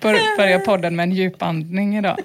Bör, 0.00 0.36
börja 0.36 0.58
podden 0.58 0.96
med 0.96 1.02
en 1.02 1.12
djupandning 1.12 1.98
idag. 1.98 2.18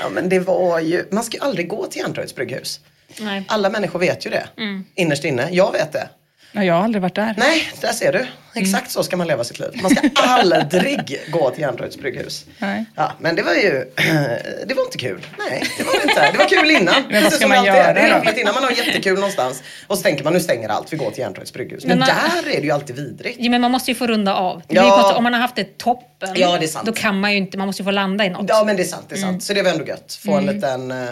Ja, 0.00 0.08
men 0.08 0.28
det 0.28 0.38
var 0.38 0.80
ju, 0.80 1.04
man 1.10 1.24
ska 1.24 1.36
ju 1.36 1.42
aldrig 1.42 1.68
gå 1.68 1.86
till 1.86 2.00
Järntorgets 2.00 2.34
brygghus. 2.34 2.80
Nej. 3.20 3.44
Alla 3.48 3.70
människor 3.70 3.98
vet 3.98 4.26
ju 4.26 4.30
det. 4.30 4.48
Mm. 4.56 4.84
Innerst 4.94 5.24
inne. 5.24 5.48
Jag 5.50 5.72
vet 5.72 5.92
det. 5.92 6.08
Ja, 6.56 6.64
jag 6.64 6.74
har 6.74 6.82
aldrig 6.84 7.02
varit 7.02 7.14
där. 7.14 7.34
Nej, 7.38 7.68
där 7.80 7.92
ser 7.92 8.12
du. 8.12 8.26
Exakt 8.54 8.82
Mm. 8.82 8.88
så 8.90 9.02
ska 9.02 9.16
man 9.16 9.26
leva 9.26 9.44
sitt 9.44 9.58
liv. 9.58 9.68
Man 9.82 9.90
ska 9.90 10.08
aldrig 10.14 11.18
gå 11.30 11.50
till 11.50 11.60
Järntorgets 11.60 11.98
brygghus. 11.98 12.44
Nej. 12.58 12.84
Ja, 12.94 13.12
men 13.20 13.36
det 13.36 13.42
var 13.42 13.54
ju, 13.54 13.70
det 14.66 14.74
var 14.74 14.82
inte 14.84 14.98
kul. 14.98 15.26
Nej, 15.38 15.64
det 15.78 15.84
var 15.84 15.92
det 15.92 16.02
inte. 16.02 16.30
Det 16.32 16.38
var 16.38 16.48
kul 16.48 16.70
innan. 16.70 16.94
Men 17.10 17.22
vad 17.22 17.32
ska 17.32 17.48
man 17.48 17.64
göra 17.64 17.76
är. 17.76 17.94
Det 17.94 18.00
är 18.00 18.20
roligt 18.20 18.38
innan 18.38 18.54
man 18.54 18.64
har 18.64 18.70
jättekul 18.70 19.14
någonstans. 19.14 19.62
Och 19.86 19.96
så 19.96 20.02
tänker 20.02 20.24
man 20.24 20.32
nu 20.32 20.40
stänger 20.40 20.68
allt, 20.68 20.92
vi 20.92 20.96
går 20.96 21.10
till 21.10 21.20
Järntorgets 21.20 21.52
brygghus. 21.52 21.84
Men, 21.84 21.98
Men 21.98 22.08
där 22.08 22.50
är 22.50 22.60
det 22.60 22.66
ju 22.66 22.70
alltid 22.70 22.96
vidrigt. 22.96 23.36
Ja, 23.40 23.50
men 23.50 23.60
man 23.60 23.70
måste 23.70 23.90
ju 23.90 23.94
få 23.94 24.06
runda 24.06 24.34
av. 24.34 24.62
Ja. 24.68 25.14
Om 25.16 25.22
man 25.24 25.32
har 25.32 25.40
haft 25.40 25.56
det 25.56 25.78
toppen, 25.78 26.28
Ja, 26.34 26.56
det 26.58 26.64
är 26.64 26.68
sant. 26.68 26.86
då 26.86 26.92
kan 26.92 27.20
man 27.20 27.30
ju 27.32 27.36
inte, 27.38 27.58
man 27.58 27.66
måste 27.66 27.82
ju 27.82 27.84
få 27.84 27.90
landa 27.90 28.24
i 28.24 28.30
något. 28.30 28.46
Ja 28.48 28.62
men 28.66 28.76
det 28.76 28.82
är 28.82 28.84
sant, 28.84 29.06
det 29.08 29.14
är 29.14 29.18
sant. 29.18 29.28
Mm. 29.30 29.40
Så 29.40 29.52
det 29.54 29.62
var 29.62 29.70
ändå 29.70 29.84
gött. 29.86 30.18
Få 30.24 30.32
en 30.36 30.46
liten 30.46 30.90
eh, 30.90 31.08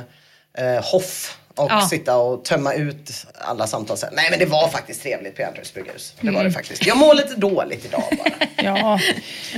eh, 0.59 0.85
hoff 0.85 1.39
och 1.57 1.71
Ja. 1.71 1.81
sitta 1.81 2.17
och 2.17 2.45
tömma 2.45 2.75
ut 2.75 3.27
alla 3.35 3.67
samtal 3.67 3.97
sen. 3.97 4.11
Nej 4.17 4.27
men 4.31 4.39
det 4.39 4.47
var 4.47 4.69
faktiskt 4.69 5.03
trevligt 5.03 5.37
på 5.37 5.43
Järntorgets 5.43 5.75
brygghus. 5.75 6.15
Det 6.21 6.27
var 6.27 6.33
Mm. 6.33 6.45
det 6.45 6.51
faktiskt. 6.53 6.87
Jag 6.87 6.97
mår 6.99 7.15
lite 7.15 7.35
dåligt 7.37 7.85
idag 7.85 8.03
bara. 8.19 8.31
Ja, 8.65 9.01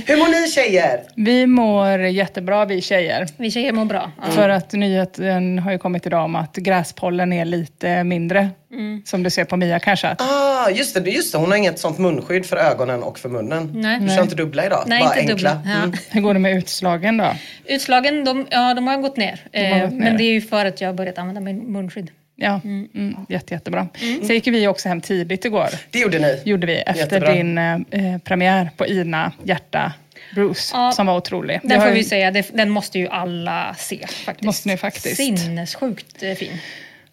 Hur 0.05 0.17
mår 0.17 0.27
ni 0.41 0.47
tjejer? 0.51 1.03
vi 1.15 1.47
mår 1.47 1.99
jättebra 1.99 2.65
vi 2.65 2.81
tjejer. 2.81 3.27
Vi 3.37 3.51
tjejer 3.51 3.71
mår 3.71 3.85
bra. 3.85 4.11
Ja. 4.25 4.31
För 4.31 4.49
att 4.49 4.73
nyheten 4.73 5.59
har 5.59 5.71
ju 5.71 5.77
kommit 5.79 6.05
idag 6.05 6.23
om 6.25 6.35
att 6.35 6.55
gräspollen 6.55 7.33
är 7.33 7.45
lite 7.45 8.03
mindre. 8.03 8.49
Mm. 8.77 9.01
Som 9.05 9.23
du 9.23 9.29
ser 9.29 9.45
på 9.45 9.57
Mia 9.57 9.79
kanske. 9.79 10.07
Att, 10.07 10.21
Ah, 10.21 10.69
just 10.69 10.93
det, 11.03 11.09
just 11.09 11.31
det. 11.31 11.37
Hon 11.37 11.49
har 11.49 11.57
inget 11.57 11.79
sånt 11.79 11.97
munskydd 11.97 12.45
för 12.45 12.57
ögonen 12.57 13.03
och 13.03 13.19
för 13.19 13.29
munnen. 13.29 13.71
Nej. 13.75 13.99
Du 13.99 14.07
kör 14.09 14.21
inte 14.21 14.35
dubbla 14.35 14.65
idag? 14.65 14.83
Nej, 14.87 14.99
bara 14.99 15.19
inte 15.19 15.31
enkla. 15.31 15.53
dubbla. 15.53 15.71
Ja. 15.71 15.77
Mm. 15.83 15.93
hur 16.11 16.21
går 16.21 16.33
det 16.33 16.39
med 16.39 16.57
utslagen 16.57 17.17
då? 17.17 17.31
Utslagen, 17.65 18.25
de, 18.25 18.47
ja, 18.51 18.73
de 18.73 18.87
har 18.87 18.97
gått 18.97 19.17
ner. 19.17 19.41
har 19.53 19.61
Eh, 19.61 19.81
gått 19.81 19.91
ner. 19.93 19.99
Men 19.99 20.17
det 20.17 20.23
är 20.23 20.31
ju 20.31 20.41
för 20.41 20.65
att 20.65 20.81
jag 20.81 20.87
har 20.89 20.93
börjat 20.93 21.17
använda 21.17 21.41
min 21.41 21.71
munskydd. 21.71 22.11
Ja, 22.39 22.61
mm, 22.63 23.15
jätte, 23.29 23.53
jättebra. 23.53 23.87
Sen 23.99 24.35
gick 24.35 24.47
vi 24.47 24.67
också 24.67 24.89
hem 24.89 25.01
tidigt 25.01 25.45
igår. 25.45 25.67
Det 25.91 25.99
gjorde 25.99 26.19
ni. 26.19 26.41
gjorde 26.45 26.67
vi 26.67 26.75
efter 26.77 27.01
Jättebra. 27.01 27.33
din 27.33 27.57
eh, 27.57 28.17
premiär 28.23 28.69
på 28.77 28.85
Ina, 28.87 29.31
Hjärta, 29.43 29.93
Bruce, 30.35 30.71
Ja, 30.73 30.91
som 30.91 31.05
var 31.07 31.17
otrolig. 31.17 31.59
Den 31.63 31.71
har 31.71 31.79
får 31.87 31.89
ju- 31.89 31.95
vi 31.97 32.03
säga, 32.03 32.31
den 32.53 32.69
måste 32.69 32.99
ju 32.99 33.07
alla 33.07 33.75
se 33.77 34.07
faktiskt. 34.25 34.45
Måste 34.45 34.67
ni 34.69 34.77
faktiskt. 34.77 35.15
Sinnessjukt 35.17 36.23
eh, 36.23 36.33
fin. 36.33 36.51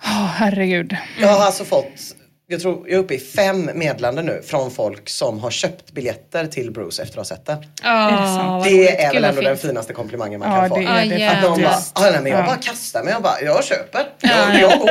Åh, 0.04 0.26
herregud. 0.26 0.96
Jag 1.20 1.28
har 1.28 1.44
alltså 1.46 1.64
fått, 1.64 2.16
jag 2.46 2.60
tror 2.60 2.88
jag 2.88 2.94
är 2.94 2.98
uppe 2.98 3.14
i 3.14 3.18
fem 3.18 3.70
meddelanden 3.74 4.26
nu 4.26 4.42
från 4.46 4.70
folk 4.70 5.08
som 5.08 5.38
har 5.40 5.50
köpt 5.50 5.92
biljetter 5.92 6.46
till 6.46 6.70
Bruce 6.70 7.02
efter 7.02 7.20
att 7.20 7.28
ha 7.30 7.36
sett 7.36 7.46
den. 7.46 7.56
Vad 7.56 8.64
Det 8.64 9.02
är 9.02 9.12
väl 9.14 9.24
ändå 9.24 9.40
den 9.40 9.56
finaste 9.56 9.92
komplimangen 9.92 10.40
man 10.40 10.52
Ja, 10.52 10.60
kan 10.60 10.68
få. 10.68 10.76
det 10.76 10.84
är 10.86 11.06
det 11.18 11.26
Att 11.28 11.42
någon 11.42 11.62
bara, 11.62 11.74
ah, 11.92 12.00
nej, 12.10 12.20
men 12.22 12.32
jag 12.32 12.40
Ja. 12.40 12.46
bara 12.46 12.56
kastar 12.56 13.02
mig. 13.02 13.12
Jag 13.12 13.22
bara, 13.22 13.40
jag 13.40 13.64
köper. 13.64 14.06
Ja, 14.20 14.30
Jag, 14.30 14.54
ja, 14.54 14.60
jag 14.60 14.78
går. 14.80 14.90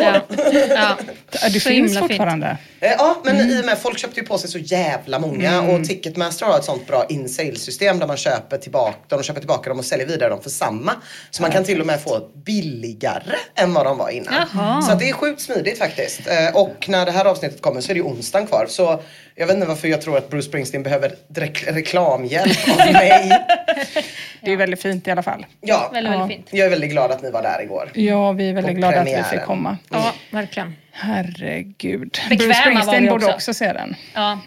ja. 0.69 0.97
Det 1.31 1.40
Så 1.40 1.50
finns 1.50 1.66
himla 1.66 1.90
fint. 2.00 2.12
fortfarande. 2.12 2.58
Eh, 2.80 2.92
Ja, 2.97 3.18
men 3.24 3.36
Mm. 3.36 3.50
i 3.50 3.62
och 3.62 3.66
med 3.66 3.78
folk 3.78 3.97
köpte 3.97 4.19
ju 4.19 4.25
på 4.25 4.38
sig 4.38 4.50
så 4.50 4.58
jävla 4.58 5.19
många 5.19 5.62
och 5.62 5.84
Ticketmaster 5.86 6.46
har 6.46 6.59
ett 6.59 6.66
sånt 6.66 6.88
bra 6.88 7.06
in-sale-system 7.09 8.00
där 8.00 8.08
man 8.08 8.18
köper 8.18 8.58
tillbaka, 8.58 8.97
där 9.08 9.18
de 9.18 9.24
köper 9.24 9.40
tillbaka 9.40 9.69
dem 9.69 9.80
och 9.80 9.86
säljer 9.86 10.08
vidare 10.08 10.30
dem 10.30 10.42
för 10.42 10.50
samma. 10.50 10.92
Så 11.31 11.42
man 11.42 11.52
kan 11.52 11.63
till 11.63 11.80
och 11.81 11.88
med 11.88 12.02
få 12.02 12.19
billigare 12.46 13.36
än 13.56 13.74
vad 13.74 13.86
de 13.86 13.97
var 13.97 14.09
innan. 14.09 14.34
Jaha. 14.53 14.81
Så 14.81 14.92
att 14.92 15.00
det 15.00 15.09
är 15.09 15.13
sjukt 15.13 15.42
smidigt 15.42 15.78
faktiskt. 15.80 16.19
Eh, 16.28 16.56
Och 16.56 16.86
när 16.90 17.06
det 17.06 17.12
här 17.12 17.25
avsnittet 17.25 17.43
kommer 17.50 17.81
så 17.81 17.92
är 17.92 17.94
det 17.94 17.98
ju 18.00 18.06
onsdagen 18.06 18.48
kvar. 18.48 18.66
Så 18.70 19.02
jag 19.36 19.48
vet 19.48 19.56
inte 19.56 19.68
varför 19.68 19.88
jag 19.88 20.02
tror 20.02 20.18
att 20.18 20.30
Bruce 20.30 20.48
Springsteen 20.48 20.84
behöver 20.84 21.16
rek- 21.36 21.72
reklamhjälp 21.74 22.58
av 22.70 22.78
mig. 22.94 23.40
Det 24.42 24.52
är 24.52 24.58
väldigt 24.58 24.81
fint 24.81 25.08
i 25.08 25.12
alla 25.12 25.24
fall. 25.24 25.46
Ja, 25.62 25.90
Väldigt, 25.94 26.14
väldigt 26.14 26.38
fint. 26.38 26.48
jag 26.52 26.66
är 26.66 26.70
väldigt 26.70 26.92
glad 26.92 27.12
att 27.12 27.22
ni 27.22 27.31
var 27.31 27.42
där 27.44 27.62
igår. 27.62 27.92
Ja, 27.94 28.31
vi 28.31 28.50
är 28.50 28.54
väldigt 28.54 28.76
glada 28.76 28.98
att 29.00 29.02
vi 29.08 29.12
premiären. 29.12 29.30
fick 29.30 29.42
komma. 29.44 29.78
Ja, 29.90 30.14
verkligen. 30.31 30.76
Herregud. 30.92 32.18
Bekväma 32.30 32.38
Bruce 32.38 32.48
var 32.48 32.54
Springsteen 32.72 33.04
vi 33.04 33.09
borde 33.09 33.26
också. 33.26 33.36
också 33.36 33.54
se 33.54 33.74
den. 33.74 33.96
Ja, 34.14 34.40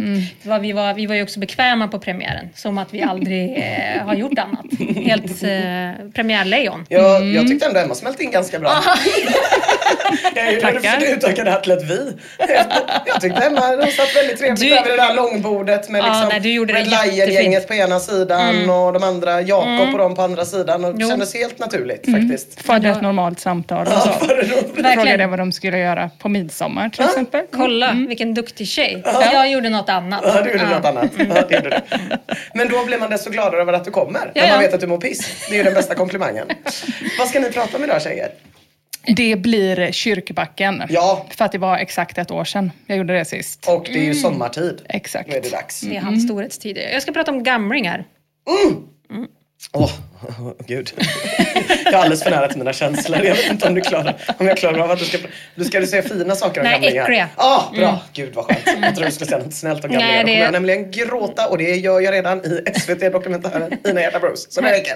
det 0.42 0.48
var, 0.48 0.58
vi, 0.58 0.72
var, 0.72 0.94
vi 0.94 1.06
var 1.06 1.14
ju 1.14 1.22
också 1.22 1.40
bekväma 1.40 1.88
på 1.88 1.98
premiären. 1.98 2.48
Som 2.54 2.78
att 2.78 2.94
vi 2.94 3.02
aldrig 3.02 3.58
eh, 3.58 4.02
har 4.06 4.14
gjort 4.14 4.38
annat. 4.38 4.66
Helt 5.04 5.42
eh, 5.42 6.08
premiärlejon. 6.14 6.86
Jag, 6.88 7.16
Mm. 7.16 7.34
jag 7.34 7.46
tyckte 7.48 7.66
ändå 7.66 7.80
Emma 7.80 7.94
smälte 7.94 8.22
in 8.24 8.30
ganska 8.30 8.58
bra. 8.58 8.70
jag 10.34 10.46
gjorde 10.52 10.60
Tackar. 10.60 10.80
försökte 10.80 11.06
utöka 11.06 11.44
det 11.44 11.50
här 11.50 11.60
till 11.60 11.72
ett 11.72 11.82
vi. 11.90 12.12
Jag 13.06 13.20
tyckte 13.20 13.42
Emma 13.42 13.60
hon 13.60 13.86
satt 13.92 14.16
väldigt 14.16 14.38
trevligt 14.38 14.60
Du- 14.60 14.76
över 14.78 14.90
det 14.90 14.96
där 14.96 15.14
långbordet 15.14 15.88
med 15.88 15.98
Ja, 16.04 16.28
liksom 16.30 16.30
Red. 16.74 16.86
Lion-gänget 16.86 17.68
på 17.68 17.74
ena 17.74 18.00
sidan 18.00 18.70
och 18.70 18.92
de 18.92 19.02
andra, 19.02 19.40
Jakob 19.40 19.92
och 19.92 19.98
de 19.98 20.14
på 20.14 20.22
andra 20.22 20.44
sidan. 20.44 20.84
Och 20.84 20.94
det 20.94 21.02
Jo. 21.02 21.08
kändes 21.08 21.34
helt 21.34 21.58
naturligt 21.58 22.06
Mm. 22.06 22.20
faktiskt. 22.28 22.66
Förde 22.66 22.88
ett 22.88 23.02
normalt 23.02 23.40
samtal 23.40 23.86
och 23.86 23.92
så. 23.92 24.08
Frågade 24.12 24.82
Verkligen. 24.82 25.30
vad 25.30 25.38
de 25.38 25.52
skulle 25.52 25.78
göra 25.78 26.10
på 26.18 26.28
midsommar 26.28 26.88
till 26.88 27.04
exempel. 27.04 27.42
Kolla, 27.52 27.92
vilken 28.08 28.34
duktig 28.34 28.68
tjej. 28.68 29.02
Jag 29.32 29.50
gjorde 29.50 29.68
något 29.68 29.88
annat. 29.88 30.20
Ja, 30.24 30.40
du 30.42 30.50
gjorde 30.50 30.68
något 30.68 30.84
annat. 30.84 31.10
Ja, 31.18 31.24
det 31.48 31.54
gjorde 31.56 31.70
du. 31.88 31.96
Men 32.54 32.68
då 32.68 32.84
blir 32.84 32.98
man 32.98 33.10
desto 33.10 33.30
gladare 33.30 33.60
över 33.60 33.72
att 33.72 33.84
du 33.84 33.90
kommer. 33.90 34.20
när 34.20 34.30
Ja, 34.34 34.42
man 34.42 34.50
ja. 34.50 34.58
vet 34.58 34.74
att 34.74 34.80
du 34.80 34.86
mår 34.86 34.98
piss. 34.98 35.46
Det 35.48 35.54
är 35.54 35.58
ju 35.58 35.64
den 35.64 35.74
bästa 35.74 35.94
komplimangen. 35.94 36.46
Vad 37.18 37.28
ska 37.28 37.40
ni 37.40 37.50
prata 37.52 37.76
om 37.76 37.84
idag 37.84 38.02
tjejer? 38.02 38.28
Det 39.06 39.36
blir 39.36 39.92
Kyrkbacken. 39.92 40.82
Ja. 40.88 41.26
För 41.30 41.44
att 41.44 41.52
det 41.52 41.58
var 41.58 41.78
exakt 41.78 42.18
ett 42.18 42.30
år 42.30 42.44
sedan 42.44 42.72
jag 42.86 42.98
gjorde 42.98 43.18
det 43.18 43.24
sist. 43.24 43.68
Och 43.68 43.84
det 43.92 43.98
är 43.98 44.04
ju 44.04 44.14
sommartid. 44.14 44.82
Exakt. 44.88 45.28
Nu 45.28 45.36
är 45.36 45.40
det 45.42 45.50
dags. 45.50 45.80
Det 45.80 45.96
är 45.96 46.00
hans 46.00 46.24
storhetstid. 46.24 46.78
Jag 46.92 47.02
ska 47.02 47.12
prata 47.12 47.30
om 47.30 47.42
gamlingar. 47.42 48.04
Mm. 48.64 48.76
Mm. 49.10 49.26
Åh, 49.72 49.90
oh, 50.40 50.52
gud. 50.66 50.92
Jag 51.84 51.92
är 51.94 51.98
alldeles 51.98 52.22
för 52.22 52.30
nära 52.30 52.48
till 52.48 52.58
mina 52.58 52.72
känslor. 52.72 53.24
Jag 53.24 53.34
vet 53.34 53.50
inte 53.50 53.68
om 53.68 53.74
du 53.74 53.80
klarar, 53.80 54.16
om 54.38 54.46
jag 54.46 54.56
klarar 54.58 54.78
av 54.78 54.90
att 54.90 54.98
du 54.98 55.04
ska, 55.04 55.18
du 55.54 55.64
ska 55.64 55.80
du 55.80 55.86
säga 55.86 56.02
fina 56.02 56.34
saker 56.34 56.60
om 56.60 56.64
Nej, 56.64 56.72
gamlingar. 56.72 57.02
äckliga. 57.02 57.28
Ja, 57.36 57.70
ah, 57.72 57.76
bra. 57.78 58.00
Gud 58.12 58.34
vad 58.34 58.44
skönt. 58.44 58.60
Jag 58.82 58.94
trodde 58.94 59.08
du 59.08 59.12
skulle 59.14 59.28
säga 59.30 59.42
något 59.44 59.54
snällt 59.54 59.84
om 59.84 59.90
gamlingar. 59.90 60.12
Nej, 60.14 60.22
Då 60.22 60.26
det- 60.26 60.32
kommer 60.32 60.44
jag 60.44 60.52
nämligen 60.52 60.90
gråta 60.90 61.48
och 61.48 61.58
det 61.58 61.76
gör 61.76 62.00
jag 62.00 62.12
redan 62.14 62.38
i 62.44 62.62
SVT-dokumentären 62.80 63.78
Ina 63.88 64.00
Gerda 64.00 64.18
Bruce. 64.20 64.46
Så 64.48 64.60
det 64.60 64.72
räcker. 64.72 64.94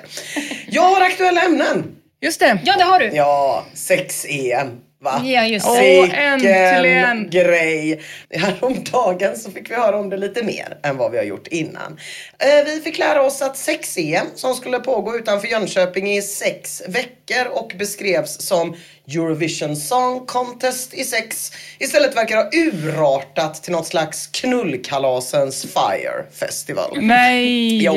Jag 0.68 0.82
har 0.82 1.00
aktuella 1.00 1.40
ämnen. 1.42 1.84
Just 2.22 2.40
det. 2.40 2.58
Ja, 2.64 2.76
det 2.76 2.84
har 2.84 2.98
du. 3.00 3.10
Ja, 3.12 3.64
sex-EM. 3.74 4.80
Va? 5.02 5.22
Ja, 5.24 5.44
just 5.46 5.66
det. 5.66 5.72
Åh, 5.72 6.02
Vilken 6.02 6.18
äntligen! 6.18 7.30
grej! 7.30 8.00
Häromdagen 8.30 9.36
så 9.36 9.50
fick 9.50 9.70
vi 9.70 9.74
höra 9.74 9.98
om 9.98 10.10
det 10.10 10.16
lite 10.16 10.42
mer 10.42 10.78
än 10.82 10.96
vad 10.96 11.10
vi 11.12 11.18
har 11.18 11.24
gjort 11.24 11.46
innan. 11.46 11.98
Eh, 12.38 12.64
vi 12.64 12.80
fick 12.80 12.98
lära 12.98 13.22
oss 13.22 13.42
att 13.42 13.56
sex-EM 13.56 14.26
som 14.34 14.54
skulle 14.54 14.78
pågå 14.78 15.16
utanför 15.16 15.48
Jönköping 15.48 16.12
i 16.12 16.22
sex 16.22 16.82
veckor 16.88 17.46
och 17.52 17.72
beskrevs 17.78 18.40
som 18.40 18.76
Eurovision 19.14 19.76
Song 19.76 20.26
Contest 20.26 20.94
i 20.94 21.04
sex 21.04 21.52
istället 21.78 22.16
verkar 22.16 22.36
ha 22.36 22.48
urartat 22.52 23.62
till 23.62 23.72
något 23.72 23.86
slags 23.86 24.26
knullkalasens 24.26 25.62
Fire 25.62 26.24
Festival. 26.32 26.98
Nej! 27.00 27.70
Jo. 27.90 27.94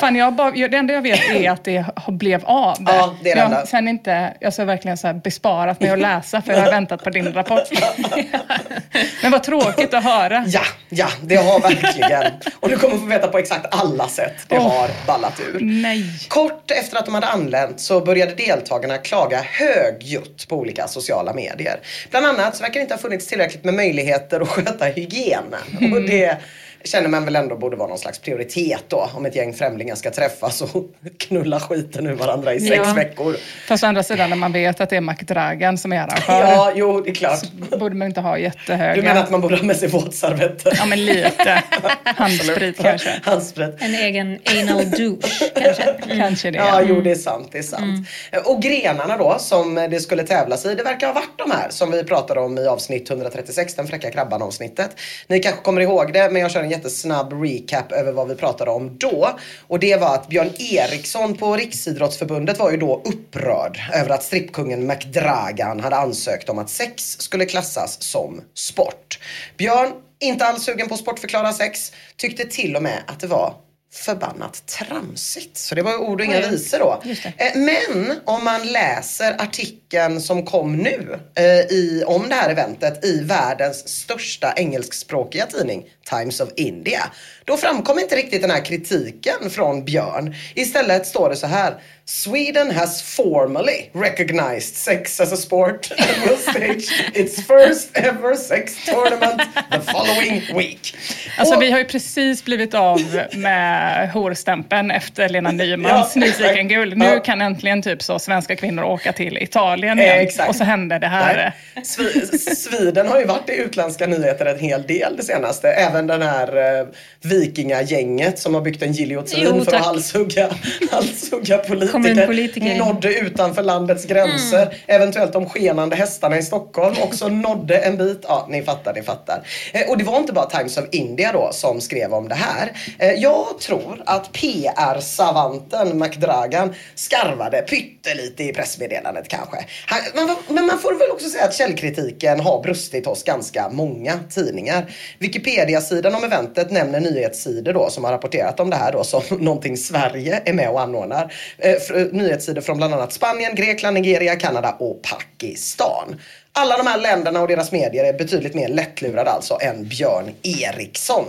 Fan, 0.00 0.16
jag 0.16 0.34
bara, 0.34 0.50
det 0.50 0.76
enda 0.76 0.94
jag 0.94 1.02
vet 1.02 1.30
är 1.30 1.50
att 1.50 1.64
det 1.64 1.84
blev 2.08 2.44
av. 2.44 2.76
Ja, 2.86 3.16
det 3.22 3.30
är 3.30 3.34
det 3.34 3.40
jag 3.40 3.44
enda. 3.50 3.66
sen 3.66 3.88
inte, 3.88 4.34
jag 4.40 4.52
har 4.58 4.64
verkligen 4.64 4.96
så 4.96 5.20
besparat 5.24 5.80
mig 5.80 5.90
att 5.90 5.98
läsa 5.98 6.42
för 6.42 6.52
jag 6.52 6.60
har 6.60 6.70
väntat 6.70 7.04
på 7.04 7.10
din 7.10 7.32
rapport. 7.32 7.68
Men 9.22 9.30
vad 9.32 9.42
tråkigt 9.42 9.94
att 9.94 10.04
höra. 10.04 10.44
Ja, 10.46 10.62
ja, 10.88 11.08
det 11.22 11.36
har 11.36 11.60
verkligen. 11.60 12.32
Och 12.60 12.68
du 12.68 12.76
kommer 12.78 12.98
få 12.98 13.06
veta 13.06 13.28
på 13.28 13.38
exakt 13.38 13.74
alla 13.74 14.08
sätt 14.08 14.34
det 14.48 14.58
Åh. 14.58 14.72
har 14.72 14.90
ballat 15.06 15.40
ur. 15.40 15.58
Nej. 15.60 16.04
Kort 16.28 16.70
efter 16.70 16.96
att 16.98 17.04
de 17.04 17.14
hade 17.14 17.26
anlänt 17.26 17.80
så 17.80 18.00
började 18.00 18.34
deltagarna 18.34 18.98
klaga 18.98 19.42
högljutt 19.42 20.41
på 20.46 20.56
olika 20.56 20.88
sociala 20.88 21.32
medier. 21.34 21.80
Bland 22.10 22.26
annat 22.26 22.56
så 22.56 22.62
verkar 22.62 22.74
det 22.74 22.80
inte 22.80 22.94
ha 22.94 23.00
funnits 23.00 23.26
tillräckligt 23.26 23.64
med 23.64 23.74
möjligheter 23.74 24.40
att 24.40 24.48
sköta 24.48 24.84
hygienen. 24.84 25.78
Mm. 25.80 25.92
Och 25.92 26.02
det 26.02 26.38
känner 26.84 27.08
man 27.08 27.24
väl 27.24 27.36
ändå 27.36 27.56
borde 27.56 27.76
vara 27.76 27.88
någon 27.88 27.98
slags 27.98 28.18
prioritet 28.18 28.84
då 28.88 29.10
om 29.14 29.26
ett 29.26 29.36
gäng 29.36 29.54
främlingar 29.54 29.94
ska 29.94 30.10
träffas 30.10 30.60
och 30.62 30.84
knulla 31.18 31.60
skiten 31.60 32.06
ur 32.06 32.14
varandra 32.14 32.54
i 32.54 32.60
sex 32.60 32.82
Ja. 32.86 32.92
veckor. 32.94 33.36
Fast 33.68 33.84
å 33.84 33.86
andra 33.86 34.02
sidan 34.02 34.30
när 34.30 34.36
man 34.36 34.52
vet 34.52 34.80
att 34.80 34.90
det 34.90 34.96
är 34.96 35.00
McDragan 35.00 35.78
som 35.78 35.92
är 35.92 35.98
arrangör 35.98 36.52
Ja, 36.52 36.72
jo 36.74 37.00
det 37.00 37.10
är 37.10 37.14
klart. 37.14 37.40
borde 37.78 37.94
man 37.94 38.08
inte 38.08 38.20
ha 38.20 38.38
jättehöga... 38.38 38.94
Du 38.94 39.02
menar 39.02 39.22
att 39.22 39.30
man 39.30 39.40
borde 39.40 39.56
ha 39.56 39.62
med 39.64 39.76
sig 39.76 39.88
våtservetter? 39.88 40.72
Ja 40.76 40.86
men 40.86 41.04
lite. 41.04 41.62
Handsprit 42.04 42.78
kanske. 42.82 43.20
Handsprit. 43.22 43.74
En 43.78 43.94
egen 43.94 44.38
anal 44.44 44.90
douche 44.90 45.50
kanske. 45.54 45.82
Mm. 45.82 46.18
Kanske 46.22 46.50
det. 46.50 46.58
Ja, 46.58 46.82
jo 46.82 47.00
det 47.00 47.10
är 47.10 47.14
sant. 47.14 47.48
Det 47.52 47.58
är 47.58 47.62
sant. 47.62 48.08
Och 48.44 48.62
grenarna 48.62 49.16
då 49.16 49.36
som 49.38 49.74
det 49.74 50.00
skulle 50.00 50.22
tävlas 50.22 50.64
i, 50.66 50.74
det 50.74 50.82
verkar 50.82 51.06
ha 51.06 51.14
varit 51.14 51.38
de 51.38 51.50
här 51.50 51.66
som 51.70 51.90
vi 51.90 52.04
pratade 52.04 52.40
om 52.40 52.58
i 52.58 52.66
avsnitt 52.66 53.10
136, 53.10 53.74
den 53.74 53.86
fräcka 53.86 54.10
krabban 54.10 54.42
avsnittet. 54.42 54.90
Ni 55.26 55.38
kanske 55.40 55.62
kommer 55.62 55.80
ihåg 55.80 56.12
det, 56.12 56.30
men 56.30 56.42
jag 56.42 56.50
kör 56.50 56.62
en 56.62 56.70
jättesnabb 56.72 57.32
recap 57.32 57.92
över 57.92 58.12
vad 58.12 58.28
vi 58.28 58.34
pratade 58.34 58.70
om 58.70 58.98
då. 58.98 59.38
Och 59.68 59.78
det 59.78 59.96
var 59.96 60.14
att 60.14 60.28
Björn 60.28 60.50
Eriksson 60.58 61.36
på 61.36 61.56
Riksidrottsförbundet 61.56 62.58
var 62.58 62.70
ju 62.70 62.76
då 62.76 63.02
upprörd 63.04 63.80
över 63.94 64.10
att 64.10 64.22
strippkungen 64.22 64.86
McDragan 64.86 65.80
hade 65.80 65.96
ansökt 65.96 66.48
om 66.48 66.58
att 66.58 66.70
sex 66.70 67.16
skulle 67.20 67.44
klassas 67.44 68.02
som 68.02 68.40
sport. 68.54 69.18
Björn, 69.56 69.92
inte 70.20 70.46
alls 70.46 70.64
sugen 70.64 70.88
på 70.88 70.96
sportförklara 70.96 71.52
sex, 71.52 71.92
tyckte 72.16 72.44
till 72.44 72.76
och 72.76 72.82
med 72.82 73.02
att 73.06 73.20
det 73.20 73.26
var 73.26 73.54
förbannat 73.94 74.66
tramsigt. 74.66 75.56
Så 75.56 75.74
det 75.74 75.82
var 75.82 75.96
ord 75.96 76.20
och 76.20 76.26
inga 76.26 76.48
visor 76.48 76.78
då. 76.78 77.02
Eh, 77.36 77.52
Men 77.54 78.20
om 78.24 78.44
man 78.44 78.66
läser 78.66 79.42
artikeln 79.42 79.81
som 80.20 80.44
kom 80.46 80.76
nu 80.76 81.18
eh, 81.36 81.44
i, 81.76 82.04
om 82.06 82.28
det 82.28 82.34
här 82.34 82.50
eventet 82.50 83.04
i 83.04 83.20
världens 83.24 83.88
största 83.88 84.52
engelskspråkiga 84.56 85.46
tidning 85.46 85.84
Times 86.10 86.40
of 86.40 86.48
India. 86.56 87.02
Då 87.44 87.56
framkom 87.56 87.98
inte 87.98 88.16
riktigt 88.16 88.42
den 88.42 88.50
här 88.50 88.64
kritiken 88.64 89.50
från 89.50 89.84
Björn. 89.84 90.34
Istället 90.54 91.06
står 91.06 91.30
det 91.30 91.36
så 91.36 91.46
här. 91.46 91.74
Sweden 92.04 92.70
has 92.70 93.02
formally 93.02 93.90
recognized 93.94 94.76
sex 94.76 95.20
as 95.20 95.32
a 95.32 95.36
sport 95.36 95.90
and 95.98 96.28
will 96.28 96.38
stage 96.38 97.10
its 97.14 97.36
first 97.46 97.90
ever 97.96 98.34
sex 98.34 98.84
tournament 98.86 99.42
the 99.72 99.80
following 99.92 100.42
week. 100.58 100.94
Alltså 101.38 101.54
Och- 101.56 101.62
vi 101.62 101.70
har 101.70 101.78
ju 101.78 101.84
precis 101.84 102.44
blivit 102.44 102.74
av 102.74 103.00
med 103.34 104.10
horstämpeln 104.12 104.90
efter 104.90 105.28
Lena 105.28 105.50
Nymans 105.52 106.12
Ja, 106.16 106.20
Nyfiken 106.20 106.68
guld. 106.68 106.96
Nu 106.98 107.04
Ja. 107.04 107.20
kan 107.20 107.40
äntligen 107.42 107.82
typ 107.82 108.02
så 108.02 108.18
svenska 108.18 108.56
kvinnor 108.56 108.82
åka 108.84 109.12
till 109.12 109.38
Italien 109.38 109.81
Eh, 109.88 110.04
igen. 110.04 110.20
exakt. 110.20 110.48
Och 110.48 110.56
så 110.56 110.64
hände 110.64 110.98
det 110.98 111.06
här. 111.06 111.52
Svi- 111.76 112.54
Sweden 112.54 113.08
har 113.08 113.18
ju 113.20 113.24
varit 113.26 113.50
i 113.50 113.52
utländska 113.56 114.06
nyheter 114.06 114.46
en 114.46 114.58
hel 114.58 114.82
del 114.82 115.16
det 115.16 115.22
senaste. 115.22 115.68
Även 115.68 116.06
den 116.06 116.22
här 116.22 116.78
eh, 116.80 116.86
vikingagänget 117.22 118.38
som 118.38 118.54
har 118.54 118.60
byggt 118.60 118.82
en 118.82 118.92
giljotin 118.92 119.44
Jo, 119.46 119.64
för 119.64 119.70
tack. 119.70 119.80
att 119.80 119.86
halshugga, 119.86 120.50
halshugga 120.90 121.58
politiker. 121.58 121.92
Kommunpolitiker. 121.92 122.78
Nådde 122.78 123.14
utanför 123.14 123.62
landets 123.62 124.04
gränser. 124.04 124.62
Mm. 124.62 124.74
Eventuellt 124.86 125.32
de 125.32 125.48
skenande 125.48 125.96
hästarna 125.96 126.38
i 126.38 126.42
Stockholm 126.42 126.94
också 127.02 127.28
nådde 127.28 127.78
en 127.78 127.96
bit. 127.96 128.24
Ja, 128.28 128.46
ni 128.50 128.62
fattar, 128.62 128.94
ni 128.94 129.02
fattar. 129.02 129.42
Eh, 129.72 129.88
och 129.90 129.98
det 129.98 130.04
var 130.04 130.16
inte 130.18 130.32
bara 130.32 130.50
Times 130.50 130.78
of 130.78 130.84
India 130.92 131.32
då 131.32 131.48
som 131.52 131.80
skrev 131.80 132.14
om 132.14 132.28
det 132.28 132.34
här. 132.34 132.72
Eh, 132.98 133.10
jag 133.12 133.46
tror 133.60 134.02
att 134.06 134.32
PR-savanten 134.32 135.98
McDragan 135.98 136.74
skarvade 136.94 137.62
pyttelite 137.62 138.44
i 138.44 138.52
pressmeddelandet 138.52 139.28
kanske. 139.28 139.56
Han, 139.86 140.00
men, 140.14 140.36
men 140.48 140.66
man 140.66 140.78
får 140.78 140.94
väl 140.94 141.10
också 141.10 141.28
säga 141.28 141.44
att 141.44 141.54
källkritiken 141.54 142.40
har 142.40 142.62
brustit 142.62 143.06
hos 143.06 143.22
ganska 143.22 143.68
många 143.68 144.20
tidningar. 144.30 144.94
Wikipedia-sidan 145.18 146.14
om 146.14 146.24
eventet 146.24 146.70
nämner 146.70 147.00
nyhetssidor 147.00 147.72
då 147.72 147.90
som 147.90 148.04
har 148.04 148.12
rapporterat 148.12 148.60
om 148.60 148.70
det 148.70 148.76
här 148.76 148.92
då 148.92 149.04
som 149.04 149.22
någonting 149.30 149.76
Sverige 149.76 150.42
är 150.44 150.52
med 150.52 150.68
och 150.70 150.80
anordnar. 150.80 151.34
Eh, 151.58 152.06
nyhetssidor 152.12 152.60
från 152.60 152.76
bland 152.76 152.94
annat 152.94 153.12
Spanien, 153.12 153.54
Grekland, 153.54 153.94
Nigeria, 153.94 154.36
Kanada 154.36 154.76
och 154.78 155.02
Pakistan. 155.02 156.20
Alla 156.52 156.76
de 156.76 156.86
här 156.86 157.00
länderna 157.00 157.40
och 157.40 157.48
deras 157.48 157.72
medier 157.72 158.04
är 158.04 158.18
betydligt 158.18 158.54
mer 158.54 158.68
lättlurade 158.68 159.30
alltså 159.30 159.58
än 159.60 159.88
Björn 159.88 160.30
Eriksson. 160.42 161.24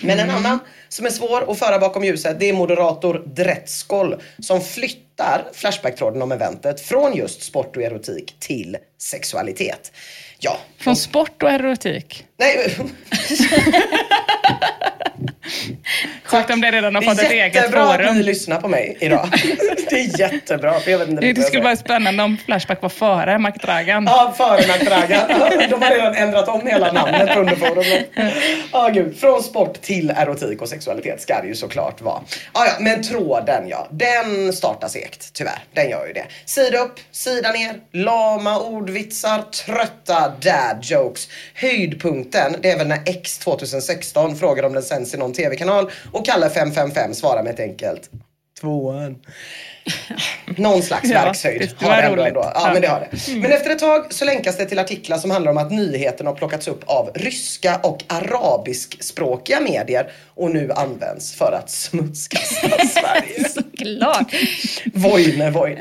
Men 0.00 0.18
en 0.18 0.30
annan 0.30 0.58
som 0.88 1.06
är 1.06 1.10
svår 1.10 1.50
att 1.52 1.58
föra 1.58 1.78
bakom 1.78 2.04
ljuset 2.04 2.40
det 2.40 2.48
är 2.48 2.52
moderator 2.52 3.22
Dretskoll 3.26 4.22
som 4.38 4.60
flyttar 4.60 5.11
Flashback-tråden 5.52 6.22
om 6.22 6.32
eventet 6.32 6.80
från 6.80 7.16
just 7.16 7.42
sport 7.42 7.76
och 7.76 7.82
erotik 7.82 8.36
till 8.38 8.76
sexualitet. 8.98 9.92
Ja, 10.38 10.58
Från 10.78 10.96
sport 10.96 11.42
och 11.42 11.50
erotik. 11.50 12.26
nej, 12.38 12.76
Sjukt 16.32 16.50
om 16.50 16.60
det 16.60 16.70
redan 16.70 16.94
har 16.94 17.02
det 17.02 17.08
fått 17.08 17.18
ett 17.18 17.30
är 17.30 17.34
eget 17.34 17.54
jättebra 17.54 17.82
att 17.82 18.00
ni 18.00 18.06
forum. 18.06 18.20
lyssnar 18.20 18.60
på 18.60 18.68
mig 18.68 18.96
idag. 19.00 19.28
Det 19.90 20.00
är 20.00 20.20
jättebra. 20.20 20.80
För 20.80 20.90
jag 20.90 20.98
vet 20.98 21.08
inte 21.08 21.20
Det, 21.20 21.32
det 21.32 21.42
skulle 21.42 21.62
vara 21.62 21.76
spännande 21.76 22.22
om 22.22 22.38
Flashback 22.46 22.82
var 22.82 22.88
före 22.88 23.38
McDragan. 23.38 24.04
Ja, 24.04 24.34
före 24.36 24.60
McDragan. 24.72 25.20
De 25.70 25.82
har 25.82 25.90
redan 25.90 26.14
ändrat 26.14 26.48
om 26.48 26.66
hela 26.66 26.92
namnet 26.92 27.34
på 27.34 27.40
underforumet. 27.40 28.10
Ja, 28.72 28.88
gud. 28.88 29.16
Från 29.16 29.42
sport 29.42 29.80
till 29.82 30.10
erotik 30.10 30.62
och 30.62 30.68
sexualitet 30.68 31.22
ska 31.22 31.40
det 31.40 31.48
ju 31.48 31.54
såklart 31.54 32.00
vara. 32.00 32.20
Ja, 32.54 32.66
ja, 32.66 32.72
men 32.80 33.02
tråden 33.02 33.68
ja, 33.68 33.88
den 33.90 34.52
startar 34.52 34.88
segt 34.88 35.32
tyvärr. 35.32 35.58
Den 35.74 35.90
gör 35.90 36.06
ju 36.06 36.12
det. 36.12 36.24
Sida 36.44 36.78
upp, 36.78 37.00
sida 37.10 37.52
ner, 37.52 37.74
lama 37.92 38.58
ordvitsar, 38.58 39.42
trötta 39.66 40.32
dad 40.40 40.78
jokes. 40.82 41.28
Höjdpunkten, 41.54 42.56
det 42.62 42.70
är 42.70 42.78
väl 42.78 42.88
när 42.88 43.00
X 43.06 43.38
2016 43.38 44.36
frågar 44.36 44.62
om 44.62 44.72
den 44.72 44.82
sänds 44.82 45.14
i 45.14 45.16
någon 45.16 45.32
tv-kanal 45.32 45.90
och 46.12 46.21
Kalle 46.22 46.50
555 46.50 47.14
svarar 47.14 47.42
med 47.42 47.52
ett 47.54 47.60
enkelt 47.60 48.10
tvåan. 48.60 49.16
Någon 50.56 50.82
slags 50.82 51.08
Ja, 51.10 51.24
verkshöjd 51.24 51.70
har 51.80 51.96
det 51.96 52.02
ändå. 52.02 52.22
ändå. 52.22 52.40
Ja, 52.40 52.52
Ja. 52.54 52.72
men 52.72 52.82
det 52.82 52.88
har 52.88 53.00
det. 53.10 53.32
Men 53.36 53.52
efter 53.52 53.70
ett 53.70 53.78
tag 53.78 54.12
så 54.12 54.24
länkas 54.24 54.56
det 54.56 54.64
till 54.66 54.78
artiklar 54.78 55.18
som 55.18 55.30
handlar 55.30 55.50
om 55.52 55.58
att 55.58 55.70
nyheten 55.70 56.26
har 56.26 56.34
plockats 56.34 56.68
upp 56.68 56.80
av 56.86 57.10
ryska 57.14 57.80
och 57.82 58.04
arabiskspråkiga 58.08 59.60
medier 59.60 60.12
och 60.34 60.50
nu 60.50 60.72
används 60.72 61.34
för 61.34 61.52
att 61.52 61.70
smutskasta 61.70 62.68
Sverige. 62.86 63.48
Såklart. 63.86 64.34
Voine, 64.94 65.50
voine. 65.52 65.78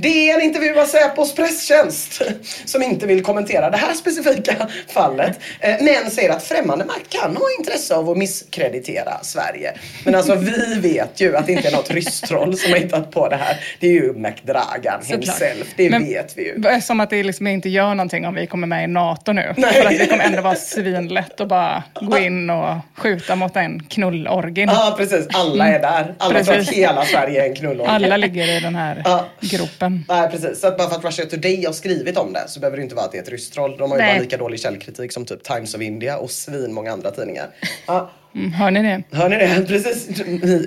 Det 0.00 0.30
är 0.30 0.34
en 0.34 0.40
intervju 0.42 0.80
av 0.80 0.84
Säpos 0.86 1.34
presstjänst 1.34 2.22
som 2.64 2.82
inte 2.82 3.06
vill 3.06 3.22
kommentera 3.22 3.70
det 3.70 3.76
här 3.76 3.94
specifika 3.94 4.68
fallet. 4.88 5.40
eh, 5.60 5.74
Men 5.80 6.10
säger 6.10 6.30
att 6.30 6.42
främmande 6.42 6.84
makt 6.84 7.08
kan 7.08 7.36
ha 7.36 7.42
intresse 7.58 7.94
av 7.94 8.10
att 8.10 8.16
misskreditera 8.16 9.18
Sverige. 9.22 9.72
Men 10.04 10.14
alltså 10.14 10.34
vi 10.34 10.74
vet 10.80 11.20
ju 11.20 11.36
att 11.36 11.46
det 11.46 11.52
inte 11.52 11.68
är 11.68 11.72
något 11.72 11.90
rysstroll 11.90 12.56
som 12.56 12.72
har 12.72 12.78
hittat 12.78 13.10
på 13.10 13.28
det 13.28 13.36
här. 13.36 13.56
Det 13.80 13.86
är 13.86 13.92
ju 13.92 14.12
McDragan 14.12 15.00
himself. 15.04 15.66
Det 15.76 15.90
Men- 15.90 16.04
vet 16.04 16.38
vi 16.38 16.42
ju. 16.44 16.80
Som 16.80 17.00
att 17.00 17.10
det 17.10 17.22
liksom 17.22 17.46
inte 17.46 17.68
gör 17.68 17.94
någonting 17.94 18.26
om 18.26 18.34
vi 18.34 18.46
kommer 18.46 18.66
med 18.66 18.84
i 18.84 18.86
NATO 18.86 19.32
nu. 19.32 19.54
Nej. 19.56 19.72
För 19.72 19.84
att 19.84 19.98
det 19.98 20.06
kommer 20.06 20.24
ändå 20.24 20.42
vara 20.42 20.54
svinlätt 20.54 21.40
att 21.40 21.48
bara 21.48 21.82
gå 22.00 22.18
in 22.18 22.50
och 22.50 22.76
skjuta 22.96 23.36
mot 23.36 23.56
en 23.56 23.82
knullorgin. 23.82 24.68
Ja 24.72 24.94
precis, 24.98 25.26
alla 25.34 25.68
är 25.68 25.78
där. 25.80 26.14
Alla 26.18 26.34
Precis. 26.44 26.70
hela 26.70 27.04
Sverige 27.04 27.39
en 27.46 27.54
knullorgie. 27.54 27.92
Alla 27.94 28.16
ligger 28.16 28.56
i 28.56 28.60
den 28.60 28.74
här 28.74 29.02
Ja. 29.04 29.26
gropen. 29.40 30.04
Nej 30.08 30.30
precis, 30.30 30.60
så 30.60 30.66
att 30.66 30.78
bara 30.78 30.88
för 30.88 30.96
att 30.96 31.04
Russia 31.04 31.26
Today 31.26 31.64
har 31.66 31.72
skrivit 31.72 32.16
om 32.16 32.32
det 32.32 32.44
så 32.48 32.60
behöver 32.60 32.76
det 32.76 32.82
inte 32.82 32.94
vara 32.94 33.04
att 33.06 33.12
det 33.12 33.18
är 33.18 33.22
ett 33.22 33.28
ryskt 33.28 33.54
troll. 33.54 33.76
De 33.78 33.90
har 33.90 33.98
ju 33.98 34.04
Nej. 34.04 34.14
bara 34.14 34.22
lika 34.22 34.36
dålig 34.36 34.60
källkritik 34.60 35.12
som 35.12 35.24
typ 35.24 35.42
Times 35.42 35.74
of 35.74 35.80
India 35.80 36.16
och 36.18 36.30
svin 36.30 36.72
många 36.74 36.92
andra 36.92 37.10
tidningar. 37.10 37.46
Ja, 37.86 38.10
Mm, 38.34 38.52
hör 38.52 38.70
ni 38.70 38.82
det? 38.82 39.02
hör 39.16 39.28
ni 39.28 39.36
det? 39.36 39.64
Precis, 39.68 40.08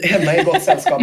hemma 0.03 0.35
i 0.35 0.43
gott 0.43 0.63
sällskap. 0.63 1.01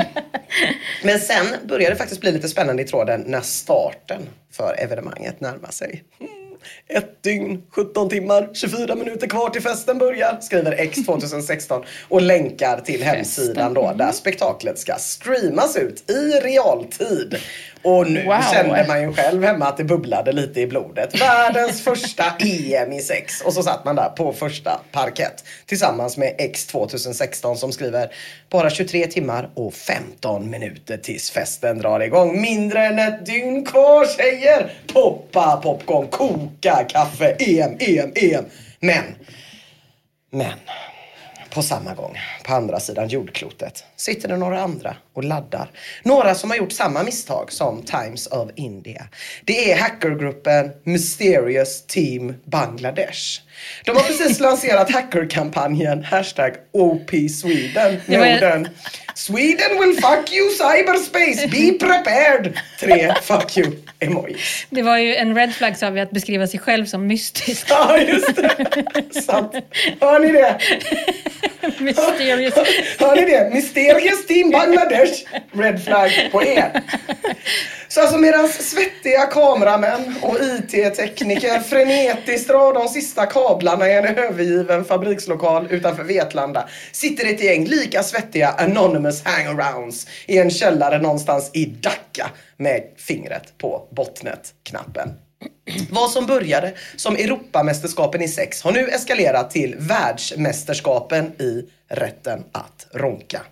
Men 1.05 1.19
sen 1.19 1.47
börjar 1.69 1.91
det 1.91 1.97
faktiskt 1.97 2.21
bli 2.21 2.33
lite 2.33 2.49
spännande 2.49 2.83
i 2.83 2.85
tråden 2.87 3.25
när 3.27 3.41
starten 3.41 4.23
för 4.53 4.75
evenemanget 4.79 5.41
närmar 5.41 5.71
sig. 5.71 6.05
Mm. 6.21 6.33
Ett 6.88 7.23
dygn, 7.23 7.62
17 7.71 8.09
timmar, 8.09 8.50
24 8.52 8.95
minuter 8.95 9.26
kvar 9.26 9.50
till 9.50 9.62
festen 9.62 9.99
börjar, 9.99 10.38
skriver 10.40 10.73
X 10.73 10.99
2016 11.07 11.85
och 12.09 12.23
länkar 12.23 12.81
till 12.81 13.02
hemsidan 13.02 13.75
då 13.75 13.95
där 13.97 14.12
spektaklet 14.12 14.79
ska 14.79 14.95
streamas 14.95 15.76
ut 15.76 16.11
i 16.11 16.40
realtid. 16.40 17.37
Och 17.83 18.11
nu 18.11 18.25
Wow. 18.25 18.43
kände 18.53 18.85
man 18.89 19.03
ju 19.03 19.13
själv 19.13 19.45
hemma 19.45 19.67
att 19.67 19.77
det 19.77 19.85
bubblade 19.85 20.33
lite 20.33 20.61
i 20.61 20.67
blodet. 20.67 21.21
Världens 21.21 21.83
första 21.85 22.25
EM 22.39 22.93
i 22.93 23.01
sex. 23.01 23.41
Och 23.41 23.53
så 23.53 23.63
satt 23.63 23.85
man 23.85 23.97
där 23.97 24.09
på 24.09 24.33
första 24.33 24.81
parkett 24.93 25.45
tillsammans 25.67 26.17
med 26.17 26.35
X 26.39 26.67
2016 26.67 27.57
som 27.57 27.73
skriver 27.73 28.13
bara 28.51 28.71
23 28.71 29.07
timmar 29.07 29.51
och 29.55 29.75
15 29.75 30.51
minuter 30.51 30.97
tills 30.97 31.31
festen 31.31 31.79
drar 31.79 32.01
igång. 32.01 32.41
Mindre 32.41 32.87
än 32.87 32.99
ett 32.99 33.27
dygn 33.27 33.67
kvar 33.67 34.07
tjejer! 34.17 34.73
Poppa 34.93 35.57
popcorn, 35.57 36.09
koka 36.09 36.85
kaffe, 36.89 37.37
EM, 37.39 37.77
EM, 37.81 38.13
EM. 38.15 38.45
Men, 38.81 39.05
men 40.31 40.53
på 41.50 41.62
samma 41.62 41.95
gång, 41.95 42.19
på 42.45 42.54
andra 42.54 42.80
sidan 42.80 43.09
jordklotet, 43.09 43.85
sitter 43.97 44.28
det 44.28 44.37
några 44.37 44.61
andra 44.61 44.97
och 45.12 45.25
laddar. 45.25 45.71
Några 46.02 46.35
som 46.35 46.50
har 46.50 46.57
gjort 46.57 46.73
samma 46.73 47.02
misstag 47.02 47.52
som 47.52 47.83
Times 47.83 48.26
of 48.26 48.50
India. 48.57 49.07
Det 49.45 49.73
är 49.73 49.78
hackergruppen 49.78 50.71
Mysterious 50.85 51.87
Team 51.87 52.35
Bangladesh. 52.45 53.40
De 53.85 53.97
har 53.97 54.02
precis 54.02 54.40
lanserat 54.40 54.90
hackerkampanjen 54.90 56.04
hashtag 56.04 56.52
OP 56.73 57.11
Sweden. 57.40 58.00
Norden. 58.07 58.69
Sweden 59.14 59.79
will 59.79 59.95
fuck 59.95 60.33
you 60.33 60.50
cyberspace, 60.50 61.47
be 61.50 61.79
prepared! 61.87 62.52
Tre 62.81 63.14
fuck 63.23 63.57
you 63.57 63.73
emojis. 64.00 64.67
Det 64.71 64.83
var 64.83 64.97
ju 64.97 65.14
en 65.14 65.37
red 65.38 65.52
flag 65.55 65.76
sa 65.76 65.90
vi 65.90 66.00
att 66.00 66.11
beskriva 66.11 66.47
sig 66.47 66.61
själv 66.61 66.87
som 66.87 67.07
mystisk. 67.07 67.67
Ja, 67.71 67.99
just 67.99 68.37
det. 68.37 69.23
Sant. 69.23 69.55
Hör 70.00 70.19
ni 70.19 70.33
det? 70.33 70.59
Mysterious. 71.79 72.55
Hör 72.99 73.17
ni 73.17 73.25
det? 73.25 73.50
Mysterious 73.55 74.26
Team 74.26 74.50
Bangladesh. 74.50 75.25
Red 75.52 75.85
flag 75.85 76.11
på 76.33 76.43
er. 76.43 76.83
Så 77.88 78.00
alltså 78.00 78.19
medan 78.19 78.49
svettiga 78.49 79.26
kameramän 79.26 80.14
och 80.23 80.37
IT-tekniker 80.40 81.61
frenetiskt 81.61 82.49
drar 82.49 82.75
de 82.75 82.88
sista 82.88 83.26
kablarna 83.26 83.88
i 83.88 83.97
en 83.97 84.05
övergiven 84.05 84.85
fabrikslokal 84.85 85.67
utanför 85.71 86.05
Vetlanda 86.05 86.69
sitter 86.93 87.26
ett 87.26 87.45
gäng 87.45 87.64
lika 87.64 88.02
svettiga 88.02 88.49
anonymous 88.49 89.23
hangarounds 89.25 90.07
i 90.26 90.38
en 90.38 90.50
källare 90.50 90.99
någonstans 90.99 91.50
i 91.55 91.64
Dhaka 91.64 92.31
med 92.57 92.83
fingret 92.97 93.59
på 93.59 93.88
botnet-knappen. 93.90 95.09
Vad 95.91 96.11
som 96.11 96.27
började 96.27 96.73
som 96.97 97.17
Europamästerskapen 97.17 98.23
i 98.23 98.29
sex 98.29 98.63
har 98.63 98.73
nu 98.73 98.89
eskalerat 98.89 99.51
till 99.51 99.77
världsmästerskapen 99.79 101.27
i 101.27 101.65
rätten 101.89 102.45
att 102.53 102.87
ronka. 102.93 103.43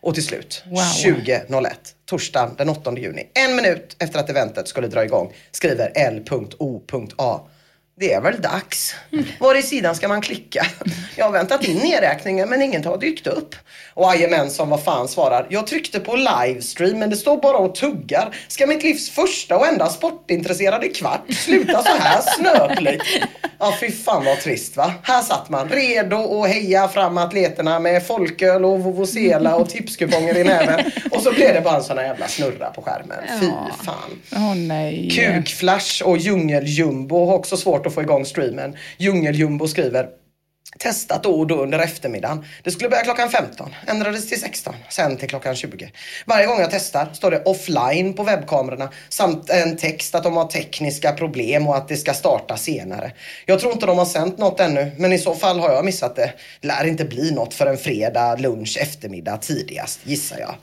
Och 0.00 0.14
till 0.14 0.24
slut, 0.24 0.64
Wow. 0.66 0.82
2001, 1.04 1.94
torsdagen 2.06 2.54
den 2.58 2.68
8 2.68 2.94
juni, 2.98 3.26
en 3.34 3.56
minut 3.56 3.96
efter 3.98 4.18
att 4.18 4.30
eventet 4.30 4.68
skulle 4.68 4.86
dra 4.88 5.04
igång, 5.04 5.32
skriver 5.50 5.92
L.O.A. 5.94 7.40
Det 8.00 8.12
är 8.12 8.20
väl 8.20 8.40
dags. 8.40 8.94
Var 9.38 9.54
i 9.54 9.62
sidan 9.62 9.94
ska 9.94 10.08
man 10.08 10.20
klicka? 10.20 10.66
Jag 11.16 11.24
har 11.24 11.32
väntat 11.32 11.64
in 11.64 11.76
nedräkningen 11.76 12.48
men 12.48 12.62
inget 12.62 12.84
har 12.84 12.98
dykt 12.98 13.26
upp. 13.26 13.54
Och 13.94 14.04
Jajamän 14.14 14.50
vad 14.58 14.84
fan 14.84 15.08
svarar. 15.08 15.46
Jag 15.50 15.66
tryckte 15.66 16.00
på 16.00 16.16
livestream 16.16 16.98
men 16.98 17.10
det 17.10 17.16
står 17.16 17.40
bara 17.40 17.56
och 17.56 17.74
tuggar. 17.74 18.36
Ska 18.48 18.66
mitt 18.66 18.82
livs 18.82 19.10
första 19.10 19.56
och 19.56 19.66
enda 19.66 19.88
sportintresserade 19.88 20.88
kvart 20.88 21.32
sluta 21.32 21.82
så 21.82 21.96
här 21.98 22.20
snöpligt? 22.36 23.04
Ja 23.58 23.76
fy 23.80 23.90
fan 23.90 24.24
vad 24.24 24.40
trist 24.40 24.76
va. 24.76 24.94
Här 25.02 25.22
satt 25.22 25.48
man 25.48 25.68
redo 25.68 26.42
att 26.42 26.48
heja 26.48 26.88
fram 26.88 27.18
atleterna 27.18 27.78
med 27.78 28.06
folköl 28.06 28.64
och 28.64 28.84
vuvuzela 28.84 29.56
och 29.56 29.68
tipskuponger 29.68 30.38
i 30.38 30.44
näven. 30.44 30.92
Och 31.10 31.22
så 31.22 31.32
blev 31.32 31.54
det 31.54 31.60
bara 31.60 31.76
en 31.76 31.82
sån 31.84 31.98
här 31.98 32.04
jävla 32.04 32.28
snurra 32.28 32.70
på 32.70 32.82
skärmen. 32.82 33.18
Fy 33.40 33.46
fan. 33.84 34.22
Åh 34.32 34.54
nej. 34.54 35.10
Kukflash 35.10 36.02
och 36.02 36.16
Djungeljumbo 36.16 37.26
har 37.26 37.34
också 37.34 37.56
svårt 37.56 37.81
att 37.86 37.94
få 37.94 38.02
igång 38.02 38.24
streamen. 38.24 38.76
Djungeljumbo 38.98 39.68
skriver 39.68 40.08
Testat 40.78 41.22
då 41.22 41.30
och 41.30 41.46
då 41.46 41.62
under 41.62 41.78
eftermiddagen. 41.78 42.44
Det 42.62 42.70
skulle 42.70 42.88
börja 42.88 43.02
klockan 43.02 43.30
15, 43.30 43.74
ändrades 43.86 44.28
till 44.28 44.40
16, 44.40 44.74
sen 44.88 45.16
till 45.16 45.28
klockan 45.28 45.56
20. 45.56 45.90
Varje 46.26 46.46
gång 46.46 46.60
jag 46.60 46.70
testar 46.70 47.08
står 47.12 47.30
det 47.30 47.42
offline 47.42 48.14
på 48.14 48.22
webbkamerorna 48.22 48.90
samt 49.08 49.50
en 49.50 49.76
text 49.76 50.14
att 50.14 50.22
de 50.22 50.36
har 50.36 50.44
tekniska 50.44 51.12
problem 51.12 51.68
och 51.68 51.76
att 51.76 51.88
det 51.88 51.96
ska 51.96 52.14
starta 52.14 52.56
senare. 52.56 53.12
Jag 53.46 53.60
tror 53.60 53.72
inte 53.72 53.86
de 53.86 53.98
har 53.98 54.04
sänt 54.04 54.38
något 54.38 54.60
ännu, 54.60 54.90
men 54.98 55.12
i 55.12 55.18
så 55.18 55.34
fall 55.34 55.60
har 55.60 55.72
jag 55.72 55.84
missat 55.84 56.16
det. 56.16 56.32
Det 56.60 56.68
lär 56.68 56.84
inte 56.84 57.04
bli 57.04 57.30
något 57.30 57.54
för 57.54 57.66
en 57.66 57.78
fredag, 57.78 58.36
lunch, 58.36 58.78
eftermiddag 58.80 59.36
tidigast, 59.36 60.00
gissar 60.04 60.38
jag. 60.38 60.54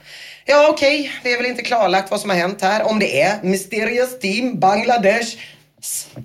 Ja, 0.46 0.70
okej, 0.70 1.12
det 1.24 1.34
är 1.34 1.38
väl 1.38 1.46
inte 1.46 1.62
klarlagt 1.62 2.12
vad 2.12 2.22
som 2.22 2.30
har 2.30 2.38
hänt 2.38 2.62
här. 2.62 2.84
Om 2.84 3.00
det 3.00 3.22
är 3.22 3.44
Mysterious 3.44 4.20
Team 4.20 4.60
Bangladesh 4.60 5.38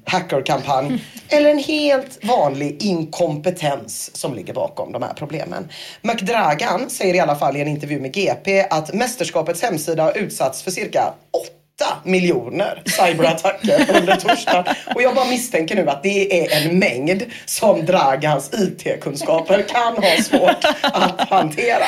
hackerkampanj 0.04 1.04
eller 1.28 1.50
en 1.50 1.58
helt 1.58 2.24
vanlig 2.24 2.82
inkompetens 2.82 4.16
som 4.16 4.34
ligger 4.34 4.54
bakom 4.54 4.92
de 4.92 5.02
här 5.02 5.14
problemen. 5.14 5.68
McDragan 6.02 6.90
säger 6.90 7.14
i 7.14 7.20
alla 7.20 7.36
fall 7.36 7.56
i 7.56 7.60
en 7.60 7.68
intervju 7.68 8.00
med 8.00 8.14
GP 8.14 8.66
att 8.70 8.94
mästerskapets 8.94 9.62
hemsida 9.62 10.02
har 10.02 10.18
utsatts 10.18 10.62
för 10.62 10.70
cirka 10.70 11.14
8 11.30 11.63
miljoner 12.04 12.82
cyberattacker 12.86 13.96
under 13.96 14.16
torsdagen. 14.16 14.64
Och 14.94 15.02
jag 15.02 15.14
bara 15.14 15.24
misstänker 15.24 15.76
nu 15.76 15.88
att 15.88 16.02
det 16.02 16.40
är 16.40 16.66
en 16.66 16.78
mängd 16.78 17.22
som 17.46 17.86
Dragans 17.86 18.50
IT-kunskaper 18.52 19.62
kan 19.62 19.96
ha 19.96 20.22
svårt 20.22 20.64
att 20.82 21.28
hantera. 21.28 21.84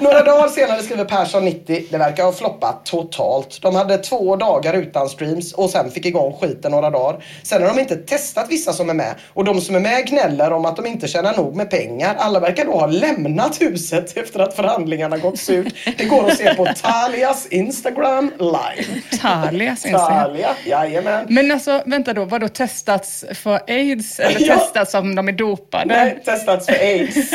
Några 0.00 0.22
dagar 0.22 0.48
senare 0.48 0.82
skriver 0.82 1.04
Persson 1.04 1.44
90, 1.44 1.84
det 1.90 1.98
verkar 1.98 2.24
ha 2.24 2.32
floppat 2.32 2.86
totalt. 2.86 3.62
De 3.62 3.74
hade 3.74 3.98
två 3.98 4.36
dagar 4.36 4.74
utan 4.74 5.08
streams 5.08 5.52
och 5.52 5.70
sen 5.70 5.90
fick 5.90 6.06
igång 6.06 6.36
skiten 6.40 6.70
några 6.72 6.90
dagar. 6.90 7.24
Sen 7.42 7.62
har 7.62 7.68
de 7.68 7.80
inte 7.80 7.96
testat 7.96 8.46
vissa 8.50 8.72
som 8.72 8.90
är 8.90 8.94
med 8.94 9.14
och 9.34 9.44
de 9.44 9.60
som 9.60 9.74
är 9.74 9.80
med 9.80 10.06
gnäller 10.06 10.52
om 10.52 10.64
att 10.64 10.76
de 10.76 10.86
inte 10.86 11.08
tjänar 11.08 11.36
nog 11.36 11.56
med 11.56 11.70
pengar. 11.70 12.14
Alla 12.18 12.40
verkar 12.40 12.64
då 12.64 12.72
ha 12.72 12.86
lämnat 12.86 13.60
huset 13.60 14.16
efter 14.16 14.40
att 14.40 14.54
förhandlingarna 14.54 15.18
gått 15.18 15.38
surt. 15.38 15.74
Det 15.98 16.04
går 16.04 16.30
att 16.30 16.38
se 16.38 16.54
på 16.54 16.68
Talias 16.82 17.46
Instagram 17.46 18.32
live. 18.38 19.01
Talias 19.20 19.86
Instagram. 19.86 20.08
Talia, 20.08 20.48
jajamän. 20.66 21.26
Men 21.28 21.50
alltså, 21.52 21.82
vänta 21.86 22.12
då, 22.12 22.24
vadå 22.24 22.48
testats 22.48 23.24
för 23.34 23.60
aids 23.68 24.20
eller 24.20 24.40
Ja. 24.40 24.56
testats 24.56 24.94
om 24.94 25.14
de 25.14 25.28
är 25.28 25.32
dopade? 25.32 25.84
Nej, 25.94 26.22
testats 26.24 26.66
för 26.66 26.72
aids. 26.72 27.16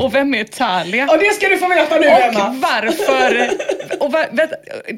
Och 0.00 0.14
vem 0.14 0.34
är 0.34 0.44
Talia? 0.44 1.08
Och 1.10 1.18
det 1.18 1.34
ska 1.34 1.48
du 1.48 1.58
få 1.58 1.68
veta 1.68 1.98
nu 1.98 2.06
Och 2.06 2.12
Emma. 2.22 2.54
varför? 2.62 3.50
Och 4.00 4.12
var, 4.12 4.26
vänta, 4.30 4.56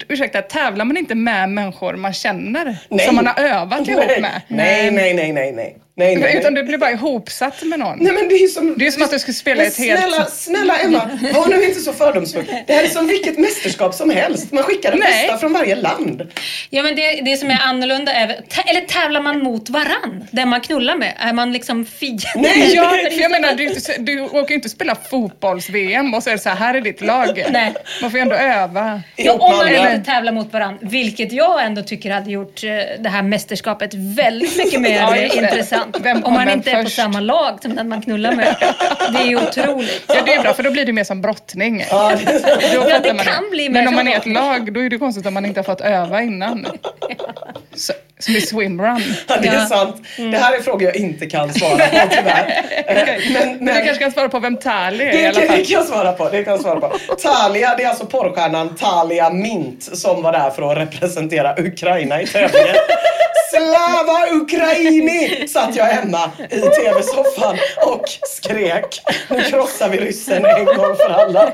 ursäkta, 0.08 0.42
tävlar 0.42 0.84
man 0.84 0.96
inte 0.96 1.14
med 1.14 1.48
människor 1.48 1.96
man 1.96 2.12
känner? 2.12 2.76
Nej. 2.88 3.06
Som 3.06 3.16
man 3.16 3.26
har 3.26 3.40
övat 3.44 3.88
ihop 3.88 4.04
nej. 4.08 4.20
med? 4.20 4.40
Nej, 4.48 4.90
nej, 4.90 5.14
nej, 5.14 5.32
nej, 5.32 5.52
nej. 5.52 5.76
Nej, 5.96 6.16
nej, 6.16 6.36
Utan 6.36 6.54
nej. 6.54 6.62
du 6.62 6.66
blir 6.68 6.78
bara 6.78 6.90
ihopsatt 6.90 7.62
med 7.62 7.78
någon. 7.78 7.98
Nej 7.98 8.12
men 8.12 8.28
det 8.28 8.34
är 8.34 8.48
som... 8.48 8.74
Det 8.78 8.86
är 8.86 8.90
som 8.90 9.02
att 9.02 9.10
du 9.10 9.18
skulle 9.18 9.34
spela 9.34 9.62
ett 9.62 9.78
helt- 9.78 10.00
snälla, 10.00 10.24
snälla 10.26 10.76
Emma, 10.78 11.10
var 11.34 11.46
nu 11.48 11.64
inte 11.64 11.80
så 11.80 11.92
fördomsfull. 11.92 12.44
Det 12.66 12.72
här 12.72 12.82
är 12.84 12.88
som 12.88 13.06
vilket 13.06 13.38
mästerskap 13.38 13.94
som 13.94 14.10
helst. 14.10 14.52
Man 14.52 14.62
skickar 14.64 14.92
det 14.92 14.98
Nej. 14.98 15.22
bästa 15.22 15.38
från 15.38 15.52
varje 15.52 15.74
land. 15.76 16.32
Ja 16.70 16.82
men 16.82 16.96
det, 16.96 17.20
det 17.20 17.36
som 17.36 17.50
är 17.50 17.58
annorlunda 17.62 18.12
är, 18.12 18.28
eller 18.66 18.80
tävlar 18.80 19.20
man 19.20 19.38
mot 19.42 19.70
varann? 19.70 20.24
Den 20.30 20.48
man 20.48 20.60
knullar 20.60 20.96
med? 20.96 21.12
Är 21.18 21.32
man 21.32 21.52
liksom 21.52 21.86
fiende? 21.86 22.22
Nej, 22.36 22.74
Ja, 22.74 22.90
för 23.12 23.20
jag 23.20 23.30
menar, 23.30 23.54
du, 23.54 23.74
du 23.98 24.20
åker 24.22 24.48
ju 24.48 24.54
inte 24.54 24.68
spela 24.68 24.94
fotbolls-VM 25.10 26.14
och 26.14 26.22
så 26.22 26.30
är 26.30 26.34
det 26.34 26.38
så 26.40 26.48
här, 26.48 26.56
här 26.56 26.74
är 26.74 26.80
ditt 26.80 27.00
lag. 27.00 27.44
Nej. 27.50 27.74
Man 28.02 28.10
får 28.10 28.18
ju 28.18 28.22
ändå 28.22 28.34
öva. 28.36 29.02
Ja, 29.16 29.32
om 29.32 29.56
man 29.56 29.68
inte 29.68 30.10
tävlar 30.12 30.32
mot 30.32 30.52
varann, 30.52 30.78
vilket 30.80 31.32
jag 31.32 31.64
ändå 31.64 31.82
tycker 31.82 32.10
hade 32.10 32.30
gjort 32.30 32.64
eh, 32.64 32.70
det 33.02 33.08
här 33.08 33.22
mästerskapet 33.22 33.94
väldigt 33.94 34.56
mycket 34.56 34.80
mer 34.86 34.96
Ja, 34.96 35.16
intressant. 35.16 35.85
Vem 36.00 36.24
om 36.24 36.32
man 36.32 36.48
inte 36.50 36.70
är 36.70 36.76
på 36.76 36.82
först? 36.82 36.96
samma 36.96 37.20
lag 37.20 37.58
som 37.62 37.74
den 37.74 37.88
man 37.88 38.02
knullar 38.02 38.32
med. 38.32 38.56
Det 39.12 39.18
är 39.18 39.26
ju 39.26 39.36
otroligt. 39.36 40.04
Ja, 40.08 40.14
det 40.26 40.34
är 40.34 40.42
bra, 40.42 40.54
för 40.54 40.62
då 40.62 40.70
blir 40.70 40.86
det 40.86 40.92
mer 40.92 41.04
som 41.04 41.20
brottning. 41.22 41.84
Ja, 41.90 42.12
det- 42.24 42.74
Då 42.74 42.84
det 43.02 43.24
kan 43.24 43.50
bli 43.50 43.68
mer 43.68 43.74
Men 43.80 43.88
om 43.88 43.94
man 43.94 44.08
är 44.08 44.16
ett 44.16 44.26
lag, 44.26 44.72
då 44.72 44.80
är 44.84 44.90
det 44.90 44.98
konstigt 44.98 45.26
om 45.26 45.34
man 45.34 45.44
inte 45.46 45.60
har 45.60 45.64
fått 45.64 45.80
öva 45.80 46.22
innan. 46.22 46.66
Så, 47.74 47.92
Som 48.18 48.36
i 48.36 48.40
swimrun. 48.40 49.02
Ja, 49.28 49.36
det 49.42 49.48
är 49.48 49.54
Ja. 49.54 49.66
sant. 49.66 49.96
Mm. 50.18 50.30
Det 50.30 50.38
här 50.38 50.56
är 50.56 50.62
frågor 50.62 50.82
jag 50.82 50.96
inte 50.96 51.26
kan 51.26 51.52
svara 51.54 51.76
på 51.86 51.98
tyvärr. 52.10 52.62
Eh, 52.86 52.96
men, 53.32 53.58
Du 53.58 53.64
men, 53.64 53.74
kanske 53.74 53.94
kan 53.96 54.12
svara 54.12 54.28
på 54.28 54.38
vem 54.38 54.56
Tali 54.56 55.04
är 55.04 55.12
det, 55.12 55.20
i 55.20 55.26
alla 55.26 55.40
fall. 55.40 55.56
det 55.56 55.64
kan 55.64 55.74
jag 55.78 55.84
svara 55.86 56.12
på. 56.12 56.28
Det 56.28 56.44
kan 56.44 56.52
jag 56.52 56.60
svara 56.62 56.80
på. 56.80 56.96
Talia, 57.22 57.74
det 57.76 57.82
är 57.84 57.88
alltså 57.88 58.06
porrstjärnan 58.06 58.76
Talia 58.76 59.30
Mint 59.30 59.82
som 59.98 60.22
var 60.22 60.32
där 60.32 60.50
för 60.50 60.72
att 60.72 60.78
representera 60.78 61.54
Ukraina 61.58 62.22
i 62.22 62.26
tävlingen. 62.26 62.74
Slava 63.50 64.26
Ukraini! 64.32 65.48
Satt 65.48 65.76
jag 65.76 65.84
hemma 65.84 66.30
i 66.50 66.60
tv-soffan 66.60 67.58
och 67.86 68.02
skrek. 68.28 69.00
Nu 69.30 69.42
krossar 69.42 69.88
vi 69.88 69.98
ryssen 69.98 70.44
en 70.44 70.64
gång 70.64 70.96
för 70.96 71.10
alla. 71.10 71.52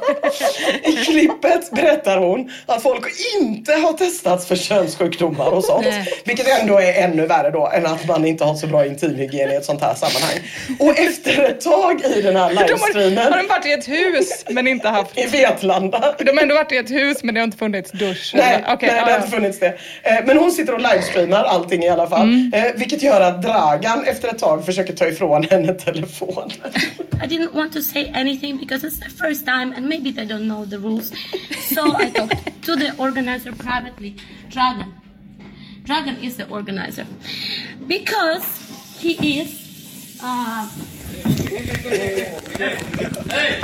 I 0.82 0.92
klippet 0.92 1.70
berättar 1.70 2.18
hon 2.18 2.50
att 2.66 2.82
folk 2.82 3.06
inte 3.40 3.72
har 3.72 3.92
testats 3.92 4.46
för 4.46 4.56
könssjukdomar 4.56 5.46
och 5.50 5.64
sånt. 5.64 5.86
Nej. 5.86 6.08
Vilket 6.24 6.60
ändå 6.60 6.78
är 6.78 6.92
ännu 7.02 7.26
värre 7.26 7.50
då 7.50 7.66
än 7.74 7.86
att 7.86 8.06
man 8.06 8.24
inte 8.24 8.44
har 8.44 8.54
så 8.54 8.66
bra 8.66 8.86
intimhygien 8.86 9.50
i 9.50 9.54
ett 9.54 9.64
sånt 9.64 9.80
här 9.82 9.94
sammanhang. 9.94 10.38
Och 10.78 10.98
efter 10.98 11.42
ett 11.44 11.60
tag 11.60 12.02
i 12.16 12.22
den 12.22 12.36
här 12.36 12.48
De 12.48 12.56
har, 12.56 12.64
livestreamen 12.68 13.32
har 13.32 13.38
de 13.42 13.48
varit 13.48 13.66
i 13.66 13.72
ett 13.72 13.88
hus 13.88 14.44
men 14.48 14.66
inte 14.66 14.88
haft... 14.88 15.18
i 15.18 15.26
Vetlanda. 15.26 16.14
De 16.18 16.30
har 16.36 16.42
ändå 16.42 16.54
varit 16.54 16.72
i 16.72 16.76
ett 16.76 16.90
hus 16.90 17.22
men 17.22 17.34
det 17.34 17.40
har 17.40 17.44
inte 17.44 17.58
funnits 17.58 17.90
dusch. 17.90 18.32
Nej, 18.34 18.54
eller? 18.54 18.74
Okej, 18.74 18.88
nej 18.92 19.02
det 19.06 19.10
har 19.12 19.18
inte 19.18 19.30
funnits 19.30 19.58
det. 19.58 19.74
Eh, 20.02 20.14
Men 20.26 20.38
hon 20.38 20.52
sitter 20.52 20.74
och 20.74 20.80
livestreamar 20.80 21.44
allting 21.44 21.84
i 21.84 21.88
alla 21.92 22.06
fall. 22.06 22.22
Mm. 22.22 22.52
Eh, 22.54 22.64
vilket 22.76 23.02
gör 23.02 23.20
att 23.20 23.42
Dragan 23.42 24.04
efter 24.04 24.28
ett 24.28 24.38
tag 24.38 24.66
försöker 24.66 24.92
ta 24.92 25.06
ifrån 25.06 25.44
henne 25.44 25.72
telefonen. 25.74 26.50
I 27.24 27.26
didn't 27.26 27.54
want 27.54 27.72
to 27.72 27.82
say 27.82 28.10
anything 28.14 28.58
because 28.58 28.86
it's 28.86 28.98
the 29.00 29.10
first 29.10 29.46
time 29.46 29.74
and 29.76 29.88
maybe 29.88 30.12
they 30.12 30.24
don't 30.24 30.44
know 30.44 30.66
the 30.66 30.78
rules. 30.78 31.12
So 31.74 31.96
I 32.02 32.10
talked 32.10 32.62
to 32.66 32.76
the 32.76 32.92
organizer 32.98 33.52
privately, 33.52 34.14
Dragon. 34.50 34.94
Dragon 35.84 36.16
is 36.22 36.36
the 36.36 36.44
organizer 36.48 37.06
because 37.86 38.44
he 39.00 39.40
is. 39.40 40.18
Uh, 40.24 40.68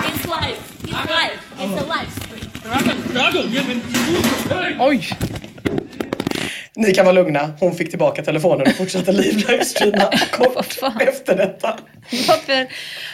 it's 0.00 0.26
live. 0.26 0.58
It's 0.82 0.92
live. 0.92 1.40
It's 1.58 1.82
a 1.82 1.86
live 1.86 2.10
stream. 2.12 2.48
Oj! 4.80 5.14
Ni 6.76 6.94
kan 6.94 7.04
vara 7.04 7.12
lugna, 7.12 7.50
hon 7.60 7.74
fick 7.74 7.90
tillbaka 7.90 8.22
telefonen 8.24 8.66
och 8.66 8.76
fortsatte 8.76 9.12
live-livestreama 9.12 10.10
kort 10.32 10.78
efter 11.00 11.36
detta. 11.36 11.78
Varför? 12.28 12.66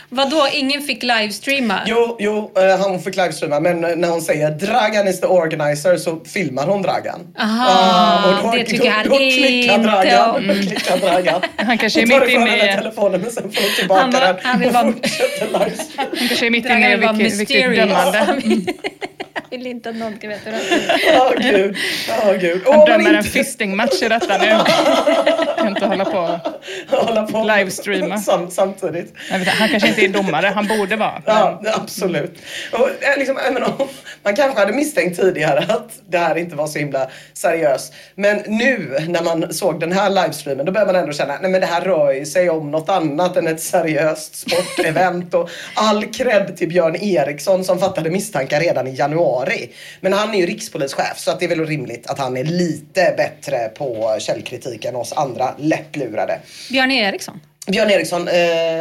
Vadå, 0.09 0.49
ingen 0.53 0.83
fick 0.83 1.03
livestreama? 1.03 1.81
Jo, 1.87 2.17
jo, 2.21 2.53
eh, 2.59 2.79
han 2.81 3.01
fick 3.03 3.17
livestreama 3.17 3.61
men 3.61 3.85
eh, 3.85 3.97
när 3.97 4.09
hon 4.09 4.23
säger 4.23 4.51
Dragan 4.51 5.09
is 5.09 5.21
the 5.21 5.27
organizer 5.27 5.97
så 5.97 6.21
filmar 6.35 6.67
hon 6.67 6.83
Dragan. 6.83 7.21
Aha, 7.39 7.71
Ah, 7.71 8.49
och 8.49 8.57
det 8.57 8.65
tycker 8.65 8.91
han 8.91 9.09
då 9.09 9.17
klickar 9.17 9.75
inte 9.75 9.89
Dragan, 9.89 10.35
om. 10.37 10.47
Då 10.47 10.55
klickar 10.55 10.97
Dragan. 10.99 11.41
Han 11.57 11.79
kanske 11.79 12.03
är 12.03 12.07
mitt 12.07 12.29
inne 12.29 12.57
i- 12.73 12.77
telefonen 12.77 13.21
men 13.21 13.31
sen 13.31 13.43
får 13.53 13.63
hon 13.63 13.71
tillbaka 13.79 14.01
Han 14.01 14.11
var- 14.11 14.21
den 14.21 14.37
han 14.43 14.59
vill 14.61 14.69
och 14.69 14.75
vara- 14.75 14.93
fortsätter 14.93 15.47
livestreama. 15.47 16.11
Hon 16.19 16.29
kanske 16.29 16.47
är 16.47 16.51
mitt 16.51 16.65
inne 16.67 16.93
i 16.93 16.97
vilket, 16.97 17.41
vilket 17.41 17.77
dömande. 17.77 18.27
Jag 19.51 19.59
vill 19.59 19.67
inte 19.67 19.89
att 19.91 19.97
någon 19.97 20.17
ska 20.17 20.29
veta 20.29 20.51
det. 20.51 20.61
Ja, 21.15 21.33
gud. 21.41 21.77
Ja, 22.09 22.33
gud. 22.33 22.67
Och 22.67 22.75
Han 22.75 22.87
dömer 22.87 23.15
en 23.15 23.25
fistingmatch 23.25 24.03
i 24.03 24.09
detta 24.09 24.39
nu. 24.39 24.47
Kan 25.59 25.69
inte 25.69 25.87
hålla 25.87 26.05
på. 26.05 26.41
hålla 26.97 27.23
på 27.23 27.45
Livestreama. 27.57 28.19
Sam, 28.19 28.51
samtidigt. 28.51 29.15
Han 29.31 29.69
kanske 29.69 29.89
inte 30.03 30.19
är 30.19 30.23
domare, 30.23 30.47
han 30.55 30.67
borde 30.67 30.97
vara. 30.97 31.23
Ja, 31.27 31.63
absolut. 31.65 32.39
Och, 32.73 32.89
eh, 32.89 33.19
liksom, 33.19 33.39
även 33.49 33.63
om 33.63 33.89
man 34.23 34.37
kanske 34.37 34.61
hade 34.61 34.73
misstänkt 34.73 35.21
tidigare 35.21 35.65
att 35.69 35.91
det 36.09 36.19
här 36.19 36.37
inte 36.37 36.57
var 36.57 36.67
så 36.67 36.79
himla 36.79 37.11
seriöst. 37.33 37.95
Men 38.15 38.43
nu 38.47 38.97
när 39.09 39.23
man 39.23 39.55
såg 39.55 39.81
den 39.81 39.93
här 39.93 40.11
livestreamen 40.11 40.67
då 40.67 40.73
börjar 40.73 40.87
man 40.87 40.97
ändå 40.97 41.13
känna 41.13 41.39
nej 41.41 41.51
men 41.51 41.61
det 41.61 41.67
här 41.67 41.81
rör 41.81 42.13
ju 42.13 42.27
sig 42.27 42.51
om 42.51 42.71
något 42.71 42.89
annat 42.89 43.37
än 43.37 43.47
ett 43.47 43.61
seriöst 43.61 44.37
sportevent. 44.37 45.35
och 45.35 45.51
all 45.75 46.05
cred 46.05 46.57
till 46.57 46.69
Björn 46.69 46.97
Eriksson 46.97 47.65
som 47.65 47.79
fattade 47.79 48.11
misstankar 48.11 48.61
redan 48.61 48.87
i 48.87 48.95
januari. 48.95 49.71
Men 50.01 50.13
han 50.13 50.35
är 50.35 50.39
ju 50.39 50.47
rikspolischef 50.47 51.19
så 51.19 51.31
att 51.31 51.41
det 51.41 51.45
är 51.47 51.49
väl 51.49 51.67
rimligt 51.67 52.07
att 52.07 52.19
han 52.19 52.37
är 52.37 52.45
lite 52.45 53.15
bättre 53.17 53.69
på 53.69 54.17
källkritik 54.21 54.85
än 54.85 54.97
oss 54.97 55.13
andra 55.13 55.55
lättlurade. 55.59 56.39
Björn 56.71 56.91
Eriksson, 56.91 57.41
Björn 57.67 57.91
Eriksson, 57.91 58.29
eh, 58.29 58.37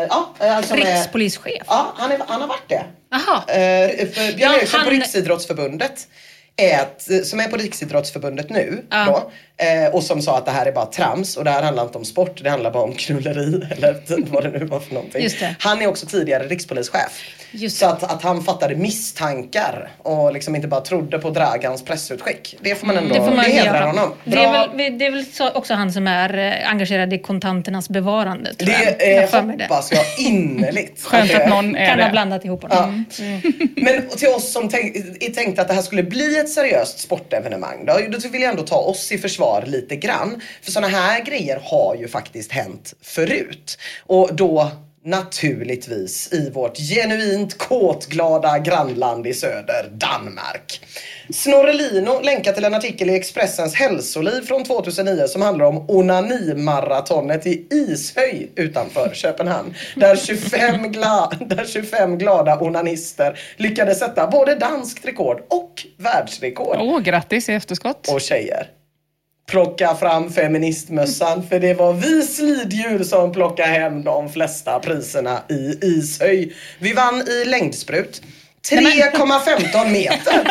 ja, 0.10 0.34
alltså 0.40 0.76
rikspolischef. 0.76 1.64
Ja, 1.68 1.94
han, 1.98 2.12
är, 2.12 2.20
han 2.28 2.42
har 2.42 2.48
varit 2.48 2.70
det. 2.70 2.84
Jaha. 3.12 3.44
Eh, 3.48 4.08
Björn 4.16 4.34
Ja, 4.38 4.58
Eriksson 4.58 4.80
på 4.80 4.86
han- 4.86 4.90
Riksidrottsförbundet 5.00 6.08
är 6.58 7.24
som 7.24 7.40
är 7.40 7.48
på 7.48 7.58
Riksidrottsförbundet 7.58 8.50
nu 8.50 8.84
Ja. 8.90 9.06
då, 9.06 9.32
eh, 9.58 9.94
och 9.96 10.04
som 10.04 10.22
sa 10.22 10.38
att 10.38 10.46
det 10.46 10.52
här 10.52 10.66
är 10.66 10.72
bara 10.72 10.86
trams 10.86 11.38
och 11.38 11.44
det 11.44 11.52
här 11.52 11.64
handlar 11.64 11.84
inte 11.84 11.98
om 11.98 12.06
sport, 12.06 12.40
det 12.44 12.50
handlar 12.50 12.72
bara 12.72 12.84
om 12.84 12.94
knulleri 12.94 13.62
eller 13.78 13.94
typ 13.94 14.30
vad 14.30 14.44
det 14.44 14.50
nu 14.60 14.66
var 14.66 14.80
för 14.80 14.94
någonting. 14.94 15.24
Just 15.24 15.40
det. 15.40 15.56
Han 15.60 15.82
är 15.82 15.88
också 15.88 16.06
tidigare 16.06 16.48
rikspolischef. 16.48 17.22
Just 17.56 17.78
så 17.78 17.86
att, 17.86 18.04
att 18.04 18.22
han 18.24 18.44
fattade 18.44 18.76
misstankar 18.76 19.92
och 19.98 20.34
liksom 20.34 20.56
inte 20.56 20.68
bara 20.68 20.82
trodde 20.82 21.20
på 21.20 21.30
Dragans 21.30 21.86
pressutskick. 21.86 22.58
Det 22.62 22.76
får 22.76 22.88
man 22.88 22.98
ändå, 22.98 23.16
Mm, 23.16 23.24
Det 23.26 23.30
får 23.30 23.36
man 23.36 23.46
det 23.46 23.52
hedrar 23.52 23.76
göra. 23.76 23.86
honom. 23.86 24.14
Det 24.24 24.38
är, 24.38 24.52
Bra. 24.52 24.68
väl, 24.78 24.98
det 24.98 25.06
är 25.06 25.12
väl 25.12 25.26
så, 25.26 25.50
också 25.52 25.74
han 25.74 25.94
som 25.94 26.08
är 26.08 26.38
eh, 26.38 26.70
engagerad 26.70 27.14
i 27.14 27.20
kontanternas 27.20 27.90
bevarande. 27.90 28.52
Det 28.58 28.96
Jag 29.00 29.24
eh, 29.24 29.52
hoppas 29.62 29.92
jag 29.92 30.06
innerligt. 30.28 31.04
Skönt 31.04 31.30
det 31.32 31.44
att 31.44 31.50
någon 31.50 31.76
är 31.76 31.86
Kan 31.90 32.00
ha 32.00 32.06
det. 32.06 32.12
blandat 32.12 32.46
ihop 32.46 32.62
honom. 32.62 33.06
Ja. 33.20 33.24
Men 33.76 34.08
till 34.10 34.28
oss 34.28 34.52
som 34.54 34.70
tänk, 34.70 34.96
är 34.96 35.34
tänkt 35.34 35.60
att 35.60 35.68
det 35.68 35.74
här 35.74 35.82
skulle 35.82 36.04
bli 36.04 36.40
ett 36.40 36.50
seriöst 36.50 37.00
sportevenemang. 37.00 37.86
Då, 37.86 38.00
då 38.10 38.30
vill 38.30 38.42
jag 38.42 38.50
ändå 38.52 38.64
ta 38.64 38.76
oss 38.76 39.12
i 39.12 39.18
försvar 39.18 39.43
lite 39.66 39.96
grann. 39.96 40.42
För 40.62 40.72
sådana 40.72 40.88
här 40.88 41.24
grejer 41.26 41.60
har 41.64 41.96
ju 41.96 42.08
faktiskt 42.08 42.52
hänt 42.52 42.94
förut. 43.02 43.78
Och 44.06 44.36
då 44.36 44.72
naturligtvis 45.06 46.34
i 46.34 46.50
vårt 46.50 46.78
genuint 46.78 47.58
kåtglada 47.58 48.60
grannland 48.60 49.28
i 49.28 49.34
söder, 49.34 49.90
Danmark. 49.92 50.82
Snorre 51.34 51.74
Lino 51.74 52.22
länkar 52.22 52.54
till 52.54 52.64
en 52.64 52.74
artikel 52.74 53.10
i 53.10 53.16
Expressens 53.16 53.76
hälsoliv 53.76 54.42
från 54.42 54.64
2009 54.64 55.28
som 55.28 55.42
handlar 55.42 55.66
om 55.66 55.90
onanimaratonet 55.90 57.48
i 57.48 57.68
Ishöj 57.72 58.52
utanför 58.56 59.12
Köpenhamn. 59.14 59.74
Där 59.96 60.16
25, 60.16 60.86
gla- 60.86 61.48
där 61.48 61.66
25 61.66 62.18
glada 62.18 62.60
onanister 62.60 63.40
lyckades 63.58 64.00
sätta 64.00 64.28
både 64.28 64.56
danskt 64.56 65.06
rekord 65.06 65.42
och 65.50 65.86
världsrekord. 65.98 66.78
Åh, 66.80 67.00
grattis 67.00 67.50
i 67.50 67.54
efterskott. 67.54 68.08
Och 68.10 68.22
tjejer. 68.22 68.68
Plocka 69.48 69.96
fram 69.96 70.30
feministmössan 70.34 71.44
för 71.50 71.60
det 71.60 71.74
var 71.74 71.94
vi 71.94 72.22
sliddjur 72.28 73.04
som 73.04 73.32
plockade 73.32 73.70
hem 73.70 74.04
de 74.04 74.30
flesta 74.30 74.80
priserna 74.80 75.40
i 75.50 75.80
Ishöj. 75.86 76.54
Vi 76.80 76.94
vann 76.94 77.28
i 77.28 77.46
längdsprut. 77.46 78.22
3,15 78.70 79.90
meter 79.92 80.48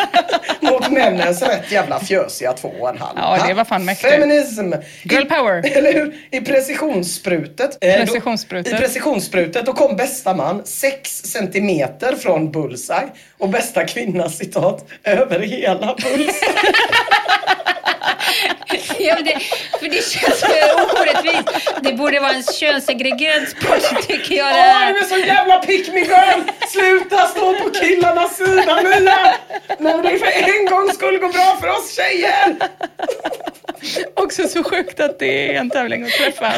mot 0.61 0.91
männens 0.91 1.41
rätt 1.41 1.71
jävla 1.71 1.99
fjösiga 1.99 2.51
2,5. 2.51 2.97
Ja, 3.15 3.43
det 3.47 3.53
var 3.53 3.65
fan 3.65 3.85
mäktigt. 3.85 4.13
Feminism. 4.13 4.73
Girl 5.03 5.25
power. 5.25 5.77
Eller 5.77 5.93
hur? 5.93 6.15
I 6.31 6.41
precisionssprutet. 6.41 7.77
eh, 7.81 7.95
Precisionssprutet. 7.95 8.73
I 8.73 8.77
precisionssprutet 8.77 9.65
då 9.65 9.73
kom 9.73 9.95
bästa 9.95 10.33
man 10.33 10.61
6 10.65 11.11
centimeter 11.25 12.15
från 12.15 12.51
bullseye 12.51 13.07
och 13.37 13.49
bästa 13.49 13.85
kvinna 13.85 14.29
citat 14.29 14.85
över 15.03 15.39
hela 15.39 15.95
bullseye. 16.03 16.53
Ja, 18.99 19.15
det, 19.21 19.39
för 19.79 19.89
det 19.89 20.09
känns 20.11 20.43
orättvist. 20.99 21.71
Det 21.81 21.93
borde 21.93 22.19
vara 22.19 22.31
en 22.31 22.43
könssegregerad 22.43 23.47
sport 23.47 24.07
tycker 24.07 24.35
jag. 24.35 24.47
Det 24.47 24.59
Åh, 24.59 24.65
här. 24.65 24.93
du 24.93 24.99
är 24.99 25.03
så 25.03 25.17
jävla 25.17 25.57
pick 25.59 25.93
me 25.93 25.99
girl! 25.99 26.41
Sluta 26.69 27.27
stå 27.27 27.53
på 27.53 27.69
killarnas 27.69 28.37
sida 28.37 28.81
Mia! 28.83 29.35
Men 29.79 30.01
det 30.01 30.19
för 30.19 30.27
en 30.27 30.65
gångs 30.65 30.95
skull 30.95 31.17
går 31.19 31.29
bra 31.29 31.57
för 31.61 31.67
oss 31.67 31.95
tjejer! 31.95 32.55
Också 34.15 34.47
så 34.47 34.63
sjukt 34.63 34.99
att 34.99 35.19
det 35.19 35.55
är 35.55 35.59
en 35.59 35.69
tävling 35.69 36.03
att 36.03 36.09
träffa 36.09 36.53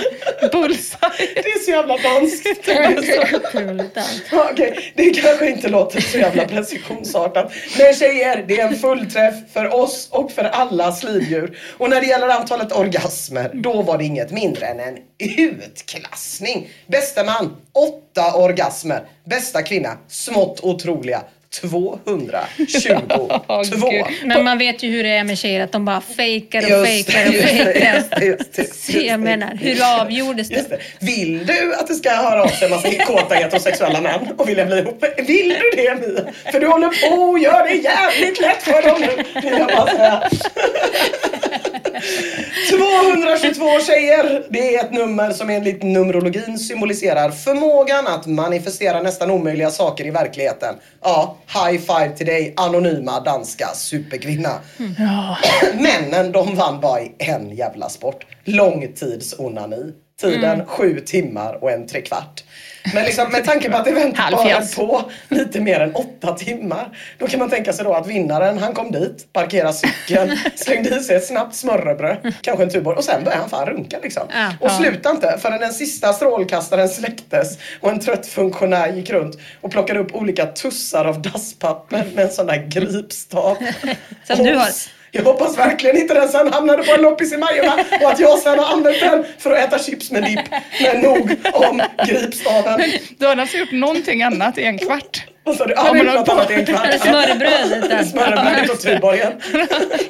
bullseye. 0.52 1.34
Det 1.36 1.50
är 1.50 1.60
så 1.60 1.72
jävla 1.72 1.98
danskt. 1.98 2.48
Otroligt 3.46 3.98
allt. 3.98 4.24
Ja, 4.32 4.50
Okej, 4.52 4.94
det 4.96 5.10
kanske 5.10 5.50
inte 5.50 5.70
låter 5.70 6.02
så 6.02 6.18
jävla 6.18 6.46
precisionsartat. 6.46 7.54
Men 7.78 7.94
tjejer, 7.94 8.46
det 8.48 8.60
är 8.60 8.68
en 8.68 8.76
fullträff 8.76 9.36
för 9.54 9.74
oss 9.74 10.08
och 10.12 10.32
för 10.32 10.44
alla 10.44 10.92
sliddjur. 10.92 11.58
Och 11.78 11.90
när 11.90 12.02
det 12.02 12.08
gäller 12.08 12.28
antalet 12.30 12.72
orgasmer, 12.72 13.52
då 13.54 13.82
var 13.82 13.98
det 13.98 14.04
inget 14.04 14.32
mindre 14.32 14.66
än 14.66 14.80
en 14.80 14.98
utklassning. 15.18 16.70
Bästa 16.88 17.24
man, 17.24 17.56
åtta 17.74 18.34
orgasmer. 18.34 19.08
Bästa 19.26 19.62
kvinna, 19.62 19.98
smått 20.08 20.60
otroliga. 20.64 21.22
222. 21.62 23.42
Åh, 23.48 23.62
Gud. 23.72 24.06
Men 24.26 24.44
man 24.44 24.58
vet 24.58 24.84
ju 24.84 24.90
hur 24.92 25.04
det 25.04 25.10
är 25.10 25.24
med 25.24 25.38
tjejer, 25.38 25.64
att 25.64 25.72
de 25.72 25.86
bara 25.86 26.02
fejkar 26.02 26.62
och 26.62 26.86
fejkar 26.86 27.28
och 27.28 27.34
fejkar. 27.34 29.02
jag 29.02 29.20
menar, 29.20 29.58
hur 29.62 30.02
avgjordes 30.02 30.50
det? 30.50 30.70
det. 30.70 30.80
Vill 31.06 31.46
du 31.46 31.76
att 31.76 31.88
det 31.88 31.94
ska 31.94 32.10
höra 32.10 32.44
av 32.44 32.48
sig 32.48 32.66
en 32.66 32.72
massa 32.72 32.92
kåta 33.06 33.36
heterosexuella 33.36 34.02
män 34.02 34.28
och 34.38 34.50
vilja 34.50 34.66
bli 34.66 34.78
ihop? 34.80 35.04
Vill 35.18 35.50
du 35.50 35.72
det 35.76 35.96
Mia? 35.96 36.26
För 36.52 36.60
du 36.60 36.68
håller 36.68 37.10
på 37.10 37.16
och 37.22 37.40
gör 37.40 37.68
det 37.68 37.76
jävligt 37.76 38.42
lätt 38.42 38.64
för 38.64 38.82
dem 38.90 39.02
nu. 39.02 39.42
Vill 39.42 39.60
jag 39.60 39.68
bara 39.68 39.88
säga. 39.88 40.30
222 42.70 43.80
tjejer! 43.80 44.44
Det 44.50 44.76
är 44.76 44.84
ett 44.86 44.92
nummer 44.92 45.32
som 45.32 45.50
enligt 45.50 45.84
Numerologin 45.84 46.60
symboliserar 46.60 47.32
förmågan 47.32 48.08
att 48.08 48.26
manifestera 48.26 49.02
nästan 49.02 49.32
omöjliga 49.32 49.70
saker 49.72 50.06
i 50.06 50.12
verkligheten. 50.12 50.76
Ja, 51.04 51.38
high 51.48 51.82
five 51.82 52.18
till 52.18 52.26
dig 52.26 52.54
anonyma 52.58 53.20
danska 53.20 53.68
superkvinna. 53.68 54.60
Männen 55.74 56.32
de 56.32 56.56
vann 56.56 56.82
bara 56.82 57.02
i 57.02 57.12
en 57.18 57.56
jävla 57.56 57.90
sport. 57.90 58.26
Långtidsonani. 58.44 59.92
Tiden 60.22 60.66
sju 60.66 61.00
timmar 61.00 61.64
och 61.64 61.72
en 61.72 61.88
trekvart. 61.88 62.44
Men 62.94 63.06
liksom, 63.06 63.32
med 63.32 63.46
tanke 63.46 63.72
på 63.72 63.78
att 63.78 63.88
eventet 63.88 64.32
bara 64.32 64.62
på 64.76 65.02
lite 65.30 65.60
mer 65.60 65.80
än 65.80 65.96
åtta 65.96 66.34
timmar. 66.34 66.98
Då 67.18 67.28
kan 67.28 67.40
man 67.40 67.50
tänka 67.50 67.74
sig 67.74 67.86
då 67.86 67.94
att 67.94 68.08
vinnaren, 68.08 68.58
han 68.58 68.74
kom 68.74 68.92
dit, 68.92 69.34
parkerade 69.34 69.74
cykeln, 69.74 70.38
slängde 70.56 70.96
i 70.96 71.00
sig 71.00 71.16
ett 71.16 71.26
snabbt 71.28 71.56
smörrebröd, 71.56 72.34
kanske 72.42 72.64
en 72.64 72.70
Tuborg 72.70 72.98
och 72.98 73.04
sen 73.04 73.24
började 73.24 73.42
han 73.42 73.50
fan 73.50 73.66
runka 73.66 73.98
liksom. 74.04 74.24
Ja. 74.34 74.54
och 74.60 74.72
slutade 74.72 75.16
inte 75.16 75.38
förrän 75.42 75.60
den 75.60 75.74
sista 75.74 76.14
strålkastaren 76.14 76.90
släcktes 76.90 77.58
och 77.82 77.92
en 77.92 78.00
trött 78.00 78.28
funktionär 78.28 78.88
gick 78.94 79.10
runt 79.10 79.38
och 79.62 79.72
plockade 79.72 80.00
upp 80.00 80.16
olika 80.16 80.46
tussar 80.46 81.06
av 81.06 81.22
dasspapper 81.22 82.06
med 82.16 82.26
en 82.26 82.32
sån 82.32 82.46
där 82.46 82.68
gripstav. 82.68 83.58
Som 84.28 84.44
du 84.44 84.56
har. 84.56 84.95
Jag 85.16 85.24
hoppas 85.24 85.58
verkligen 85.58 85.98
inte 85.98 86.14
den 86.14 86.30
sen 86.30 86.54
hamnade 86.54 86.84
på 86.84 86.94
en 86.94 87.02
loppis 87.02 87.34
i 87.34 87.38
Majorna 87.38 87.74
och 88.02 88.12
att 88.12 88.20
jag 88.20 88.40
sen 88.40 88.60
har 88.60 88.74
använt 88.74 89.00
den 89.00 89.26
för 89.38 89.52
att 89.52 89.58
äta 89.58 89.80
chips 89.80 90.12
med 90.12 90.24
dipp. 90.24 90.40
Men 90.82 91.02
nog 91.02 91.32
om 91.54 91.82
gripstaven. 92.06 92.82
Du 93.18 93.26
har 93.26 93.38
alltså 93.38 93.58
gjort 93.58 93.72
någonting 93.72 94.24
annat 94.24 94.58
i 94.58 94.64
en 94.64 94.78
kvart. 94.78 95.24
Så 95.46 95.54
har 95.54 95.68
du 95.68 95.74
ja, 95.74 95.94
men 95.94 96.06
något 96.06 96.30
annat 96.30 96.52
i 96.52 96.54
en 96.54 96.66
kvart. 96.66 97.02
Smörrebrödet 97.02 97.90
där. 97.90 98.04
Smörrebrödet 98.04 98.70
och 98.70 98.80
Tuborgen. 98.80 99.32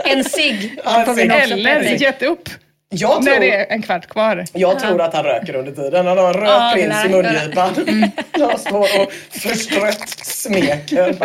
En 0.06 0.24
cigg. 0.24 0.80
Eller 0.86 2.02
gett 2.02 2.22
upp 2.22 2.50
Jag 2.98 3.24
när 3.24 3.32
det 3.32 3.38
tror, 3.38 3.60
är 3.60 3.66
en 3.70 3.82
kvart 3.82 4.08
kvar. 4.08 4.46
jag 4.54 4.80
tror 4.80 5.02
att 5.02 5.14
han 5.14 5.24
röker 5.24 5.56
under 5.56 5.72
tiden. 5.72 6.08
Han 6.08 6.18
har 6.18 6.28
en 6.28 6.34
röd 6.34 6.62
det 6.62 6.74
prins 6.74 7.06
i 7.06 7.10
mungipan. 7.10 8.12
Han 8.50 8.60
står 8.60 9.02
och 9.02 9.12
förstrött 9.30 10.10
smeker. 10.10 11.16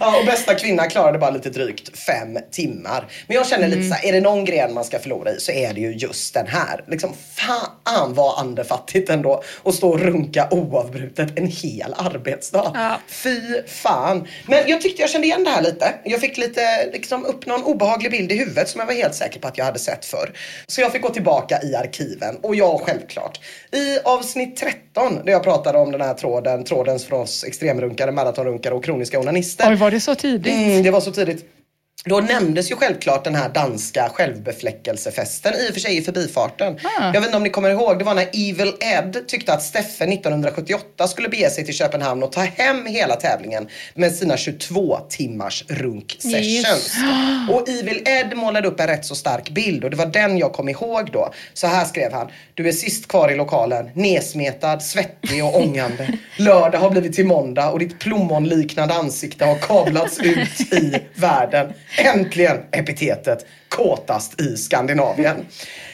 Ja, 0.00 0.18
och 0.20 0.26
bästa 0.26 0.54
kvinna 0.54 0.86
klarade 0.86 1.18
bara 1.18 1.30
lite 1.30 1.50
drygt 1.50 1.98
fem 1.98 2.38
timmar. 2.50 3.06
Men 3.26 3.36
jag 3.36 3.46
känner 3.46 3.68
lite 3.68 3.82
så 3.82 3.94
här, 3.94 4.08
är 4.08 4.12
det 4.12 4.20
någon 4.20 4.44
gren 4.44 4.74
man 4.74 4.84
ska 4.84 4.98
förlora 4.98 5.30
i 5.30 5.40
så 5.40 5.52
är 5.52 5.74
det 5.74 5.80
ju 5.80 5.92
just 5.92 6.34
den 6.34 6.46
här. 6.46 6.84
Liksom, 6.86 7.14
fan 7.34 8.14
vad 8.14 8.38
andefattigt 8.38 9.10
ändå 9.10 9.42
att 9.64 9.74
stå 9.74 9.88
och 9.88 10.00
runka 10.00 10.48
oavbrutet 10.50 11.38
en 11.38 11.46
hel 11.46 11.94
arbetsdag. 11.96 12.72
Ja. 12.74 13.00
Fy 13.08 13.40
fan. 13.66 14.28
Men 14.46 14.68
jag 14.68 14.80
tyckte 14.80 15.02
jag 15.02 15.10
kände 15.10 15.26
igen 15.26 15.44
det 15.44 15.50
här 15.50 15.62
lite. 15.62 15.94
Jag 16.04 16.20
fick 16.20 16.38
lite 16.38 16.86
liksom, 16.92 17.24
upp 17.24 17.46
någon 17.46 17.64
obehaglig 17.64 18.10
bild 18.10 18.32
i 18.32 18.38
huvudet 18.38 18.68
som 18.68 18.78
jag 18.78 18.86
var 18.86 18.94
helt 18.94 19.14
säker 19.14 19.40
på 19.40 19.48
att 19.48 19.58
jag 19.58 19.64
hade 19.64 19.78
sett 19.78 20.04
förr. 20.04 20.32
Så 20.72 20.80
jag 20.80 20.92
fick 20.92 21.02
gå 21.02 21.08
tillbaka 21.10 21.62
i 21.62 21.74
arkiven. 21.74 22.36
Och 22.42 22.54
ja, 22.54 22.80
självklart. 22.84 23.40
I 23.72 23.98
avsnitt 24.04 24.56
13 24.56 25.24
där 25.24 25.32
jag 25.32 25.42
pratade 25.42 25.78
om 25.78 25.92
den 25.92 26.00
här 26.00 26.14
tråden, 26.14 26.64
trådens 26.64 27.04
för 27.04 27.16
oss 27.16 27.44
extremrunkare, 27.44 28.12
maratonrunkare 28.12 28.74
och 28.74 28.84
kroniska 28.84 29.20
onanister. 29.20 29.70
Oj, 29.70 29.76
var 29.76 29.90
det 29.90 30.00
så 30.00 30.14
tidigt? 30.14 30.54
Mm, 30.54 30.82
det 30.82 30.90
var 30.90 31.00
så 31.00 31.12
tidigt. 31.12 31.44
Då 32.04 32.20
nämndes 32.20 32.70
ju 32.70 32.76
självklart 32.76 33.24
den 33.24 33.34
här 33.34 33.48
danska 33.48 34.08
självbefläckelsefesten, 34.08 35.54
i 35.54 35.70
och 35.70 35.74
för 35.74 35.80
sig 35.80 35.96
i 35.96 36.02
förbifarten. 36.02 36.78
Ah. 36.98 37.04
Jag 37.04 37.20
vet 37.20 37.24
inte 37.24 37.36
om 37.36 37.42
ni 37.42 37.50
kommer 37.50 37.70
ihåg, 37.70 37.98
det 37.98 38.04
var 38.04 38.14
när 38.14 38.28
Evil 38.32 38.72
Ed 38.80 39.28
tyckte 39.28 39.52
att 39.52 39.62
Steffe 39.62 40.04
1978 40.04 41.08
skulle 41.08 41.28
bege 41.28 41.50
sig 41.50 41.64
till 41.64 41.74
Köpenhamn 41.74 42.22
och 42.22 42.32
ta 42.32 42.40
hem 42.40 42.86
hela 42.86 43.16
tävlingen 43.16 43.68
med 43.94 44.14
sina 44.14 44.36
22 44.36 44.98
timmars 45.08 45.64
runk 45.68 46.16
sessions. 46.18 46.96
Och 47.50 47.68
Evil 47.68 48.02
Ed 48.06 48.36
målade 48.36 48.68
upp 48.68 48.80
en 48.80 48.86
rätt 48.86 49.04
så 49.04 49.14
stark 49.14 49.50
bild 49.50 49.84
och 49.84 49.90
det 49.90 49.96
var 49.96 50.06
den 50.06 50.38
jag 50.38 50.52
kom 50.52 50.68
ihåg 50.68 51.10
då. 51.12 51.32
Så 51.54 51.66
här 51.66 51.84
skrev 51.84 52.12
han. 52.12 52.28
Du 52.54 52.68
är 52.68 52.72
sist 52.72 53.08
kvar 53.08 53.30
i 53.30 53.36
lokalen, 53.36 53.90
nedsmetad, 53.94 54.82
svettig 54.82 55.44
och 55.44 55.56
ångande. 55.56 56.08
Lördag 56.36 56.78
har 56.78 56.90
blivit 56.90 57.12
till 57.12 57.26
måndag 57.26 57.70
och 57.70 57.78
ditt 57.78 57.98
plommonliknande 57.98 58.94
ansikte 58.94 59.44
har 59.44 59.58
kablats 59.58 60.18
ut 60.18 60.72
i 60.72 61.00
världen. 61.14 61.72
Äntligen 61.96 62.58
epitetet 62.72 63.46
kåtast 63.68 64.40
i 64.40 64.56
Skandinavien. 64.56 65.46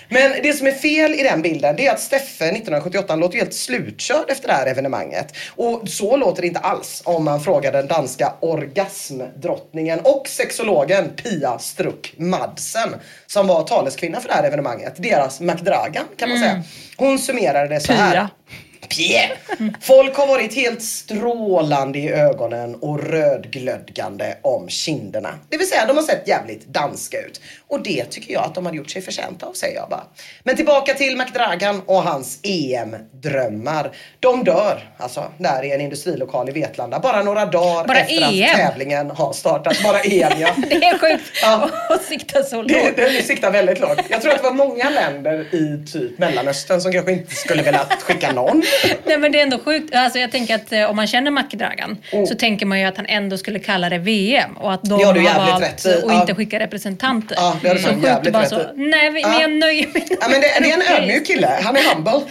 Men 0.08 0.32
det 0.42 0.52
som 0.52 0.66
är 0.66 0.72
fel 0.72 1.14
i 1.14 1.22
den 1.22 1.42
bilden 1.42 1.76
det 1.76 1.86
är 1.86 1.92
att 1.92 2.00
Steffe 2.00 2.44
1978 2.44 3.16
låter 3.16 3.38
helt 3.38 3.54
slutkörd 3.54 4.24
efter 4.30 4.48
det 4.48 4.54
här 4.54 4.66
evenemanget. 4.66 5.36
Och 5.56 5.88
så 5.88 6.16
låter 6.16 6.42
det 6.42 6.48
inte 6.48 6.60
alls 6.60 7.02
om 7.04 7.24
man 7.24 7.40
frågar 7.40 7.72
den 7.72 7.86
danska 7.86 8.32
orgasmdrottningen 8.40 10.00
och 10.00 10.28
sexologen 10.28 11.10
Pia 11.16 11.58
Struck 11.58 12.14
Madsen 12.16 12.94
som 13.26 13.46
var 13.46 13.62
taleskvinna 13.62 14.20
för 14.20 14.28
det 14.28 14.34
här 14.34 14.44
evenemanget. 14.44 14.94
Deras 14.96 15.40
McDragan 15.40 16.04
kan 16.16 16.28
man 16.28 16.38
säga. 16.38 16.62
Hon 16.96 17.18
summerade 17.18 17.74
det 17.74 17.80
så 17.80 17.92
här. 17.92 18.12
Pia. 18.12 18.30
Pie. 18.88 19.30
Folk 19.80 20.16
har 20.16 20.26
varit 20.26 20.54
helt 20.54 20.82
strålande 20.82 21.98
i 21.98 22.10
ögonen 22.12 22.74
och 22.74 23.04
rödglödgande 23.04 24.36
om 24.42 24.68
kinderna. 24.68 25.38
Det 25.48 25.56
vill 25.56 25.68
säga, 25.68 25.86
de 25.86 25.96
har 25.96 26.04
sett 26.04 26.28
jävligt 26.28 26.66
danska 26.66 27.20
ut. 27.20 27.40
Och 27.68 27.82
det 27.82 28.04
tycker 28.04 28.32
jag 28.32 28.44
att 28.44 28.54
de 28.54 28.66
har 28.66 28.72
gjort 28.72 28.90
sig 28.90 29.02
förtjänta 29.02 29.46
av, 29.46 29.52
säger 29.52 29.76
jag 29.76 29.88
bara. 29.88 30.04
Men 30.42 30.56
tillbaka 30.56 30.94
till 30.94 31.16
McDragan 31.16 31.82
och 31.86 32.02
hans 32.02 32.38
EM-drömmar. 32.42 33.90
De 34.20 34.44
dör, 34.44 34.92
alltså, 34.96 35.24
där 35.38 35.62
i 35.64 35.72
en 35.72 35.80
industrilokal 35.80 36.48
i 36.48 36.52
Vetlanda. 36.52 36.98
Bara 37.00 37.22
några 37.22 37.46
dagar 37.46 37.86
Bara 37.86 37.98
efter 37.98 38.32
EM? 38.42 38.50
att 38.50 38.56
tävlingen 38.56 39.10
har 39.10 39.32
startat. 39.32 39.82
Bara 39.84 40.00
EM, 40.00 40.32
ja. 40.40 40.48
Det 40.68 40.74
är 40.74 40.98
sjukt 40.98 41.24
Ja. 41.42 41.70
att 41.88 42.02
sikta 42.04 42.42
så 42.42 42.56
lågt. 42.62 42.68
Det, 42.96 43.10
det 43.10 43.22
siktar 43.22 43.50
väldigt 43.50 43.80
lågt. 43.80 43.98
Jag 44.08 44.22
tror 44.22 44.32
att 44.32 44.38
det 44.38 44.44
var 44.44 44.52
många 44.54 44.90
länder 44.90 45.54
i 45.54 45.86
typ 45.92 46.18
Mellanöstern 46.18 46.80
som 46.80 46.92
kanske 46.92 47.12
inte 47.12 47.34
skulle 47.34 47.62
vilja 47.62 47.86
skicka 48.00 48.32
någon. 48.32 48.62
Nej 49.04 49.18
men 49.18 49.32
det 49.32 49.38
är 49.38 49.42
ändå 49.42 49.58
sjukt. 49.58 49.94
Alltså, 49.94 50.18
jag 50.18 50.30
tänker 50.32 50.54
att 50.54 50.72
eh, 50.72 50.90
om 50.90 50.96
man 50.96 51.06
känner 51.06 51.30
Macke-Dragan 51.30 51.96
så 52.28 52.34
tänker 52.34 52.66
man 52.66 52.80
ju 52.80 52.86
att 52.86 52.96
han 52.96 53.06
ändå 53.06 53.38
skulle 53.38 53.58
kalla 53.58 53.88
det 53.88 53.98
VM 53.98 54.56
och 54.56 54.72
att 54.72 54.82
de 54.84 54.90
har 55.04 55.14
valt 55.50 55.62
rätt 55.62 55.86
i. 55.86 55.88
att 55.94 56.04
Ja. 56.06 56.20
inte 56.20 56.34
skicka 56.34 56.58
representanter. 56.58 57.36
Ja, 57.40 57.56
det 57.62 57.68
har 57.68 57.74
du 57.74 57.80
så 57.80 57.88
sjukt 57.88 58.32
bara 58.32 58.42
rätt 58.42 58.48
så, 58.48 58.60
nej 58.76 59.10
vi- 59.10 59.20
Ja. 59.20 59.28
men 59.28 59.40
jag 59.40 59.50
nöjer 59.52 59.86
mig 59.94 60.06
Ja, 60.20 60.28
men 60.30 60.40
det, 60.40 60.46
det 60.60 60.70
är 60.70 60.74
en 60.74 60.82
ödmjuk 61.02 61.26
kille. 61.26 61.58
Han 61.62 61.76
är 61.76 61.94
humble. 61.94 62.12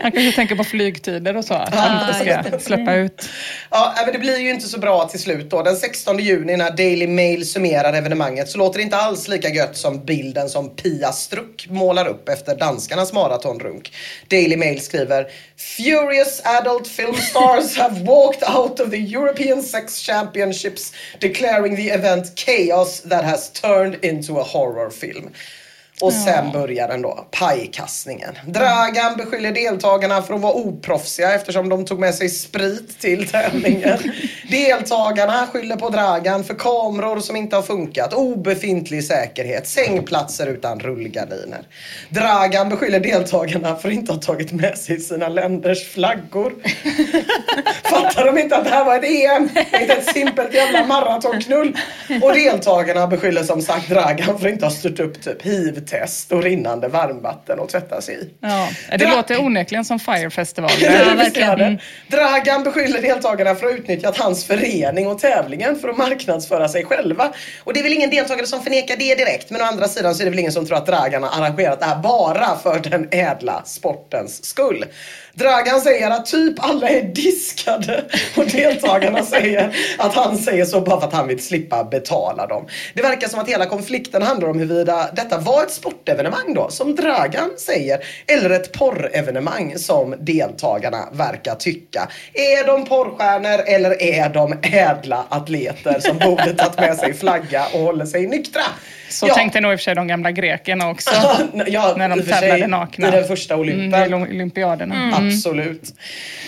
Han 0.00 0.12
kanske 0.12 0.32
tänker 0.32 0.56
på 0.56 0.64
flygtider 0.64 1.36
och 1.36 1.44
så. 1.44 1.54
Att 1.54 1.74
han 1.74 2.08
inte 2.08 2.42
ska 2.50 2.58
släppa 2.58 2.94
ut. 2.94 3.28
Ja, 3.70 3.94
men 4.04 4.12
det 4.12 4.18
blir 4.18 4.38
ju 4.38 4.50
inte 4.50 4.66
så 4.66 4.78
bra 4.78 5.08
till 5.08 5.20
slut 5.20 5.50
då. 5.50 5.62
Den 5.62 5.76
16 5.76 6.18
juni 6.18 6.56
när 6.56 6.70
Daily 6.70 7.06
Mail 7.06 7.46
summerar 7.46 7.92
evenemanget 7.92 8.48
så 8.48 8.58
låter 8.58 8.78
det 8.78 8.82
inte 8.82 8.96
alls 8.96 9.28
lika 9.28 9.48
gött 9.48 9.76
som 9.76 10.04
bilden 10.04 10.48
som 10.48 10.76
Pia 10.76 11.12
Struck 11.12 11.66
målar 11.68 12.08
upp 12.08 12.28
efter 12.28 12.56
danskarnas 12.56 13.12
maratonrunk. 13.12 13.92
Daily 14.28 14.56
Mail 14.56 14.80
skriver 14.80 15.26
Furious 15.56 16.40
adult 16.44 16.88
film 16.88 17.14
stars 17.14 17.76
have 17.76 18.00
walked 18.00 18.42
out 18.56 18.80
of 18.80 18.90
the 18.90 18.96
European 18.96 19.62
Sex 19.62 20.00
Championships 20.00 20.92
declaring 21.20 21.76
the 21.76 21.90
event 21.90 22.38
chaos 22.38 23.00
that 23.00 23.24
has 23.24 23.50
turned 23.52 24.04
into 24.04 24.38
a 24.38 24.44
horror 24.44 24.90
film. 24.90 25.30
Och 26.00 26.12
sen 26.12 26.52
börjar 26.52 26.88
den 26.88 27.02
då, 27.02 27.26
pajkastningen. 27.30 28.34
Dragan 28.46 29.16
beskyller 29.16 29.52
deltagarna 29.52 30.22
för 30.22 30.34
att 30.34 30.40
vara 30.40 30.52
oproffsiga 30.52 31.34
eftersom 31.34 31.68
de 31.68 31.84
tog 31.84 31.98
med 31.98 32.14
sig 32.14 32.28
sprit 32.28 33.00
till 33.00 33.28
tävlingen. 33.28 33.98
deltagarna 34.50 35.46
skyller 35.52 35.76
på 35.76 35.88
Dragan 35.88 36.44
för 36.44 36.54
kameror 36.54 37.20
som 37.20 37.36
inte 37.36 37.56
har 37.56 37.62
funkat, 37.62 38.12
obefintlig 38.14 39.04
säkerhet, 39.04 39.68
sängplatser 39.68 40.46
utan 40.46 40.80
rullgardiner. 40.80 41.66
Dragan 42.08 42.68
beskyller 42.68 43.00
deltagarna 43.00 43.76
för 43.76 43.88
att 43.88 43.94
inte 43.94 44.12
ha 44.12 44.20
tagit 44.20 44.52
med 44.52 44.78
sig 44.78 45.00
sina 45.00 45.28
länders 45.28 45.88
flaggor. 45.88 46.54
Fattar 47.82 48.24
de 48.24 48.38
inte 48.38 48.56
att 48.56 48.64
det 48.64 48.70
här 48.70 48.84
var 48.84 48.96
ett 48.96 49.04
EM? 49.04 49.48
Inte 49.80 49.94
ett 49.94 50.12
simpelt 50.14 50.54
jävla 50.54 50.86
maratonknull. 50.86 51.76
Och 52.22 52.32
deltagarna 52.32 53.06
beskyller 53.06 53.42
som 53.42 53.62
sagt 53.62 53.88
Dragan 53.88 54.38
för 54.38 54.46
att 54.46 54.52
inte 54.52 54.64
ha 54.66 54.70
styrt 54.70 55.00
upp 55.00 55.22
typ 55.22 55.42
hiv-test 55.92 56.32
och 56.32 56.42
rinnande 56.42 56.88
varmvatten 56.88 57.58
och 57.58 57.68
tvätta 57.68 58.00
sig 58.00 58.14
i. 58.14 58.30
Ja, 58.40 58.68
det 58.90 58.96
Dra- 59.04 59.16
låter 59.16 59.40
onekligen 59.40 59.84
som 59.84 59.98
Fire-festival. 59.98 60.70
Ja, 60.80 60.90
verkligen. 60.90 61.48
verkligen. 61.48 61.78
Dragan 62.08 62.62
beskyller 62.62 63.02
deltagarna 63.02 63.54
för 63.54 63.66
att 63.66 63.72
ha 63.72 63.78
utnyttjat 63.78 64.16
hans 64.16 64.44
förening 64.44 65.06
och 65.06 65.18
tävlingen 65.18 65.78
för 65.78 65.88
att 65.88 65.96
marknadsföra 65.96 66.68
sig 66.68 66.84
själva. 66.84 67.32
Och 67.64 67.74
det 67.74 67.80
är 67.80 67.84
väl 67.84 67.92
ingen 67.92 68.10
deltagare 68.10 68.46
som 68.46 68.62
förnekar 68.62 68.96
det 68.96 69.14
direkt. 69.14 69.50
Men 69.50 69.60
å 69.60 69.64
andra 69.64 69.88
sidan 69.88 70.14
så 70.14 70.22
är 70.22 70.24
det 70.24 70.30
väl 70.30 70.38
ingen 70.38 70.52
som 70.52 70.66
tror 70.66 70.76
att 70.76 70.86
Dragan 70.86 71.22
har 71.22 71.42
arrangerat 71.42 71.80
det 71.80 71.86
här 71.86 71.96
bara 71.96 72.56
för 72.62 72.78
den 72.78 73.08
ädla 73.10 73.62
sportens 73.64 74.44
skull. 74.44 74.84
Dragan 75.38 75.80
säger 75.80 76.10
att 76.10 76.26
typ 76.26 76.54
alla 76.58 76.88
är 76.88 77.02
diskade 77.02 78.04
och 78.36 78.46
deltagarna 78.46 79.24
säger 79.24 79.76
att 79.98 80.14
han 80.14 80.38
säger 80.38 80.64
så 80.64 80.80
bara 80.80 81.00
för 81.00 81.06
att 81.06 81.12
han 81.12 81.28
vill 81.28 81.42
slippa 81.42 81.84
betala 81.84 82.46
dem. 82.46 82.66
Det 82.94 83.02
verkar 83.02 83.28
som 83.28 83.40
att 83.40 83.48
hela 83.48 83.66
konflikten 83.66 84.22
handlar 84.22 84.48
om 84.48 84.58
huruvida 84.58 85.08
detta 85.12 85.38
var 85.38 85.62
ett 85.62 85.70
sportevenemang 85.70 86.54
då, 86.54 86.70
som 86.70 86.94
Dragan 86.96 87.50
säger, 87.58 87.98
eller 88.26 88.50
ett 88.50 88.72
porrevenemang 88.72 89.78
som 89.78 90.14
deltagarna 90.18 91.08
verkar 91.12 91.54
tycka. 91.54 92.08
Är 92.32 92.66
de 92.66 92.84
porrstjärnor 92.84 93.64
eller 93.66 94.02
är 94.02 94.28
de 94.28 94.54
ädla 94.62 95.24
atleter 95.28 96.00
som 96.00 96.18
borde 96.18 96.54
tagit 96.54 96.80
med 96.80 96.96
sig 96.96 97.14
flagga 97.14 97.66
och 97.72 97.80
håller 97.80 98.06
sig 98.06 98.26
nyktra? 98.26 98.62
Så 99.08 99.26
Ja. 99.28 99.34
tänkte 99.34 99.60
nog 99.60 99.72
i 99.72 99.74
och 99.74 99.78
för 99.80 99.84
sig 99.84 99.94
de 99.94 100.06
gamla 100.08 100.30
grekerna 100.30 100.90
också. 100.90 101.10
ja, 101.66 101.94
när 101.96 102.08
de 102.08 102.22
tävlade 102.22 102.66
nakna. 102.66 103.08
I 103.08 103.10
den 103.10 103.24
första 103.24 103.56
olympen. 103.56 104.02
Mm, 104.02 104.22
olympiaderna. 104.22 105.12
Absolut. 105.16 105.82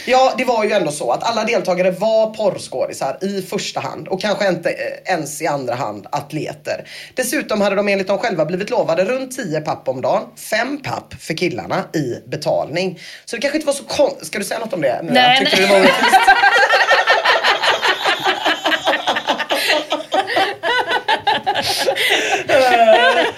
Ja, 0.07 0.35
det 0.39 0.45
var 0.45 0.65
ju 0.65 0.73
ändå 0.73 0.91
så 0.91 1.13
att 1.13 1.23
alla 1.31 1.45
deltagare 1.45 1.91
var 1.91 2.35
porrskådisar 2.35 3.19
i 3.25 3.43
första 3.43 3.81
hand 3.81 4.09
och 4.09 4.21
kanske 4.21 4.49
inte 4.49 4.71
eh, 4.71 5.13
ens 5.13 5.43
i 5.43 5.47
andra 5.47 5.75
hand 5.75 6.07
atleter. 6.13 6.85
Dessutom 7.15 7.61
hade 7.61 7.77
de 7.77 7.89
enligt 7.89 8.07
dem 8.09 8.19
själva 8.19 8.45
blivit 8.45 8.71
lovade 8.71 9.05
runt 9.05 9.37
10 9.37 9.61
papp 9.61 9.89
om 9.89 10.01
dagen, 10.01 10.23
5 10.51 10.83
papp 10.83 11.15
för 11.21 11.35
killarna 11.35 11.85
i 11.95 12.29
betalning. 12.31 12.99
Så 13.25 13.37
det 13.37 13.43
kanske 13.43 13.57
inte 13.59 13.67
var 13.67 13.75
så 13.75 13.85
konstigt. 13.85 14.27
Ska 14.27 14.39
du 14.39 14.45
säga 14.45 14.61
något 14.61 14.73
om 14.73 14.81
det? 14.81 15.01
Mia? 15.03 15.13
Nej, 15.13 15.39
Tyckte 15.39 15.57
nej. 15.57 15.67
du 15.67 15.73
det 15.73 15.73
var 15.73 15.81
orättvist? 15.81 16.17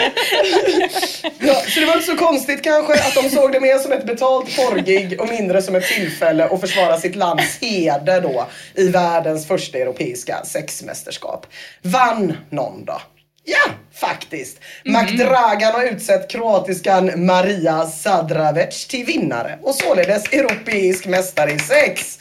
Ja, 1.39 1.55
så 1.55 1.81
det 1.81 1.87
var 1.87 1.95
inte 1.95 2.07
så 2.07 2.17
konstigt 2.17 2.63
kanske 2.65 2.93
att 2.93 3.15
de 3.15 3.31
såg 3.31 3.53
det 3.53 3.61
mer 3.61 3.79
som 3.79 3.93
ett 3.93 4.07
betalt 4.07 4.57
porrgig 4.57 5.21
och 5.21 5.29
mindre 5.29 5.63
som 5.63 5.75
ett 5.75 5.87
tillfälle 5.87 6.45
att 6.45 6.61
försvara 6.61 7.01
sitt 7.01 7.17
lands 7.17 7.59
heder 7.61 8.21
då 8.21 8.47
i 8.75 8.89
världens 8.89 9.47
första 9.47 9.79
europeiska 9.79 10.45
sexmästerskap. 10.45 11.47
Vann 11.83 12.37
någon 12.51 12.85
då? 12.85 13.01
Ja, 13.45 13.73
faktiskt. 13.95 14.61
McDragan 14.85 15.73
har 15.73 15.85
utsett 15.85 16.31
kroatiskan 16.31 17.27
Maria 17.27 17.87
Sadravec 17.87 18.87
till 18.87 19.05
vinnare 19.05 19.59
och 19.63 19.75
således 19.75 20.33
europeisk 20.33 21.07
mästare 21.07 21.51
i 21.51 21.59
sex. 21.59 22.19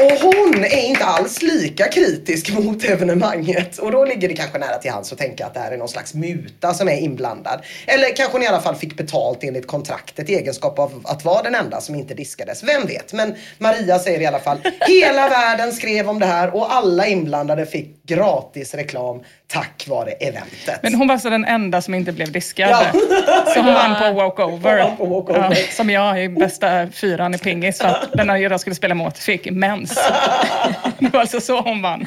Och 0.00 0.10
hon 0.10 0.64
är 0.64 0.86
inte 0.86 1.04
alls 1.04 1.42
lika 1.42 1.88
kritisk 1.88 2.52
mot 2.58 2.84
evenemanget. 2.84 3.78
Och 3.78 3.92
då 3.92 4.04
ligger 4.04 4.28
det 4.28 4.34
kanske 4.34 4.58
nära 4.58 4.78
till 4.78 4.90
hands 4.90 5.12
att 5.12 5.18
tänka 5.18 5.46
att 5.46 5.54
det 5.54 5.60
här 5.60 5.72
är 5.72 5.76
någon 5.76 5.88
slags 5.88 6.14
muta 6.14 6.74
som 6.74 6.88
är 6.88 7.00
inblandad. 7.00 7.60
Eller 7.86 8.16
kanske 8.16 8.32
hon 8.32 8.42
i 8.42 8.46
alla 8.46 8.60
fall 8.60 8.74
fick 8.74 8.96
betalt 8.96 9.44
enligt 9.44 9.66
kontraktet 9.66 10.30
i 10.30 10.34
egenskap 10.34 10.78
av 10.78 11.02
att 11.04 11.24
vara 11.24 11.42
den 11.42 11.54
enda 11.54 11.80
som 11.80 11.94
inte 11.94 12.14
diskades. 12.14 12.62
Vem 12.62 12.86
vet? 12.86 13.12
Men 13.12 13.34
Maria 13.58 13.98
säger 13.98 14.20
i 14.20 14.26
alla 14.26 14.38
fall, 14.38 14.58
hela 14.88 15.28
världen 15.28 15.72
skrev 15.72 16.08
om 16.08 16.18
det 16.18 16.26
här 16.26 16.54
och 16.56 16.74
alla 16.74 17.06
inblandade 17.06 17.66
fick 17.66 18.04
gratis 18.04 18.74
reklam 18.74 19.22
tack 19.46 19.86
vare 19.88 20.10
eventet. 20.10 20.82
Men 20.82 20.94
hon 20.94 21.06
var 21.06 21.12
alltså 21.12 21.30
den 21.30 21.44
enda 21.44 21.82
som 21.82 21.94
inte 21.94 22.12
blev 22.12 22.32
diskad. 22.32 22.70
Ja. 22.70 22.92
Så 23.54 23.60
hon 23.60 23.74
vann 23.74 23.94
på 23.98 24.20
walkover. 24.20 24.96
På 24.96 25.06
walkover. 25.06 25.48
Ja, 25.50 25.56
som 25.70 25.90
jag 25.90 26.24
i 26.24 26.28
bästa 26.28 26.88
fyran 26.92 27.34
i 27.34 27.38
pingis. 27.38 27.78
För 27.78 27.88
att 27.88 28.12
den 28.12 28.42
jag 28.42 28.60
skulle 28.60 28.76
spela 28.76 28.94
mot 28.94 29.18
fick 29.18 29.50
mens. 29.88 29.98
Det 30.98 31.12
var 31.12 31.20
alltså 31.20 31.40
så 31.40 31.60
hon 31.60 31.82
vann. 31.82 32.06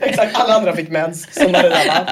Exakt, 0.00 0.36
alla 0.36 0.54
andra 0.54 0.76
fick 0.76 0.88
mens 0.88 1.34
som 1.34 1.52
Maria 1.52 1.70
vann. 1.70 2.06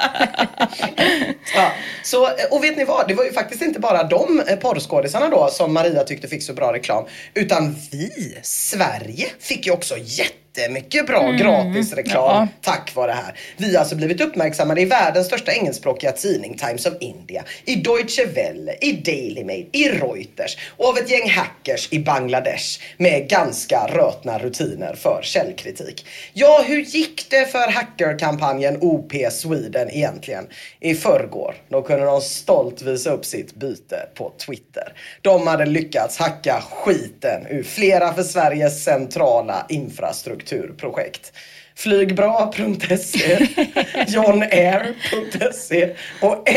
ja, 1.55 1.73
så, 2.03 2.29
och 2.51 2.65
vet 2.65 2.77
ni 2.77 2.85
vad? 2.85 3.09
Det 3.09 3.15
var 3.15 3.25
ju 3.25 3.33
faktiskt 3.33 3.63
inte 3.63 3.81
bara 3.81 4.03
de 4.03 4.43
eh, 4.49 4.57
porrskådisarna 4.57 5.29
då 5.29 5.49
som 5.51 5.75
Maria 5.75 6.05
tyckte 6.05 6.29
fick 6.29 6.43
så 6.43 6.53
bra 6.53 6.73
reklam. 6.73 7.05
Utan 7.35 7.77
vi, 7.91 8.39
Sverige, 8.43 9.27
fick 9.41 9.67
ju 9.67 9.73
också 9.73 9.95
jättemycket 10.57 11.07
bra 11.07 11.31
gratis 11.31 11.93
reklam 11.93 12.25
Ja. 12.25 12.49
tack 12.61 12.95
vare 12.95 13.07
det 13.07 13.13
här. 13.13 13.39
Vi 13.57 13.73
har 13.75 13.81
alltså 13.81 13.97
blivit 13.97 14.21
uppmärksammade 14.21 14.81
i 14.81 14.85
världens 14.85 15.27
största 15.27 15.53
engelskspråkiga 15.53 16.13
tidning 16.13 16.59
Times 16.59 16.87
of 16.87 16.95
India, 17.01 17.45
i 17.65 17.75
Deutsche 17.75 18.25
Welle, 18.25 18.75
i 18.81 18.93
Daily 18.93 19.45
Mail, 19.45 19.67
i 19.73 19.89
Reuters 19.89 20.57
och 20.77 20.89
av 20.89 20.99
ett 20.99 21.11
gäng 21.11 21.31
hackers 21.31 21.89
i 21.93 21.99
Bangladesh 21.99 22.81
med 22.97 23.29
ganska 23.29 23.87
rötna 23.87 24.39
rutiner 24.39 24.95
för 24.95 25.21
källkritik. 25.23 26.07
Ja, 26.33 26.65
hur 26.67 26.81
gick 26.81 27.31
det 27.31 27.47
för 27.53 27.71
hackerkampanjen 27.71 28.79
OP 28.81 29.13
Sweden 29.31 29.91
egentligen? 29.91 30.47
I 30.81 30.95
förrgår, 30.95 31.55
då 31.69 31.83
kunde 31.83 32.07
de 32.07 32.21
stolt 32.21 32.83
visa 32.83 33.11
upp 33.11 33.25
sitt 33.25 33.55
byte 33.55 34.09
på 34.15 34.33
Twitter. 34.47 34.93
De 35.23 35.47
hade 35.47 35.67
lyckats 35.67 36.19
hacka 36.19 36.63
skiten 36.71 37.47
ur 37.51 37.63
flera 37.63 38.15
för 38.15 38.23
Sveriges 38.23 38.85
centrala 38.85 39.67
infrastrukturprojekt. 40.43 41.33
Flygbra.se, 41.75 43.49
johnair.se 44.09 45.95
och 46.21 46.49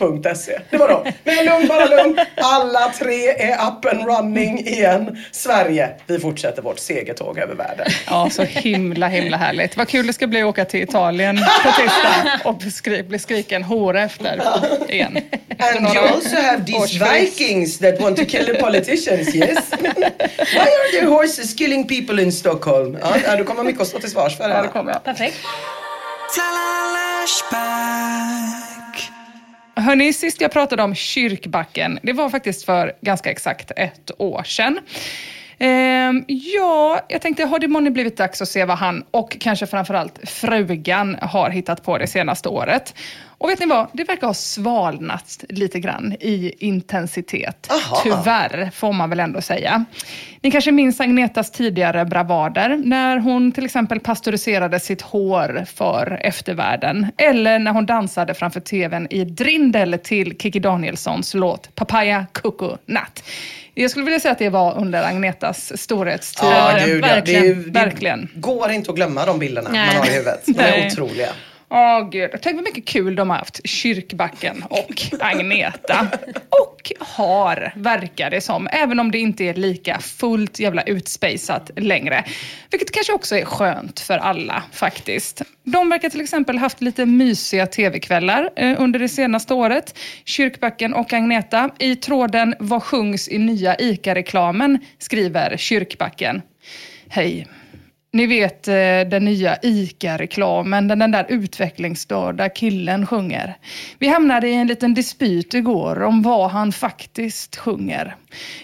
aerotrainees.se. 0.00 0.58
Det 0.70 0.76
var 0.76 0.88
de. 0.88 1.12
Men 1.24 1.44
lugn, 1.44 1.68
bara 1.68 1.86
lugn. 1.86 2.18
Alla 2.36 2.92
tre 2.98 3.28
är 3.28 3.52
up 3.54 3.84
and 3.86 4.06
running 4.06 4.58
igen. 4.66 5.16
Sverige, 5.32 5.90
vi 6.06 6.18
fortsätter 6.18 6.62
vårt 6.62 6.78
segertåg 6.78 7.38
över 7.38 7.54
världen. 7.54 7.86
Ja, 8.06 8.30
så 8.30 8.42
himla 8.42 9.08
himla 9.08 9.36
härligt. 9.36 9.76
Vad 9.76 9.88
kul 9.88 10.06
det 10.06 10.12
ska 10.12 10.26
bli 10.26 10.42
att 10.42 10.46
åka 10.48 10.64
till 10.64 10.82
Italien 10.82 11.36
på 11.36 11.72
tisdag 11.72 12.40
och 12.44 12.62
skri 12.72 13.02
bli 13.02 13.18
skriken 13.18 13.62
hora 13.62 14.02
efter 14.02 14.42
igen. 14.88 15.18
And 15.58 15.94
you 15.94 16.06
also 16.08 16.36
have 16.36 16.64
these. 16.64 17.04
Vikings 17.20 17.78
that 17.78 18.00
want 18.00 18.16
to 18.16 18.24
kill 18.24 18.46
the 18.46 18.54
politicians, 18.54 19.34
yes? 19.34 19.70
Why 20.52 20.58
are 20.60 21.00
the 21.00 21.06
horses 21.06 21.54
killing 21.54 21.88
people 21.88 22.22
in 22.22 22.32
Stockholm? 22.32 22.98
Ja, 23.26 23.36
du 23.36 23.44
kommer 23.44 23.64
mycket 23.64 23.82
att 23.82 23.88
stå 23.88 23.98
till 23.98 24.10
svars 24.10 24.36
för 24.36 24.44
det 24.44 24.50
Ja, 24.50 24.56
här. 24.56 24.62
det 24.62 24.68
kommer 24.68 24.92
jag. 24.92 25.04
Perfekt. 25.04 25.36
Hörni, 29.74 30.12
sist 30.12 30.40
jag 30.40 30.52
pratade 30.52 30.82
om 30.82 30.94
kyrkbacken, 30.94 31.98
det 32.02 32.12
var 32.12 32.30
faktiskt 32.30 32.64
för 32.64 32.92
ganska 33.00 33.30
exakt 33.30 33.70
ett 33.76 34.10
år 34.18 34.42
sedan. 34.42 34.78
Ehm, 35.64 36.24
ja, 36.26 37.00
jag 37.08 37.22
tänkte, 37.22 37.44
har 37.44 37.58
det 37.58 37.68
månne 37.68 37.90
blivit 37.90 38.16
dags 38.16 38.42
att 38.42 38.48
se 38.48 38.64
vad 38.64 38.78
han 38.78 39.04
och 39.10 39.36
kanske 39.40 39.66
framförallt 39.66 40.20
frugan 40.28 41.16
har 41.22 41.50
hittat 41.50 41.84
på 41.84 41.98
det 41.98 42.06
senaste 42.06 42.48
året? 42.48 42.94
Och 43.38 43.48
vet 43.48 43.60
ni 43.60 43.66
vad? 43.66 43.88
Det 43.92 44.04
verkar 44.04 44.26
ha 44.26 44.34
svalnat 44.34 45.44
lite 45.48 45.80
grann 45.80 46.12
i 46.20 46.54
intensitet. 46.58 47.68
Aha. 47.70 48.00
Tyvärr, 48.02 48.70
får 48.70 48.92
man 48.92 49.10
väl 49.10 49.20
ändå 49.20 49.40
säga. 49.40 49.84
Ni 50.40 50.50
kanske 50.50 50.72
minns 50.72 51.00
Agnetas 51.00 51.50
tidigare 51.50 52.04
bravader, 52.04 52.76
när 52.84 53.18
hon 53.18 53.52
till 53.52 53.64
exempel 53.64 54.00
pasteuriserade 54.00 54.80
sitt 54.80 55.02
hår 55.02 55.64
för 55.74 56.18
eftervärlden. 56.22 57.06
Eller 57.18 57.58
när 57.58 57.72
hon 57.72 57.86
dansade 57.86 58.34
framför 58.34 58.60
tvn 58.60 59.06
i 59.10 59.24
drindel 59.24 59.98
till 60.02 60.38
Kikki 60.38 60.58
Danielssons 60.58 61.34
låt 61.34 61.74
Papaya 61.74 62.26
Cuckoo 62.32 62.76
Nut. 62.86 63.24
Jag 63.74 63.90
skulle 63.90 64.04
vilja 64.04 64.20
säga 64.20 64.32
att 64.32 64.38
det 64.38 64.48
var 64.48 64.78
under 64.78 65.02
Agnetas 65.02 65.72
storhetstid. 65.82 66.48
Ja, 66.48 66.78
gud, 66.86 67.04
ja. 67.04 67.08
Det, 67.08 67.12
är 67.12 67.14
verkligen. 67.14 67.44
ju- 67.44 67.54
det 67.54 67.70
verkligen. 67.70 68.28
går 68.34 68.70
inte 68.70 68.90
att 68.90 68.96
glömma 68.96 69.26
de 69.26 69.38
bilderna 69.38 69.70
Nej. 69.72 69.86
man 69.86 69.96
har 69.96 70.06
i 70.06 70.10
huvudet. 70.10 70.42
De 70.46 70.60
är 70.60 70.86
otroliga. 70.86 71.28
Åh 71.74 72.08
gud, 72.10 72.30
tänk 72.42 72.54
vad 72.54 72.64
mycket 72.64 72.84
kul 72.84 73.14
de 73.14 73.30
har 73.30 73.36
haft, 73.36 73.60
Kyrkbacken 73.64 74.64
och 74.70 75.02
Agneta. 75.20 76.06
Och 76.48 76.92
har, 76.98 77.72
verkar 77.76 78.30
det 78.30 78.40
som, 78.40 78.68
även 78.72 79.00
om 79.00 79.10
det 79.10 79.18
inte 79.18 79.44
är 79.44 79.54
lika 79.54 79.98
fullt 79.98 80.58
jävla 80.58 80.82
utspejsat 80.82 81.70
längre. 81.76 82.24
Vilket 82.70 82.90
kanske 82.90 83.12
också 83.12 83.36
är 83.36 83.44
skönt 83.44 84.00
för 84.00 84.18
alla 84.18 84.62
faktiskt. 84.72 85.42
De 85.64 85.88
verkar 85.88 86.10
till 86.10 86.20
exempel 86.20 86.58
haft 86.58 86.80
lite 86.80 87.06
mysiga 87.06 87.66
tv-kvällar 87.66 88.50
eh, 88.56 88.80
under 88.80 88.98
det 88.98 89.08
senaste 89.08 89.54
året. 89.54 89.98
Kyrkbacken 90.24 90.94
och 90.94 91.12
Agneta. 91.12 91.70
I 91.78 91.96
tråden 91.96 92.54
Vad 92.58 92.82
sjungs 92.82 93.28
i 93.28 93.38
nya 93.38 93.76
ICA-reklamen 93.76 94.78
skriver 94.98 95.56
Kyrkbacken. 95.56 96.42
Hej. 97.08 97.46
Ni 98.14 98.26
vet 98.26 98.68
eh, 98.68 98.74
den 99.10 99.24
nya 99.24 99.58
ICA-reklamen, 99.62 100.88
där 100.88 100.96
den 100.96 101.10
där 101.10 101.26
utvecklingsstörda 101.28 102.48
killen 102.48 103.06
sjunger. 103.06 103.56
Vi 103.98 104.08
hamnade 104.08 104.48
i 104.48 104.54
en 104.54 104.66
liten 104.66 104.94
dispyt 104.94 105.54
igår 105.54 106.02
om 106.02 106.22
vad 106.22 106.50
han 106.50 106.72
faktiskt 106.72 107.56
sjunger. 107.56 108.16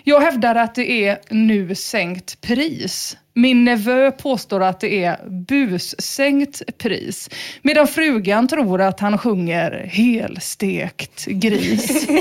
Jag 0.05 0.21
hävdar 0.21 0.55
att 0.55 0.75
det 0.75 0.91
är 1.07 1.19
nu 1.31 1.75
sänkt 1.75 2.41
pris. 2.41 3.17
Min 3.39 3.65
nevö 3.65 4.11
påstår 4.11 4.63
att 4.63 4.81
det 4.81 5.05
är 5.05 5.19
bussänkt 5.29 6.79
pris. 6.79 7.31
Medan 7.63 7.89
frugan 7.89 8.49
tror 8.49 8.81
att 8.81 9.01
han 9.01 9.19
sjunger 9.19 9.87
helstekt 9.91 11.27
gris. 11.27 12.09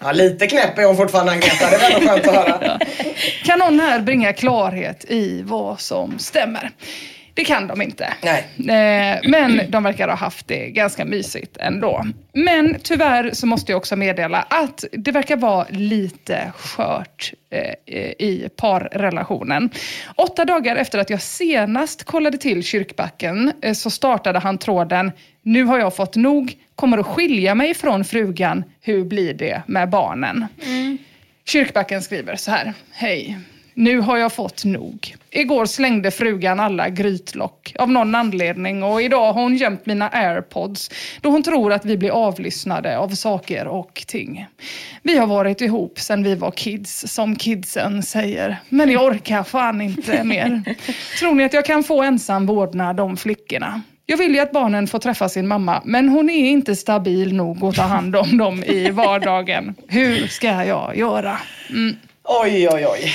Ja, 0.00 0.12
lite 0.12 0.46
knäpp 0.46 0.78
är 0.78 0.84
hon 0.84 0.96
fortfarande 0.96 1.32
Agneta. 1.32 1.70
Det 1.70 1.86
ändå 1.86 2.08
skönt 2.08 2.26
att 2.26 2.34
höra. 2.34 2.78
Kan 3.44 3.58
någon 3.58 3.80
här 3.80 4.00
bringa 4.00 4.32
klarhet 4.32 5.04
i 5.08 5.42
vad 5.42 5.80
som 5.80 6.18
stämmer? 6.18 6.70
Det 7.34 7.44
kan 7.44 7.66
de 7.66 7.82
inte. 7.82 8.14
Nej. 8.22 8.46
Eh, 8.58 9.30
men 9.30 9.60
de 9.68 9.82
verkar 9.82 10.08
ha 10.08 10.14
haft 10.14 10.48
det 10.48 10.70
ganska 10.70 11.04
mysigt 11.04 11.56
ändå. 11.56 12.06
Men 12.32 12.76
tyvärr 12.82 13.30
så 13.32 13.46
måste 13.46 13.72
jag 13.72 13.76
också 13.76 13.96
meddela 13.96 14.42
att 14.42 14.84
det 14.92 15.10
verkar 15.12 15.36
vara 15.36 15.66
lite 15.70 16.52
skört 16.56 17.32
eh, 17.50 18.08
i 18.18 18.48
parrelationen. 18.56 19.70
Åtta 20.16 20.44
dagar 20.44 20.76
efter 20.76 20.98
att 20.98 21.10
jag 21.10 21.22
senast 21.22 22.04
kollade 22.04 22.38
till 22.38 22.62
kyrkbacken 22.62 23.52
eh, 23.62 23.72
så 23.72 23.90
startade 23.90 24.38
han 24.38 24.58
tråden 24.58 25.12
Nu 25.42 25.64
har 25.64 25.78
jag 25.78 25.96
fått 25.96 26.16
nog, 26.16 26.52
kommer 26.74 26.98
att 26.98 27.06
skilja 27.06 27.54
mig 27.54 27.74
från 27.74 28.04
frugan, 28.04 28.64
hur 28.80 29.04
blir 29.04 29.34
det 29.34 29.62
med 29.66 29.90
barnen? 29.90 30.46
Kyrkbacken 31.46 32.02
skriver 32.02 32.36
så 32.36 32.50
här. 32.50 32.72
Hej. 32.90 33.38
Nu 33.74 34.00
har 34.00 34.18
jag 34.18 34.32
fått 34.32 34.64
nog. 34.64 35.16
Igår 35.30 35.66
slängde 35.66 36.10
frugan 36.10 36.60
alla 36.60 36.88
grytlock 36.88 37.74
av 37.78 37.90
någon 37.90 38.14
anledning 38.14 38.82
och 38.82 39.02
idag 39.02 39.32
har 39.32 39.42
hon 39.42 39.56
gömt 39.56 39.86
mina 39.86 40.08
airpods 40.08 40.90
då 41.20 41.30
hon 41.30 41.42
tror 41.42 41.72
att 41.72 41.84
vi 41.84 41.96
blir 41.96 42.10
avlyssnade 42.10 42.98
av 42.98 43.08
saker 43.08 43.66
och 43.66 44.04
ting. 44.06 44.46
Vi 45.02 45.18
har 45.18 45.26
varit 45.26 45.60
ihop 45.60 46.00
sedan 46.00 46.22
vi 46.22 46.34
var 46.34 46.50
kids, 46.50 47.04
som 47.14 47.36
kidsen 47.36 48.02
säger. 48.02 48.56
Men 48.68 48.90
jag 48.90 49.04
orkar 49.04 49.42
fan 49.42 49.80
inte 49.80 50.24
mer. 50.24 50.62
Tror 51.18 51.34
ni 51.34 51.44
att 51.44 51.52
jag 51.52 51.64
kan 51.64 51.84
få 51.84 52.02
ensam 52.02 52.46
vårdnad 52.46 53.00
om 53.00 53.16
flickorna? 53.16 53.82
Jag 54.06 54.16
vill 54.16 54.34
ju 54.34 54.40
att 54.40 54.52
barnen 54.52 54.86
får 54.86 54.98
träffa 54.98 55.28
sin 55.28 55.48
mamma, 55.48 55.82
men 55.84 56.08
hon 56.08 56.30
är 56.30 56.50
inte 56.50 56.76
stabil 56.76 57.34
nog 57.34 57.64
att 57.64 57.74
ta 57.74 57.82
hand 57.82 58.16
om 58.16 58.38
dem 58.38 58.64
i 58.64 58.90
vardagen. 58.90 59.74
Hur 59.88 60.26
ska 60.26 60.46
jag 60.64 60.96
göra? 60.96 61.38
Oj, 62.26 62.68
oj, 62.72 62.86
oj. 62.86 63.12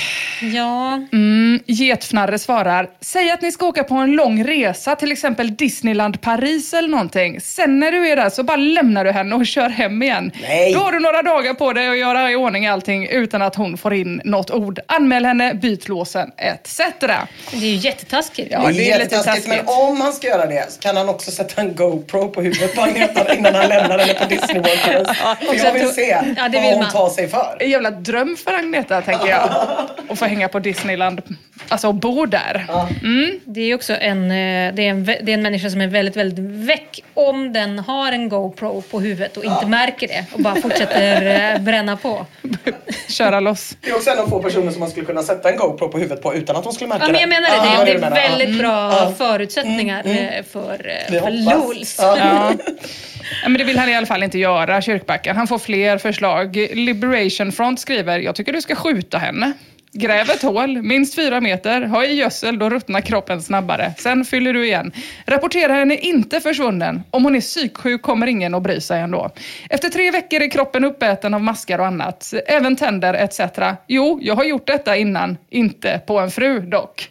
Ja, 0.54 1.00
Mm, 1.12 1.60
Getfnarre 1.66 2.38
svarar, 2.38 2.88
säg 3.00 3.30
att 3.30 3.42
ni 3.42 3.52
ska 3.52 3.66
åka 3.66 3.84
på 3.84 3.94
en 3.94 4.12
lång 4.12 4.44
resa, 4.44 4.96
till 4.96 5.12
exempel 5.12 5.56
Disneyland 5.56 6.20
Paris 6.20 6.74
eller 6.74 6.88
någonting. 6.88 7.40
Sen 7.40 7.78
när 7.78 7.92
du 7.92 8.08
är 8.08 8.16
där 8.16 8.30
så 8.30 8.42
bara 8.42 8.56
lämnar 8.56 9.04
du 9.04 9.10
henne 9.10 9.34
och 9.34 9.46
kör 9.46 9.68
hem 9.68 10.02
igen. 10.02 10.32
Nej. 10.42 10.72
Då 10.74 10.80
har 10.80 10.92
du 10.92 10.98
några 11.00 11.22
dagar 11.22 11.54
på 11.54 11.72
dig 11.72 11.88
att 11.88 11.98
göra 11.98 12.30
i 12.30 12.36
ordning 12.36 12.66
allting 12.66 13.06
utan 13.08 13.42
att 13.42 13.54
hon 13.54 13.76
får 13.76 13.94
in 13.94 14.20
något 14.24 14.50
ord. 14.50 14.80
Anmäl 14.86 15.24
henne, 15.24 15.54
byt 15.54 15.88
låsen, 15.88 16.30
etc. 16.36 16.78
det 17.00 17.56
är 17.56 17.60
ju 17.60 17.74
jättetaskigt. 17.76 18.48
Ja, 18.50 18.58
det 18.60 18.64
är, 18.66 18.72
det 18.72 18.90
är 18.90 18.98
lite 18.98 19.14
jättetaskigt. 19.14 19.48
Men 19.48 19.58
taskigt. 19.58 19.78
om 19.82 20.00
han 20.00 20.12
ska 20.12 20.26
göra 20.26 20.46
det 20.46 20.72
så 20.72 20.80
kan 20.80 20.96
han 20.96 21.08
också 21.08 21.30
sätta 21.30 21.60
en 21.60 21.74
GoPro 21.76 22.28
på 22.28 22.42
huvudet 22.42 22.74
på 22.74 22.82
Agneta 22.82 23.34
innan 23.34 23.54
han 23.54 23.68
lämnar 23.68 23.98
henne 23.98 24.14
på 24.14 24.24
Disney 24.28 24.56
World. 24.58 25.06
För 25.16 25.64
jag 25.66 25.72
vill 25.72 25.88
se 25.88 26.18
Ja, 26.36 26.48
det 26.48 26.58
vad 26.58 26.62
vill 26.62 26.62
hon 26.72 26.78
man. 26.82 26.90
tar 26.92 27.08
sig 27.10 27.28
för. 27.28 27.56
En 27.60 27.70
jävla 27.70 27.90
dröm 27.90 28.36
för 28.44 28.52
Agneta, 28.54 28.99
tänker 29.02 29.26
jag. 29.28 29.50
Att 30.08 30.18
få 30.18 30.24
hänga 30.24 30.48
på 30.48 30.58
Disneyland, 30.58 31.22
alltså 31.68 31.88
och 31.88 31.94
bo 31.94 32.26
där. 32.26 32.66
Det 33.44 33.60
är 33.60 33.74
också 33.74 33.96
en, 34.00 34.24
eh, 34.30 34.74
det 34.74 34.82
är 34.86 34.90
en, 34.90 35.04
det 35.04 35.12
är 35.12 35.28
en 35.28 35.42
människa 35.42 35.70
som 35.70 35.80
är 35.80 35.86
väldigt, 35.86 36.16
väldigt 36.16 36.44
väck 36.68 37.02
om 37.14 37.52
den 37.52 37.78
har 37.78 38.12
en 38.12 38.28
GoPro 38.28 38.82
på 38.82 39.00
huvudet 39.00 39.36
och 39.36 39.44
inte 39.44 39.66
märker 39.66 40.08
det 40.08 40.24
och 40.32 40.40
bara 40.40 40.54
fortsätter 40.54 41.52
eh, 41.54 41.60
bränna 41.60 41.96
på. 41.96 42.26
Köra 43.08 43.40
loss. 43.40 43.76
Det 43.80 43.90
är 43.90 43.96
också 43.96 44.10
en 44.10 44.18
av 44.18 44.26
få 44.28 44.42
personer 44.42 44.70
som 44.70 44.80
man 44.80 44.90
skulle 44.90 45.06
kunna 45.06 45.22
sätta 45.22 45.50
en 45.50 45.56
GoPro 45.56 45.88
på 45.88 45.98
huvudet 45.98 46.22
på 46.22 46.34
utan 46.34 46.56
att 46.56 46.64
hon 46.64 46.72
skulle 46.72 46.88
märka 46.88 47.04
Ja, 47.06 47.12
men 47.12 47.20
jag 47.20 47.28
det. 47.30 47.40
menar 47.40 47.84
det. 47.86 47.92
Det, 47.92 47.98
det 47.98 48.06
är 48.06 48.28
väldigt 48.30 48.58
bra 48.58 49.12
förutsättningar 49.18 50.02
eh, 50.06 50.44
för, 50.52 50.78
Vi 51.10 51.16
eh, 51.16 51.22
för 51.22 51.30
hoppas. 51.30 51.66
LOLs. 51.68 51.96
Ja. 51.98 52.52
Ja. 53.42 53.48
Men 53.48 53.58
det 53.58 53.64
vill 53.64 53.78
han 53.78 53.88
i 53.88 53.94
alla 53.94 54.06
fall 54.06 54.22
inte 54.22 54.38
göra, 54.38 54.82
Kyrkbacken. 54.82 55.36
Han 55.36 55.46
får 55.46 55.58
fler 55.58 55.98
förslag. 55.98 56.56
Liberation 56.72 57.52
Front 57.52 57.80
skriver, 57.80 58.18
jag 58.18 58.34
tycker 58.34 58.52
du 58.52 58.62
ska 58.62 58.74
skjuta 58.74 59.18
henne. 59.18 59.52
Gräv 59.92 60.30
ett 60.30 60.42
hål, 60.42 60.82
minst 60.82 61.14
fyra 61.14 61.40
meter, 61.40 61.82
ha 61.82 62.04
i 62.04 62.14
gödsel, 62.14 62.58
då 62.58 62.70
ruttnar 62.70 63.00
kroppen 63.00 63.42
snabbare. 63.42 63.94
Sen 63.98 64.24
fyller 64.24 64.52
du 64.52 64.66
igen. 64.66 64.92
Rapportera 65.26 65.72
henne 65.72 65.96
inte 65.96 66.40
försvunnen. 66.40 67.02
Om 67.10 67.24
hon 67.24 67.36
är 67.36 67.40
psyksjuk 67.40 68.02
kommer 68.02 68.26
ingen 68.26 68.54
att 68.54 68.62
bry 68.62 68.80
sig 68.80 69.00
ändå. 69.00 69.30
Efter 69.70 69.88
tre 69.88 70.10
veckor 70.10 70.42
är 70.42 70.50
kroppen 70.50 70.84
uppäten 70.84 71.34
av 71.34 71.42
maskar 71.42 71.78
och 71.78 71.86
annat. 71.86 72.34
Även 72.46 72.76
tänder 72.76 73.14
etc. 73.14 73.40
Jo, 73.86 74.18
jag 74.22 74.34
har 74.34 74.44
gjort 74.44 74.66
detta 74.66 74.96
innan. 74.96 75.36
Inte 75.50 76.00
på 76.06 76.18
en 76.18 76.30
fru 76.30 76.60
dock. 76.60 77.10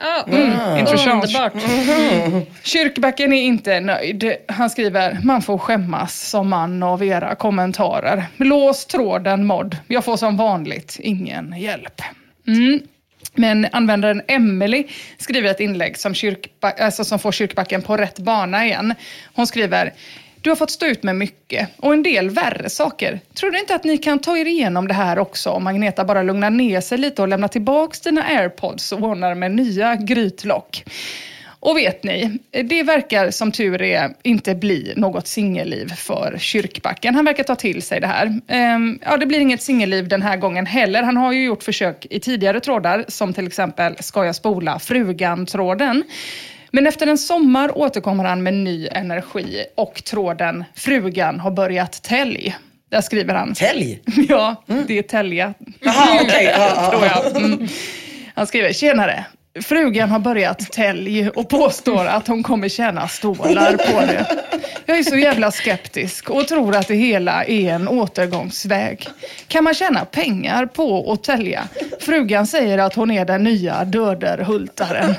Ja, 0.00 0.78
Intressant. 0.78 1.24
Underbart. 1.24 1.52
Kyrkbacken 2.62 3.32
är 3.32 3.42
inte 3.42 3.80
nöjd. 3.80 4.32
Han 4.48 4.70
skriver, 4.70 5.18
man 5.24 5.42
får 5.42 5.58
skämmas 5.58 6.20
som 6.28 6.48
man 6.48 6.82
av 6.82 7.04
era 7.04 7.34
kommentarer. 7.34 8.24
Lås 8.36 8.86
tråden 8.86 9.46
mod. 9.46 9.76
Jag 9.86 10.04
får 10.04 10.16
som 10.16 10.36
vanligt 10.36 10.96
ingen 11.00 11.54
hjälp. 11.58 12.02
Mm. 12.46 12.80
Men 13.34 13.66
användaren 13.72 14.22
Emily 14.28 14.84
skriver 15.18 15.50
ett 15.50 15.60
inlägg 15.60 15.98
som, 15.98 16.12
kyrkba- 16.14 16.80
alltså 16.84 17.04
som 17.04 17.18
får 17.18 17.32
kyrkbacken 17.32 17.82
på 17.82 17.96
rätt 17.96 18.18
bana 18.18 18.66
igen. 18.66 18.94
Hon 19.34 19.46
skriver, 19.46 19.92
du 20.42 20.50
har 20.50 20.56
fått 20.56 20.70
stå 20.70 20.86
ut 20.86 21.02
med 21.02 21.16
mycket 21.16 21.68
och 21.76 21.92
en 21.92 22.02
del 22.02 22.30
värre 22.30 22.70
saker. 22.70 23.20
Tror 23.34 23.50
du 23.50 23.58
inte 23.58 23.74
att 23.74 23.84
ni 23.84 23.98
kan 23.98 24.18
ta 24.18 24.38
er 24.38 24.46
igenom 24.46 24.88
det 24.88 24.94
här 24.94 25.18
också 25.18 25.50
om 25.50 25.66
Agneta 25.66 26.04
bara 26.04 26.22
lugnar 26.22 26.50
ner 26.50 26.80
sig 26.80 26.98
lite 26.98 27.22
och 27.22 27.28
lämnar 27.28 27.48
tillbaks 27.48 28.00
dina 28.00 28.22
airpods 28.22 28.92
och 28.92 29.02
ordnar 29.02 29.34
med 29.34 29.50
nya 29.50 29.96
grytlock? 29.96 30.84
Och 31.64 31.76
vet 31.76 32.04
ni, 32.04 32.38
det 32.50 32.82
verkar 32.82 33.30
som 33.30 33.52
tur 33.52 33.82
är 33.82 34.14
inte 34.22 34.54
bli 34.54 34.92
något 34.96 35.26
singelliv 35.26 35.94
för 35.94 36.36
Kyrkbacken. 36.38 37.14
Han 37.14 37.24
verkar 37.24 37.44
ta 37.44 37.54
till 37.54 37.82
sig 37.82 38.00
det 38.00 38.06
här. 38.06 38.40
Ehm, 38.48 38.98
ja, 39.02 39.16
det 39.16 39.26
blir 39.26 39.40
inget 39.40 39.62
singelliv 39.62 40.08
den 40.08 40.22
här 40.22 40.36
gången 40.36 40.66
heller. 40.66 41.02
Han 41.02 41.16
har 41.16 41.32
ju 41.32 41.44
gjort 41.44 41.62
försök 41.62 42.06
i 42.10 42.20
tidigare 42.20 42.60
trådar, 42.60 43.04
som 43.08 43.32
till 43.32 43.46
exempel 43.46 43.96
Ska 44.00 44.24
jag 44.24 44.34
spola 44.34 44.78
frugan-tråden. 44.78 46.04
Men 46.74 46.86
efter 46.86 47.06
en 47.06 47.18
sommar 47.18 47.78
återkommer 47.78 48.24
han 48.24 48.42
med 48.42 48.54
ny 48.54 48.88
energi 48.88 49.64
och 49.76 50.04
tråden 50.04 50.64
Frugan 50.74 51.40
har 51.40 51.50
börjat 51.50 52.02
tälj. 52.02 52.56
Där 52.90 53.00
skriver 53.00 53.34
han. 53.34 53.54
Tälj? 53.54 54.00
Ja, 54.28 54.64
det 54.86 54.98
är 54.98 55.02
tälja. 55.02 55.54
Jaha, 55.80 56.20
okej. 56.22 56.54
Ja, 56.58 56.90
tror 56.90 57.04
jag. 57.04 57.36
Mm. 57.36 57.68
Han 58.34 58.46
skriver, 58.46 58.72
tjenare. 58.72 59.24
Frugan 59.60 60.10
har 60.10 60.18
börjat 60.18 60.72
tälj 60.72 61.28
och 61.28 61.48
påstår 61.48 62.06
att 62.06 62.28
hon 62.28 62.42
kommer 62.42 62.68
tjäna 62.68 63.08
stålar 63.08 63.76
på 63.76 64.00
det. 64.00 64.26
Jag 64.86 64.98
är 64.98 65.02
så 65.02 65.16
jävla 65.16 65.50
skeptisk 65.50 66.30
och 66.30 66.48
tror 66.48 66.76
att 66.76 66.88
det 66.88 66.94
hela 66.94 67.44
är 67.44 67.72
en 67.72 67.88
återgångsväg. 67.88 69.08
Kan 69.48 69.64
man 69.64 69.74
tjäna 69.74 70.04
pengar 70.04 70.66
på 70.66 71.12
att 71.12 71.24
tälja? 71.24 71.68
Frugan 72.00 72.46
säger 72.46 72.78
att 72.78 72.94
hon 72.94 73.10
är 73.10 73.24
den 73.24 73.44
nya 73.44 73.84
döderhultaren. 73.84 75.14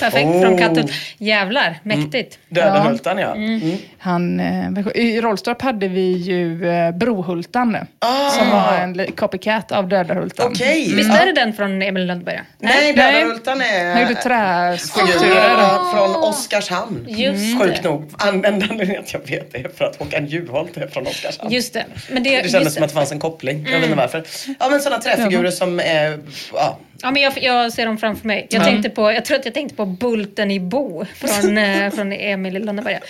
Perfekt 0.00 0.24
Oh. 0.26 0.40
från 0.42 0.58
katten. 0.58 0.88
Jävlar, 1.18 1.78
mäktigt. 1.82 2.38
Dödenhultan 2.48 3.18
ja. 3.18 3.34
Mm. 3.34 3.76
Han, 3.98 4.40
eh, 4.40 4.68
I 4.94 5.20
Rollstorp 5.20 5.62
hade 5.62 5.88
vi 5.88 6.12
ju 6.12 6.68
eh, 6.68 6.90
Brohultan 6.90 7.76
Ah. 7.98 8.30
som 8.30 8.50
var 8.50 8.72
en 8.78 9.12
copycat 9.12 9.72
av 9.72 9.88
Dödarhultan. 9.88 10.46
Okej. 10.50 10.94
Visst 10.96 11.08
Ja. 11.10 11.18
är 11.18 11.26
det 11.26 11.32
den 11.32 11.52
från 11.52 11.82
Emil 11.82 12.06
Lundberga? 12.06 12.40
Nej, 12.58 12.92
Nej. 12.96 13.12
Dödenhultan 13.12 13.60
är... 13.60 13.92
Han 13.92 14.02
gjorde 14.02 14.14
träskulpturer. 14.14 15.58
Ja, 15.58 15.90
från 15.94 16.16
Oskarshamn. 16.16 17.04
Just 17.08 17.60
Sjukt 17.62 17.82
det. 17.82 17.88
nog. 17.88 18.10
Användande 18.18 18.98
att 18.98 19.12
jag 19.12 19.20
vet 19.28 19.52
det 19.52 19.58
är 19.58 19.68
för 19.76 19.84
att 19.84 19.96
Håkan 19.96 20.26
Juholt 20.26 20.76
är 20.76 20.86
från 20.86 21.06
Oskarshamn. 21.06 21.52
Just 21.52 21.72
det. 21.74 21.84
Men 22.10 22.22
det, 22.22 22.30
Det 22.30 22.36
just 22.36 22.52
kändes 22.52 22.74
som 22.74 22.82
att 22.82 22.88
det 22.88 22.94
fanns 22.94 23.12
en 23.12 23.18
koppling. 23.20 23.64
Jag 23.70 23.72
vet 23.80 23.84
inte 23.84 23.96
varför. 23.96 24.24
Ja 24.60 24.68
men 24.70 24.80
sådana 24.80 25.02
träfigurer 25.02 25.50
som 25.50 25.80
är... 25.80 26.18
Ja. 26.52 26.78
Ja, 27.02 27.10
men 27.10 27.22
jag, 27.22 27.32
jag 27.42 27.72
ser 27.72 27.86
dem 27.86 27.98
framför 27.98 28.26
mig. 28.26 28.46
Jag, 28.50 28.64
tänkte 28.64 28.90
på, 28.90 29.12
jag 29.12 29.24
tror 29.24 29.38
att 29.38 29.44
jag 29.44 29.54
tänkte 29.54 29.76
på 29.76 29.86
Bulten 29.86 30.50
i 30.50 30.60
Bo 30.60 31.04
från, 31.14 31.58
eh, 31.64 31.90
från 31.90 32.12
Emil 32.12 32.56
i 32.56 32.60
Lönneberga. 32.60 33.00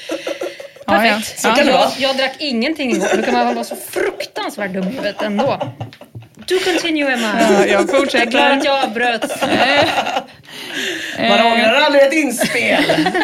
Ja, 0.86 0.92
Perfekt. 0.92 1.34
ja. 1.42 1.50
Så 1.50 1.56
kan 1.56 1.66
det 1.66 1.72
jag, 1.72 1.90
jag 1.98 2.16
drack 2.16 2.34
ingenting 2.38 2.90
igår. 2.90 3.16
Då 3.16 3.22
kan 3.22 3.34
man 3.34 3.54
vara 3.54 3.64
så 3.64 3.76
fruktansvärt 3.76 4.72
dum 4.72 4.82
i 4.82 4.86
huvudet 4.90 5.22
ändå. 5.22 5.58
Do 6.48 6.58
continue 6.64 7.12
Emma. 7.12 7.32
Ja, 7.40 7.52
jag 7.52 7.68
Jag 7.68 7.80
är 7.80 7.84
glad 7.86 8.00
fortsätter. 8.00 8.50
att 8.50 8.64
jag 8.64 8.84
avbröt. 8.84 9.42
Man 11.18 11.46
ångrar 11.52 11.74
aldrig 11.74 12.02
ett 12.02 12.12
inspel. 12.12 12.84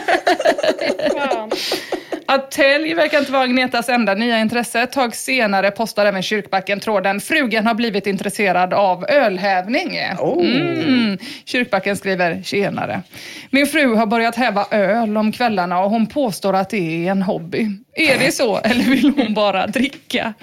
Att 2.27 2.51
tälj 2.51 2.95
verkar 2.95 3.19
inte 3.19 3.33
vara 3.33 3.43
Agnetas 3.43 3.89
enda 3.89 4.15
nya 4.15 4.41
intresse. 4.41 4.81
Ett 4.81 4.93
tag 4.93 5.15
senare 5.15 5.71
postar 5.71 6.07
även 6.07 6.23
Kyrkbacken 6.23 6.81
tråden 6.81 7.21
“Frugan 7.21 7.67
har 7.67 7.75
blivit 7.75 8.07
intresserad 8.07 8.75
av 8.75 9.05
ölhävning”. 9.09 9.99
Oh. 10.19 10.45
Mm. 10.45 11.19
Kyrkbacken 11.45 11.97
skriver 11.97 12.43
“Tjenare. 12.43 13.03
Min 13.51 13.67
fru 13.67 13.95
har 13.95 14.07
börjat 14.07 14.37
häva 14.37 14.67
öl 14.71 15.17
om 15.17 15.33
kvällarna 15.33 15.81
och 15.81 15.91
hon 15.91 16.07
påstår 16.07 16.55
att 16.55 16.71
det 16.71 17.07
är 17.07 17.11
en 17.11 17.23
hobby. 17.23 17.69
Är 17.95 18.19
det 18.19 18.33
så 18.33 18.59
eller 18.59 18.85
vill 18.85 19.13
hon 19.17 19.35
bara 19.35 19.67
dricka?” 19.67 20.35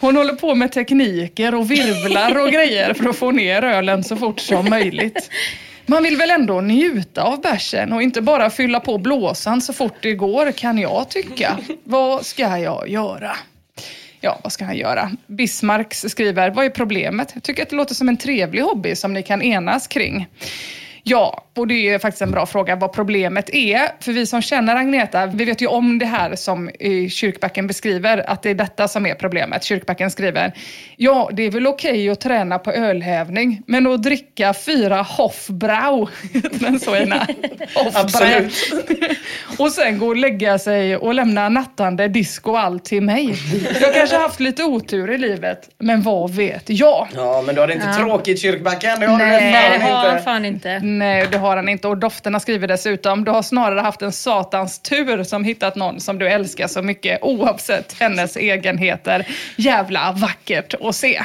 Hon 0.00 0.16
håller 0.16 0.34
på 0.34 0.54
med 0.54 0.72
tekniker 0.72 1.54
och 1.54 1.70
virvlar 1.70 2.42
och 2.44 2.52
grejer 2.52 2.94
för 2.94 3.08
att 3.08 3.16
få 3.16 3.30
ner 3.30 3.64
ölen 3.64 4.04
så 4.04 4.16
fort 4.16 4.40
som 4.40 4.70
möjligt. 4.70 5.30
Man 5.90 6.02
vill 6.02 6.16
väl 6.16 6.30
ändå 6.30 6.60
njuta 6.60 7.22
av 7.22 7.40
bärsen 7.40 7.92
och 7.92 8.02
inte 8.02 8.22
bara 8.22 8.50
fylla 8.50 8.80
på 8.80 8.98
blåsan 8.98 9.60
så 9.60 9.72
fort 9.72 9.94
det 10.02 10.14
går 10.14 10.52
kan 10.52 10.78
jag 10.78 11.08
tycka. 11.08 11.58
Vad 11.84 12.26
ska 12.26 12.58
jag 12.58 12.88
göra? 12.88 13.36
Ja, 14.20 14.40
vad 14.42 14.52
ska 14.52 14.64
han 14.64 14.76
göra? 14.76 15.10
Bismarck 15.26 15.94
skriver, 15.94 16.50
vad 16.50 16.64
är 16.64 16.70
problemet? 16.70 17.30
Jag 17.34 17.42
tycker 17.42 17.62
att 17.62 17.70
det 17.70 17.76
låter 17.76 17.94
som 17.94 18.08
en 18.08 18.16
trevlig 18.16 18.62
hobby 18.62 18.96
som 18.96 19.12
ni 19.12 19.22
kan 19.22 19.42
enas 19.42 19.86
kring. 19.86 20.26
Ja, 21.10 21.44
och 21.56 21.66
det 21.66 21.88
är 21.88 21.98
faktiskt 21.98 22.22
en 22.22 22.30
bra 22.30 22.46
fråga 22.46 22.76
vad 22.76 22.92
problemet 22.92 23.50
är. 23.54 23.80
För 24.00 24.12
vi 24.12 24.26
som 24.26 24.42
känner 24.42 24.76
Agneta, 24.76 25.26
vi 25.26 25.44
vet 25.44 25.62
ju 25.62 25.66
om 25.66 25.98
det 25.98 26.06
här 26.06 26.34
som 26.36 26.70
Kyrkbacken 27.10 27.66
beskriver, 27.66 28.30
att 28.30 28.42
det 28.42 28.50
är 28.50 28.54
detta 28.54 28.88
som 28.88 29.06
är 29.06 29.14
problemet. 29.14 29.64
Kyrkbacken 29.64 30.10
skriver, 30.10 30.52
ja 30.96 31.30
det 31.32 31.42
är 31.42 31.50
väl 31.50 31.66
okej 31.66 31.90
okay 31.90 32.08
att 32.10 32.20
träna 32.20 32.58
på 32.58 32.72
ölhävning, 32.72 33.62
men 33.66 33.86
att 33.86 34.02
dricka 34.02 34.54
fyra 34.54 35.02
Hofbrau, 35.02 36.08
den 36.50 36.80
så 36.80 36.96
ena. 36.96 37.26
Absolut. 37.94 38.54
och 39.58 39.72
sen 39.72 39.98
gå 39.98 40.06
och 40.06 40.16
lägga 40.16 40.58
sig 40.58 40.96
och 40.96 41.14
lämna 41.14 41.48
nattande 41.48 42.08
disco 42.08 42.50
och 42.50 42.60
allt 42.60 42.84
till 42.84 43.02
mig. 43.02 43.34
Jag 43.80 43.94
kanske 43.94 44.16
haft 44.16 44.40
lite 44.40 44.64
otur 44.64 45.10
i 45.10 45.18
livet, 45.18 45.68
men 45.78 46.02
vad 46.02 46.30
vet 46.34 46.64
jag? 46.66 47.08
Ja, 47.14 47.42
men 47.46 47.54
du 47.54 47.60
har 47.60 47.68
det 47.68 47.74
inte 47.74 47.86
Ja. 47.86 47.94
tråkigt 47.96 48.42
Kyrkbacken. 48.42 49.00
Det 49.00 49.06
har 49.06 49.18
Nej. 49.18 49.44
du 49.44 49.50
Nej, 49.50 49.70
väl 49.70 49.80
det 49.80 49.86
fan 49.86 49.92
har 49.96 50.08
han 50.08 50.14
inte. 50.14 50.24
fan 50.24 50.44
inte. 50.44 50.80
Nej, 51.00 51.26
det 51.32 51.38
har 51.38 51.56
han 51.56 51.68
inte. 51.68 51.88
Och 51.88 51.98
dofterna 51.98 52.40
skriver 52.40 52.68
dessutom, 52.68 53.24
du 53.24 53.30
har 53.30 53.42
snarare 53.42 53.80
haft 53.80 54.02
en 54.02 54.12
satans 54.12 54.78
tur 54.78 55.22
som 55.24 55.44
hittat 55.44 55.76
någon 55.76 56.00
som 56.00 56.18
du 56.18 56.28
älskar 56.28 56.66
så 56.68 56.82
mycket 56.82 57.18
oavsett 57.22 57.96
hennes 58.00 58.36
egenheter. 58.36 59.26
Jävla 59.56 60.12
vackert 60.12 60.74
att 60.80 60.94
se. 60.96 61.22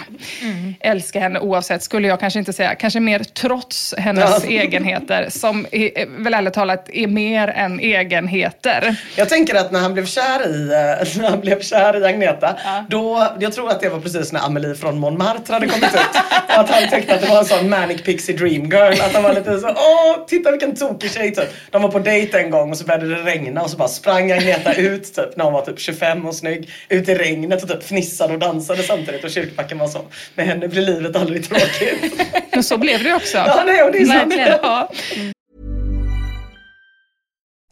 Älskar 0.79 1.19
henne 1.19 1.39
oavsett, 1.39 1.83
skulle 1.83 2.07
jag 2.07 2.19
kanske 2.19 2.39
inte 2.39 2.53
säga. 2.53 2.75
Kanske 2.75 2.99
mer 2.99 3.19
trots 3.19 3.93
hennes 3.97 4.43
Ja. 4.43 4.49
egenheter 4.49 5.27
som 5.29 5.65
är, 5.71 6.23
väl 6.23 6.33
ärligt 6.33 6.53
talat 6.53 6.89
är 6.93 7.07
mer 7.07 7.47
än 7.47 7.79
egenheter. 7.79 8.95
Jag 9.15 9.29
tänker 9.29 9.55
att 9.55 9.71
när 9.71 9.79
han 9.79 9.93
blev 9.93 10.05
kär 10.05 10.47
i, 10.47 10.63
eh, 10.65 11.17
när 11.21 11.29
han 11.29 11.39
blev 11.41 11.61
kär 11.61 12.01
i 12.01 12.05
Agneta, 12.05 12.55
då, 12.89 13.27
jag 13.39 13.53
tror 13.53 13.71
att 13.71 13.81
det 13.81 13.89
var 13.89 13.99
precis 13.99 14.31
när 14.31 14.45
Amelie 14.45 14.75
från 14.75 14.99
Montmartre 14.99 15.53
hade 15.53 15.67
kommit 15.67 15.93
ut. 15.93 15.99
Att 16.47 16.69
han 16.69 16.89
tyckte 16.89 17.15
att 17.15 17.21
det 17.21 17.27
var 17.29 17.39
en 17.39 17.45
sån 17.45 17.69
manic 17.69 18.01
pixie 18.03 18.37
dream 18.37 18.63
girl. 18.71 19.01
Att 19.01 19.13
han 19.13 19.23
var 19.23 19.33
lite 19.33 19.54
så, 19.59 19.67
åh 19.67 20.25
titta 20.27 20.51
vilken 20.51 20.75
tokig 20.75 21.11
tjej 21.11 21.35
typ. 21.35 21.49
De 21.71 21.81
var 21.81 21.89
på 21.89 21.99
dejt 21.99 22.37
en 22.37 22.49
gång 22.49 22.71
och 22.71 22.77
så 22.77 22.85
började 22.85 23.09
det 23.09 23.21
regna 23.23 23.61
och 23.61 23.69
så 23.69 23.77
bara 23.77 23.87
sprang 23.87 24.31
Agneta 24.31 24.73
ut 24.73 25.13
typ 25.15 25.37
när 25.37 25.45
hon 25.45 25.53
var 25.53 25.61
typ 25.61 25.79
25 25.79 26.25
och 26.25 26.35
snygg. 26.35 26.69
Ut 26.89 27.09
i 27.09 27.15
regnet 27.15 27.63
och 27.63 27.69
typ 27.69 27.83
fnissade 27.83 28.33
och 28.33 28.39
dansade 28.39 28.83
samtidigt 28.83 29.23
och 29.23 29.29
kyrkbacken 29.31 29.77
var 29.77 29.87
så, 29.87 30.01
med 30.35 30.45
henne 30.45 30.67
blir 30.67 30.81
livet 30.81 31.15
aldrig 31.15 31.49
tråkigt. 31.49 32.21
Men 32.51 32.63
så 32.63 32.77
blev 32.77 33.03
det 33.03 33.13
också. 33.13 33.37
ja 33.37 33.63
nej 33.65 33.83
och 33.83 33.91
det 33.91 33.97
är 33.97 34.05
sant. 34.05 34.33
Ja. 34.37 34.91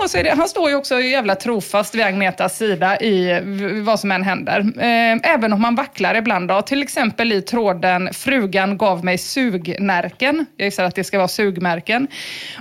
Ja, 0.00 0.08
så 0.08 0.18
är 0.18 0.24
det. 0.24 0.30
Han 0.30 0.48
står 0.48 0.70
ju 0.70 0.76
också 0.76 1.00
jävla 1.00 1.34
trofast 1.34 1.94
vid 1.94 2.04
Agnetas 2.04 2.58
sida 2.58 3.00
i 3.00 3.40
vad 3.84 4.00
som 4.00 4.12
än 4.12 4.22
händer. 4.22 4.60
Eh, 4.78 5.32
Även 5.32 5.52
om 5.52 5.64
han 5.64 5.74
vacklar 5.74 6.14
ibland. 6.14 6.48
Då. 6.48 6.62
Till 6.62 6.82
exempel 6.82 7.32
i 7.32 7.42
tråden 7.42 8.08
“Frugan 8.12 8.78
gav 8.78 9.04
mig 9.04 9.18
sugnärken”. 9.18 10.46
Jag 10.56 10.64
gissar 10.64 10.84
att 10.84 10.94
det 10.94 11.04
ska 11.04 11.18
vara 11.18 11.28
sugmärken. 11.28 12.08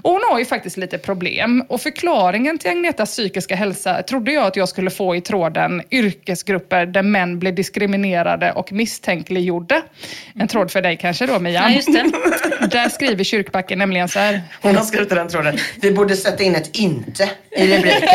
Och 0.01 0.11
hon 0.11 0.21
har 0.31 0.39
ju 0.39 0.45
faktiskt 0.45 0.77
lite 0.77 0.97
problem. 0.97 1.63
Och 1.69 1.81
förklaringen 1.81 2.57
till 2.57 2.69
Agnetas 2.69 3.09
psykiska 3.11 3.55
hälsa 3.55 4.03
trodde 4.03 4.31
jag 4.31 4.45
att 4.45 4.55
jag 4.55 4.69
skulle 4.69 4.89
få 4.89 5.15
i 5.15 5.21
tråden 5.21 5.81
“Yrkesgrupper 5.91 6.86
där 6.86 7.03
män 7.03 7.39
blir 7.39 7.51
diskriminerade 7.51 8.51
och 8.51 8.71
misstänkliggjorda”. 8.71 9.81
En 10.39 10.47
tråd 10.47 10.71
för 10.71 10.81
dig 10.81 10.97
kanske 10.97 11.25
då, 11.25 11.39
Mia? 11.39 11.53
Ja, 11.53 11.69
just 11.69 11.93
det. 11.93 12.11
Där 12.71 12.89
skriver 12.89 13.23
Kyrkbacken 13.23 13.79
nämligen 13.79 14.07
så 14.09 14.19
här. 14.19 14.41
Hon 14.61 14.75
har 14.75 14.83
skrivit 14.83 15.09
den 15.09 15.27
tråden. 15.27 15.57
Vi 15.81 15.91
borde 15.91 16.15
sätta 16.15 16.43
in 16.43 16.55
ett 16.55 16.75
inte 16.75 17.24
Bosse 17.26 17.36
i 17.57 17.78
rubriken. 17.78 18.09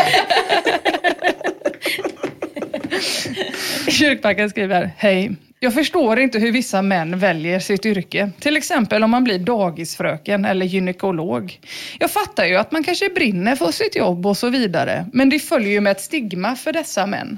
Kyrkbacken 3.91 4.49
skriver, 4.49 4.89
hej. 4.97 5.29
Jag 5.63 5.73
förstår 5.73 6.19
inte 6.19 6.39
hur 6.39 6.51
vissa 6.51 6.81
män 6.81 7.19
väljer 7.19 7.59
sitt 7.59 7.85
yrke. 7.85 8.29
Till 8.39 8.57
exempel 8.57 9.03
om 9.03 9.11
man 9.11 9.23
blir 9.23 9.39
dagisfröken 9.39 10.45
eller 10.45 10.65
gynekolog. 10.65 11.59
Jag 11.99 12.11
fattar 12.11 12.45
ju 12.45 12.55
att 12.57 12.71
man 12.71 12.83
kanske 12.83 13.09
brinner 13.09 13.55
för 13.55 13.71
sitt 13.71 13.95
jobb 13.95 14.25
och 14.25 14.37
så 14.37 14.49
vidare. 14.49 15.05
Men 15.13 15.29
det 15.29 15.39
följer 15.39 15.71
ju 15.71 15.81
med 15.81 15.91
ett 15.91 16.01
stigma 16.01 16.55
för 16.55 16.73
dessa 16.73 17.05
män. 17.05 17.37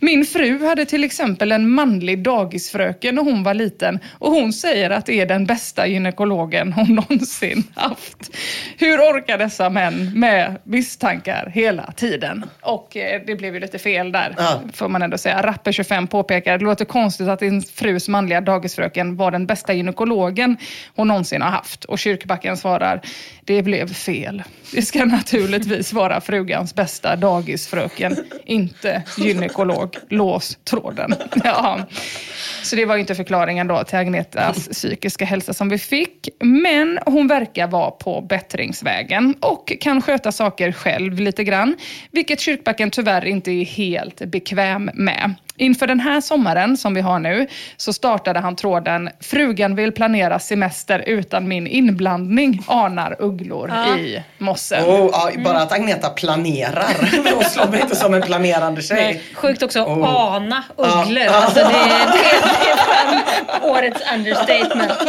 Min 0.00 0.24
fru 0.24 0.66
hade 0.66 0.84
till 0.86 1.04
exempel 1.04 1.52
en 1.52 1.70
manlig 1.70 2.22
dagisfröken 2.22 3.14
när 3.14 3.22
hon 3.22 3.42
var 3.42 3.54
liten. 3.54 3.98
Och 4.18 4.32
hon 4.32 4.52
säger 4.52 4.90
att 4.90 5.06
det 5.06 5.20
är 5.20 5.26
den 5.26 5.46
bästa 5.46 5.86
gynekologen 5.86 6.72
hon 6.72 6.94
någonsin 6.94 7.64
haft. 7.74 8.36
Hur 8.78 8.98
orkar 8.98 9.38
dessa 9.38 9.70
män 9.70 10.12
med 10.20 10.56
misstankar 10.64 11.50
hela 11.54 11.92
tiden? 11.96 12.44
Och 12.60 12.96
eh, 12.96 13.22
det 13.26 13.34
blev 13.34 13.54
ju 13.54 13.60
lite 13.60 13.78
fel 13.78 14.12
där, 14.12 14.34
Ja. 14.38 14.60
får 14.72 14.88
man 14.88 15.02
ändå 15.02 15.18
säga. 15.18 15.42
Rapper25 15.42 16.06
påpekar, 16.06 16.58
det 16.58 16.64
låter 16.64 16.84
konstigt 16.84 17.28
att 17.28 17.42
frus 17.62 18.08
manliga 18.08 18.40
dagisfröken 18.40 19.16
var 19.16 19.30
den 19.30 19.46
bästa 19.46 19.72
gynekologen 19.72 20.56
hon 20.96 21.08
någonsin 21.08 21.42
har 21.42 21.50
haft. 21.50 21.84
Och 21.84 21.98
Kyrkbacken 21.98 22.56
svarar, 22.56 23.00
det 23.44 23.62
blev 23.62 23.94
fel. 23.94 24.42
Det 24.74 24.82
ska 24.82 25.04
naturligtvis 25.04 25.92
vara 25.92 26.20
frugans 26.20 26.74
bästa 26.74 27.16
dagisfröken, 27.16 28.16
inte 28.44 29.02
gynekolog. 29.18 29.96
Lås 30.08 30.58
tråden. 30.64 31.14
Ja. 31.44 31.80
Så 32.62 32.76
det 32.76 32.84
var 32.84 32.94
ju 32.94 33.00
inte 33.00 33.14
förklaringen 33.14 33.66
då 33.66 33.84
till 33.84 33.98
Agnetas 33.98 34.68
psykiska 34.68 35.24
hälsa 35.24 35.54
som 35.54 35.68
vi 35.68 35.78
fick. 35.78 36.28
Men 36.40 36.98
hon 37.06 37.28
verkar 37.28 37.66
vara 37.66 37.90
på 37.90 38.20
bättringsvägen 38.20 39.34
och 39.40 39.72
kan 39.80 40.02
sköta 40.02 40.32
saker 40.32 40.72
själv 40.72 41.20
lite 41.20 41.44
grann. 41.44 41.76
Vilket 42.10 42.40
Kyrkbacken 42.40 42.90
tyvärr 42.90 43.24
inte 43.24 43.50
är 43.50 43.64
helt 43.64 44.18
bekväm 44.18 44.90
med. 44.94 45.34
Inför 45.58 45.86
den 45.86 46.00
här 46.00 46.20
sommaren 46.20 46.76
som 46.76 46.94
vi 46.94 47.00
har 47.00 47.18
nu 47.18 47.46
så 47.76 47.92
startade 47.92 48.40
han 48.40 48.56
tråden 48.56 49.10
“Frugan 49.20 49.74
vill 49.76 49.92
planera 49.92 50.38
semester 50.38 51.04
utan 51.06 51.48
min 51.48 51.66
inblandning, 51.66 52.62
anar 52.66 53.16
ugglor 53.18 53.70
Ja. 53.74 53.98
i 53.98 54.22
mossen”. 54.38 54.84
Oh, 54.84 55.10
ja, 55.12 55.30
bara 55.44 55.62
att 55.62 55.72
Agneta 55.72 56.08
planerar. 56.08 56.84
Hon 57.34 57.44
slår 57.44 57.66
mig 57.68 57.80
inte 57.80 57.96
som 57.96 58.14
en 58.14 58.22
planerande 58.22 58.82
tjej. 58.82 58.96
Nej, 59.04 59.22
sjukt 59.34 59.62
också 59.62 59.80
Oh. 59.80 60.34
ana 60.34 60.64
ugglor. 60.76 61.24
Ja. 61.24 61.30
Alltså 61.44 61.58
det, 61.60 61.64
det, 61.64 62.12
det 62.12 62.70
är 62.70 62.76
fan 62.76 63.22
årets 63.70 64.00
understatement. 64.14 64.92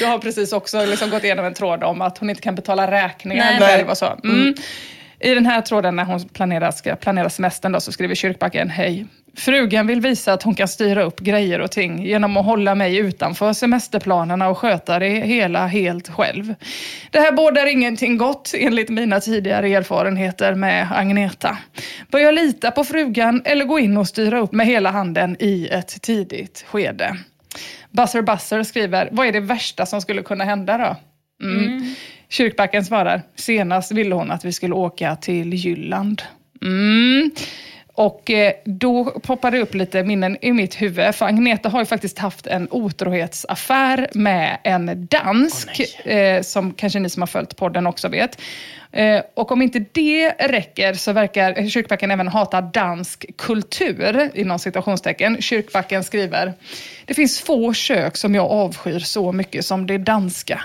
Jag 0.00 0.08
har 0.08 0.18
precis 0.18 0.52
också 0.52 0.84
liksom 0.84 1.10
gått 1.10 1.24
igenom 1.24 1.44
en 1.44 1.54
tråd 1.54 1.84
om 1.84 2.02
att 2.02 2.18
hon 2.18 2.30
inte 2.30 2.42
kan 2.42 2.54
betala 2.54 2.90
räkningar 2.90 3.56
Nej. 3.60 3.68
själv 3.68 3.88
och 3.88 3.98
så. 3.98 4.06
Mm. 4.24 4.54
I 5.20 5.34
den 5.34 5.46
här 5.46 5.60
tråden 5.60 5.96
när 5.96 6.04
hon 6.04 6.28
planerar, 6.28 6.70
ska 6.70 6.96
planera 6.96 7.30
semestern 7.30 7.72
då, 7.72 7.80
så 7.80 7.92
skriver 7.92 8.14
Kyrkbacken, 8.14 8.70
hej. 8.70 9.06
Frugan 9.36 9.86
vill 9.86 10.00
visa 10.00 10.32
att 10.32 10.42
hon 10.42 10.54
kan 10.54 10.68
styra 10.68 11.02
upp 11.02 11.20
grejer 11.20 11.60
och 11.60 11.70
ting 11.70 12.02
genom 12.06 12.36
att 12.36 12.44
hålla 12.44 12.74
mig 12.74 12.96
utanför 12.96 13.52
semesterplanerna 13.52 14.48
och 14.48 14.58
sköta 14.58 14.98
det 14.98 15.08
hela 15.08 15.66
helt 15.66 16.08
själv. 16.08 16.54
Det 17.10 17.18
här 17.18 17.32
bådar 17.32 17.66
ingenting 17.66 18.16
gott 18.16 18.54
enligt 18.54 18.88
mina 18.88 19.20
tidigare 19.20 19.68
erfarenheter 19.68 20.54
med 20.54 20.88
Agneta. 20.92 21.58
Bör 22.10 22.18
jag 22.18 22.34
lita 22.34 22.70
på 22.70 22.84
frugan 22.84 23.42
eller 23.44 23.64
gå 23.64 23.78
in 23.78 23.96
och 23.96 24.08
styra 24.08 24.38
upp 24.38 24.52
med 24.52 24.66
hela 24.66 24.90
handen 24.90 25.36
i 25.40 25.68
ett 25.70 26.02
tidigt 26.02 26.64
skede? 26.68 27.16
Buzzer 27.90 28.22
Buzzer 28.22 28.62
skriver, 28.62 29.08
vad 29.12 29.26
är 29.26 29.32
det 29.32 29.40
värsta 29.40 29.86
som 29.86 30.00
skulle 30.00 30.22
kunna 30.22 30.44
hända 30.44 30.78
då? 30.78 30.96
Mm. 31.46 31.66
mm. 31.66 31.94
Kyrkbacken 32.28 32.84
svarar, 32.84 33.22
senast 33.36 33.92
ville 33.92 34.14
hon 34.14 34.30
att 34.30 34.44
vi 34.44 34.52
skulle 34.52 34.74
åka 34.74 35.16
till 35.16 35.54
Jylland. 35.54 36.22
Mm. 36.62 37.30
Och 37.98 38.30
eh, 38.30 38.52
då 38.64 39.04
poppar 39.04 39.50
det 39.50 39.58
upp 39.58 39.74
lite 39.74 40.02
minnen 40.02 40.36
i 40.40 40.52
mitt 40.52 40.82
huvud. 40.82 41.14
För 41.14 41.26
Agneta 41.26 41.68
har 41.68 41.80
ju 41.80 41.86
faktiskt 41.86 42.18
haft 42.18 42.46
en 42.46 42.68
otrohetsaffär 42.70 44.08
med 44.12 44.58
en 44.64 45.06
dansk. 45.10 45.80
eh, 46.04 46.42
som 46.42 46.72
kanske 46.72 46.98
ni 46.98 47.10
som 47.10 47.22
har 47.22 47.26
följt 47.26 47.56
podden 47.56 47.86
också 47.86 48.08
vet. 48.08 48.40
Eh, 48.92 49.22
och 49.34 49.52
om 49.52 49.62
inte 49.62 49.84
det 49.92 50.30
räcker 50.30 50.94
så 50.94 51.12
verkar 51.12 51.68
Kyrkbacken 51.68 52.10
även 52.10 52.28
hata 52.28 52.60
dansk 52.60 53.36
kultur, 53.36 54.30
inom 54.34 54.58
citationstecken. 54.58 55.42
Kyrkbacken 55.42 56.04
skriver, 56.04 56.54
det 57.04 57.14
finns 57.14 57.40
få 57.40 57.72
kök 57.72 58.16
som 58.16 58.34
jag 58.34 58.50
avskyr 58.50 58.98
så 58.98 59.32
mycket 59.32 59.64
som 59.64 59.86
det 59.86 59.98
danska. 59.98 60.60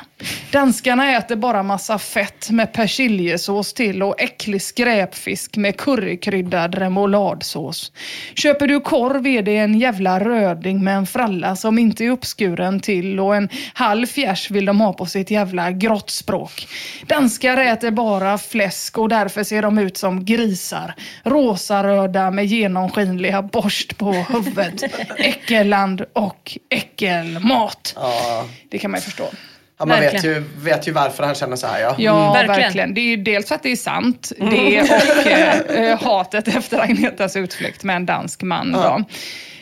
Danskarna 0.52 1.18
äter 1.18 1.36
bara 1.36 1.64
massa 1.64 2.00
fett 2.00 2.50
med 2.50 2.74
persiljesås 2.74 3.74
till 3.74 4.04
och 4.04 4.22
äcklig 4.22 4.62
skräpfisk 4.62 5.58
med 5.58 5.78
currykryddad 5.78 6.76
remouladsås. 6.76 7.92
Köper 8.36 8.68
du 8.68 8.80
korv 8.80 9.28
är 9.28 9.42
det 9.42 9.58
en 9.58 9.80
jävla 9.80 10.20
röding 10.20 10.84
med 10.84 10.96
en 10.96 11.06
fralla 11.06 11.56
som 11.56 11.80
inte 11.80 12.06
är 12.06 12.10
uppskuren 12.10 12.80
till 12.80 13.20
och 13.20 13.36
en 13.36 13.50
halv 13.74 14.06
fjärs 14.06 14.52
vill 14.52 14.66
de 14.66 14.82
ha 14.82 14.94
på 14.94 15.06
sitt 15.06 15.32
jävla 15.32 15.72
grottspråk. 15.72 16.68
Danskar 17.08 17.58
äter 17.58 17.92
bara 17.92 18.38
fläsk 18.38 18.98
och 18.98 19.10
därför 19.10 19.44
ser 19.44 19.62
de 19.62 19.78
ut 19.78 19.98
som 19.98 20.26
grisar. 20.26 20.94
Rosaröda 21.24 22.32
med 22.32 22.46
genomskinliga 22.46 23.42
borst 23.42 23.98
på 23.98 24.12
huvudet. 24.12 24.84
Äckelland 25.18 26.06
och 26.14 26.58
äckelmat. 26.70 27.94
Ja. 27.96 28.46
Det 28.70 28.78
kan 28.78 28.92
man 28.92 29.00
ju 29.00 29.04
förstå. 29.04 29.26
Ja, 29.84 29.88
man 29.88 30.00
vet 30.00 30.24
ju, 30.24 30.44
vet 30.58 30.88
ju 30.88 30.92
varför 30.92 31.24
han 31.24 31.36
känner 31.36 31.56
så 31.56 31.68
här 31.68 31.82
ja. 31.82 31.96
Ja, 31.98 32.34
Verkligen. 32.34 32.62
verkligen. 32.62 32.94
Det 32.94 33.02
är 33.02 33.18
ju 33.18 33.18
dels 33.18 33.52
att 33.52 33.64
det 33.64 33.72
är 33.72 33.76
sant, 33.76 34.32
det 34.38 34.82
och 34.82 35.28
eh, 35.28 35.92
eh, 35.92 36.02
hatet 36.02 36.48
efter 36.48 36.80
Agnetas 36.80 37.36
utflykt 37.36 37.84
med 37.84 37.96
en 37.96 38.06
dansk 38.06 38.42
man. 38.42 38.72
Då. 38.72 39.04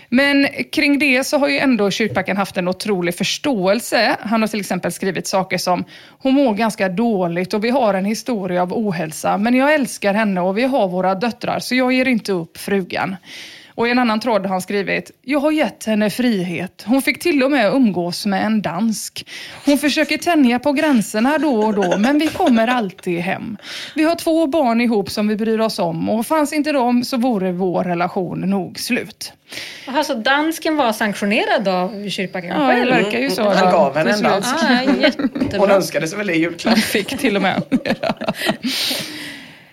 Men 0.10 0.48
kring 0.72 1.00
det 1.00 1.24
så 1.24 1.38
har 1.38 1.48
ju 1.48 1.60
ändå 1.60 1.92
Kyrkbacken 1.92 2.38
haft 2.38 2.58
en 2.58 2.68
otrolig 2.68 3.16
förståelse. 3.16 4.16
Han 4.20 4.42
har 4.42 4.48
till 4.48 4.60
exempel 4.60 4.92
skrivit 4.92 5.28
saker 5.28 5.58
som 5.58 5.86
“Hon 6.20 6.34
mår 6.34 6.54
ganska 6.54 6.90
dåligt 6.90 7.54
och 7.54 7.64
vi 7.64 7.70
har 7.70 7.94
en 7.94 8.06
historia 8.06 8.62
av 8.62 8.74
ohälsa, 8.74 9.38
men 9.38 9.56
jag 9.56 9.74
älskar 9.74 10.14
henne 10.14 10.42
och 10.42 10.58
vi 10.58 10.64
har 10.64 10.88
våra 10.88 11.16
döttrar 11.16 11.60
så 11.60 11.76
jag 11.76 11.94
ger 11.94 12.08
inte 12.08 12.32
upp 12.32 12.58
frugan”. 12.58 13.16
Och 13.76 13.88
i 13.88 13.92
en 13.92 14.00
annan 14.00 14.20
tråd 14.20 14.42
har 14.42 14.50
han 14.50 14.62
skrivit, 14.62 15.12
jag 15.22 15.40
har 15.40 15.52
gett 15.52 15.86
henne 15.86 16.10
frihet. 16.10 16.84
Hon 16.88 17.02
fick 17.02 17.20
till 17.22 17.44
och 17.44 17.52
med 17.52 17.74
umgås 17.74 18.26
med 18.26 18.46
en 18.46 18.62
dansk. 18.62 19.26
Hon 19.66 19.78
försöker 19.78 20.18
tänja 20.18 20.60
på 20.60 20.72
gränserna 20.72 21.38
då 21.38 21.56
och 21.64 21.74
då, 21.74 21.98
men 21.98 22.20
vi 22.20 22.28
kommer 22.28 22.68
alltid 22.68 23.20
hem. 23.20 23.58
Vi 23.96 24.04
har 24.04 24.16
två 24.16 24.48
barn 24.48 24.82
ihop 24.82 25.10
som 25.10 25.28
vi 25.28 25.36
bryr 25.36 25.60
oss 25.60 25.80
om 25.80 26.10
och 26.10 26.26
fanns 26.28 26.54
inte 26.54 26.72
de 26.72 27.04
så 27.04 27.18
vore 27.18 27.52
vår 27.52 27.84
relation 27.84 28.40
nog 28.40 28.80
slut. 28.80 29.34
Alltså 29.88 30.16
dansken 30.16 30.76
var 30.76 30.94
sanktionerad 30.94 31.68
av 31.68 32.10
Kyrkbacken 32.10 32.50
Ja, 32.50 32.68
det 32.68 32.74
själv? 32.74 32.90
verkar 32.92 33.20
ju 33.20 33.30
så. 33.30 33.50
Han 33.50 33.66
då, 33.66 33.72
gav 33.72 33.98
henne 33.98 34.10
en 34.12 34.18
slut. 34.18 34.32
dans. 34.32 34.54
Ah, 35.54 35.58
Hon 35.58 35.72
önskade 35.72 36.08
sig 36.08 36.18
väl 36.18 36.28
det 36.28 36.34
i 36.36 36.40
julklapp. 36.40 36.78
Fick 36.78 37.08
till 37.20 37.36
och 37.36 37.42
med. 37.42 37.64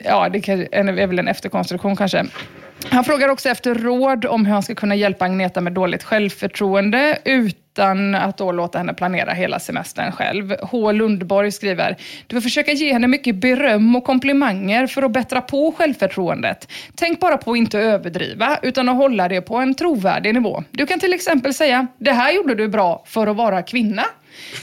Ja, 0.08 0.28
det 0.28 0.48
är 0.48 1.06
väl 1.06 1.18
en 1.18 1.28
efterkonstruktion 1.28 1.96
kanske. 1.96 2.24
Han 2.90 3.04
frågar 3.04 3.28
också 3.28 3.48
efter 3.48 3.74
råd 3.74 4.24
om 4.24 4.46
hur 4.46 4.52
han 4.52 4.62
ska 4.62 4.74
kunna 4.74 4.94
hjälpa 4.94 5.24
Agneta 5.24 5.60
med 5.60 5.72
dåligt 5.72 6.02
självförtroende 6.02 7.18
utan 7.24 8.14
att 8.14 8.38
då 8.38 8.52
låta 8.52 8.78
henne 8.78 8.94
planera 8.94 9.32
hela 9.32 9.58
semestern 9.58 10.12
själv. 10.12 10.56
H. 10.62 10.92
Lundborg 10.92 11.52
skriver, 11.52 11.96
du 12.26 12.36
får 12.36 12.40
försöka 12.40 12.72
ge 12.72 12.92
henne 12.92 13.06
mycket 13.06 13.34
beröm 13.34 13.96
och 13.96 14.04
komplimanger 14.04 14.86
för 14.86 15.02
att 15.02 15.12
bättra 15.12 15.40
på 15.40 15.72
självförtroendet. 15.72 16.68
Tänk 16.94 17.20
bara 17.20 17.36
på 17.36 17.52
att 17.52 17.58
inte 17.58 17.78
överdriva, 17.78 18.58
utan 18.62 18.88
att 18.88 18.96
hålla 18.96 19.28
det 19.28 19.40
på 19.40 19.56
en 19.56 19.74
trovärdig 19.74 20.34
nivå. 20.34 20.64
Du 20.70 20.86
kan 20.86 21.00
till 21.00 21.12
exempel 21.12 21.54
säga, 21.54 21.86
det 21.98 22.12
här 22.12 22.32
gjorde 22.32 22.54
du 22.54 22.68
bra 22.68 23.02
för 23.06 23.26
att 23.26 23.36
vara 23.36 23.62
kvinna. 23.62 24.04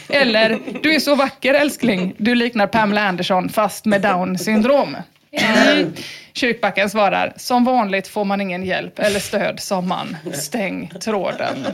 Eller, 0.10 0.60
du 0.84 0.96
är 0.96 1.00
så 1.00 1.16
vacker 1.16 1.54
älskling, 1.54 2.14
du 2.18 2.36
liknar 2.36 2.68
Pamela 2.68 3.02
Anderson 3.08 3.50
fast 3.50 3.86
med 3.86 4.02
down 4.02 4.38
syndrom. 4.38 4.98
Kyrkbacken 6.34 6.90
svarar, 6.90 7.34
som 7.36 7.66
vanligt 7.66 8.08
får 8.08 8.26
man 8.26 8.42
ingen 8.42 8.66
hjälp 8.66 9.00
eller 9.00 9.20
stöd 9.20 9.60
som 9.60 9.88
man. 9.88 10.18
Stäng 10.34 10.92
tråden. 11.02 11.66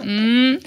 Mm. 0.00 0.60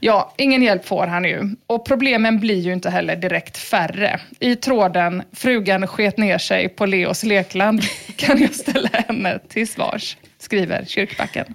Ja, 0.00 0.34
ingen 0.36 0.62
hjälp 0.62 0.86
får 0.86 1.06
han 1.06 1.24
ju. 1.24 1.54
Och 1.66 1.86
problemen 1.86 2.40
blir 2.40 2.60
ju 2.60 2.72
inte 2.72 2.90
heller 2.90 3.16
direkt 3.16 3.56
färre. 3.56 4.20
I 4.40 4.56
tråden, 4.56 5.22
frugan 5.32 5.86
sket 5.86 6.18
ner 6.18 6.38
sig 6.38 6.68
på 6.68 6.86
Leos 6.86 7.24
lekland, 7.24 7.82
kan 8.16 8.40
jag 8.42 8.54
ställa 8.54 8.88
henne 8.92 9.38
till 9.48 9.68
svars, 9.68 10.16
skriver 10.48 10.84
Kyrkbacken. 10.88 11.54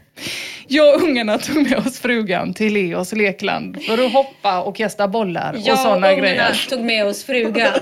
Jag 0.67 0.95
och 0.95 1.01
ungarna 1.01 1.37
tog 1.37 1.69
med 1.69 1.77
oss 1.77 1.99
frugan 1.99 2.53
till 2.53 2.73
Leos 2.73 3.13
lekland 3.13 3.83
för 3.83 4.05
att 4.05 4.13
hoppa 4.13 4.61
och 4.61 4.75
kasta 4.75 5.07
bollar 5.07 5.53
och 5.53 5.59
Jag 5.59 5.73
och 5.73 5.79
sådana 5.79 6.07
ungarna 6.11 6.27
grejer. 6.27 6.65
tog 6.69 6.81
med 6.83 7.05
oss 7.05 7.23
frugan. 7.23 7.73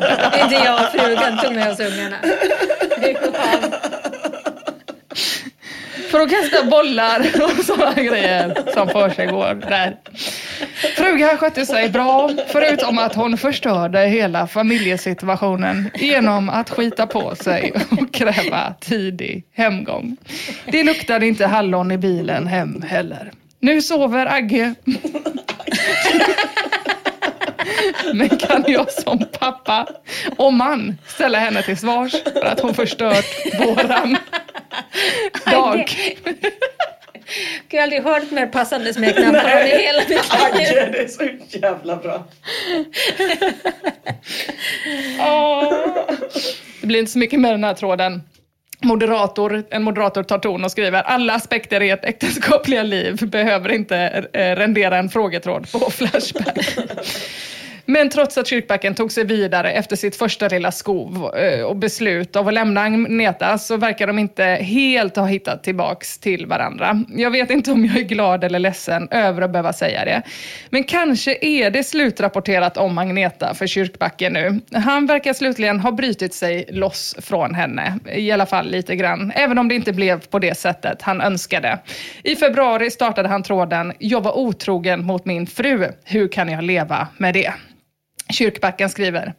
Inte 0.43 0.55
jag 0.66 0.82
och 0.84 1.01
frugan 1.01 1.38
tog 1.38 1.53
med 1.55 1.72
oss 1.72 1.80
ungarna. 1.80 2.18
För 6.12 6.20
att 6.20 6.30
kasta 6.30 6.66
bollar 6.66 7.20
och 7.43 7.66
sådana 7.66 7.93
grejer 7.93 8.74
som 8.74 8.88
för 8.89 9.09
sig 9.09 9.28
går 9.28 9.53
där. 9.53 9.97
Frugan 10.97 11.38
skötte 11.38 11.66
sig 11.66 11.89
bra, 11.89 12.32
förutom 12.47 12.97
att 12.97 13.16
hon 13.16 13.38
förstörde 13.38 13.99
hela 13.99 14.47
familjesituationen 14.47 15.89
genom 15.95 16.49
att 16.49 16.70
skita 16.70 17.07
på 17.07 17.36
sig 17.36 17.74
och 17.91 18.14
kräva 18.14 18.74
tidig 18.82 19.43
hemgång. 19.53 20.18
Det 20.66 20.84
luktade 20.84 21.28
inte 21.28 21.45
hallon 21.45 21.91
i 21.91 21.97
bilen 21.97 22.47
hem 22.47 22.82
heller. 22.82 23.32
Nu 23.59 23.82
sover 23.82 24.26
Agge. 24.26 24.76
Men 28.13 28.30
kan 28.30 28.63
jag 28.67 28.91
som 28.91 29.26
pappa 29.39 29.88
och 30.38 30.53
man 30.53 30.97
ställa 31.07 31.39
henne 31.39 31.61
till 31.61 31.78
svars 31.78 32.24
för 32.24 32.45
att 32.45 32.59
hon 32.59 32.74
förstört 32.74 33.26
våran 33.59 34.17
dag? 35.45 35.91
Jag 37.69 37.80
har 37.80 37.84
aldrig 37.84 38.03
hört 38.03 38.32
mer 38.32 38.47
passande 38.47 38.93
smeknamn 38.93 39.34
på 39.34 39.39
honom 39.39 39.57
i 39.57 39.69
hela 39.69 39.99
mitt 39.99 40.09
liv. 40.09 40.19
Agge, 40.30 40.89
det 40.91 40.97
är 40.97 41.07
så 41.07 41.30
jävla 41.57 41.95
bra. 41.95 42.28
Det 46.82 46.88
blir 46.88 46.99
inte 46.99 47.11
så 47.11 47.19
mycket 47.19 47.39
med 47.39 47.53
den 47.53 47.63
här 47.63 47.74
tråden. 47.74 48.22
Moderator, 48.84 49.63
en 49.69 49.84
moderator 49.84 50.24
tar 50.24 50.39
ton 50.39 50.63
och 50.63 50.72
skriver 50.72 51.03
alla 51.03 51.34
aspekter 51.34 51.82
i 51.82 51.89
ett 51.89 52.05
äktenskapliga 52.05 52.84
liv 52.84 53.30
behöver 53.30 53.72
inte 53.72 53.97
eh, 54.34 54.55
rendera 54.55 54.97
en 54.97 55.09
frågetråd 55.09 55.72
på 55.72 55.91
Flashback. 55.91 56.78
Men 57.91 58.09
trots 58.09 58.37
att 58.37 58.47
Kyrkbacken 58.47 58.95
tog 58.95 59.11
sig 59.11 59.23
vidare 59.23 59.71
efter 59.71 59.95
sitt 59.95 60.15
första 60.15 60.47
lilla 60.47 60.71
skov 60.71 61.31
eh, 61.37 61.63
och 61.63 61.75
beslut 61.75 62.35
av 62.35 62.47
att 62.47 62.53
lämna 62.53 62.81
Agneta 62.81 63.57
så 63.57 63.77
verkar 63.77 64.07
de 64.07 64.19
inte 64.19 64.43
helt 64.43 65.15
ha 65.15 65.25
hittat 65.25 65.63
tillbaks 65.63 66.19
till 66.19 66.45
varandra. 66.45 67.03
Jag 67.09 67.31
vet 67.31 67.49
inte 67.49 67.71
om 67.71 67.85
jag 67.85 67.97
är 67.97 68.03
glad 68.03 68.43
eller 68.43 68.59
ledsen 68.59 69.07
över 69.11 69.41
att 69.41 69.51
behöva 69.51 69.73
säga 69.73 70.05
det. 70.05 70.21
Men 70.69 70.83
kanske 70.83 71.37
är 71.41 71.71
det 71.71 71.83
slutrapporterat 71.83 72.77
om 72.77 72.97
Agneta 72.97 73.53
för 73.53 73.67
Kyrkbacken 73.67 74.33
nu. 74.33 74.59
Han 74.79 75.05
verkar 75.05 75.33
slutligen 75.33 75.79
ha 75.79 75.91
brutit 75.91 76.33
sig 76.33 76.65
loss 76.69 77.15
från 77.19 77.55
henne, 77.55 77.99
i 78.15 78.31
alla 78.31 78.45
fall 78.45 78.69
lite 78.69 78.95
grann. 78.95 79.31
Även 79.35 79.57
om 79.57 79.67
det 79.67 79.75
inte 79.75 79.93
blev 79.93 80.27
på 80.27 80.39
det 80.39 80.57
sättet 80.57 81.01
han 81.01 81.21
önskade. 81.21 81.79
I 82.23 82.35
februari 82.35 82.91
startade 82.91 83.29
han 83.29 83.43
tråden 83.43 83.93
“Jag 83.99 84.21
var 84.21 84.37
otrogen 84.37 85.05
mot 85.05 85.25
min 85.25 85.47
fru. 85.47 85.87
Hur 86.03 86.27
kan 86.27 86.49
jag 86.49 86.63
leva 86.63 87.07
med 87.17 87.33
det?” 87.33 87.53
Kyrkbacken 88.32 88.89
skriver 88.89 89.34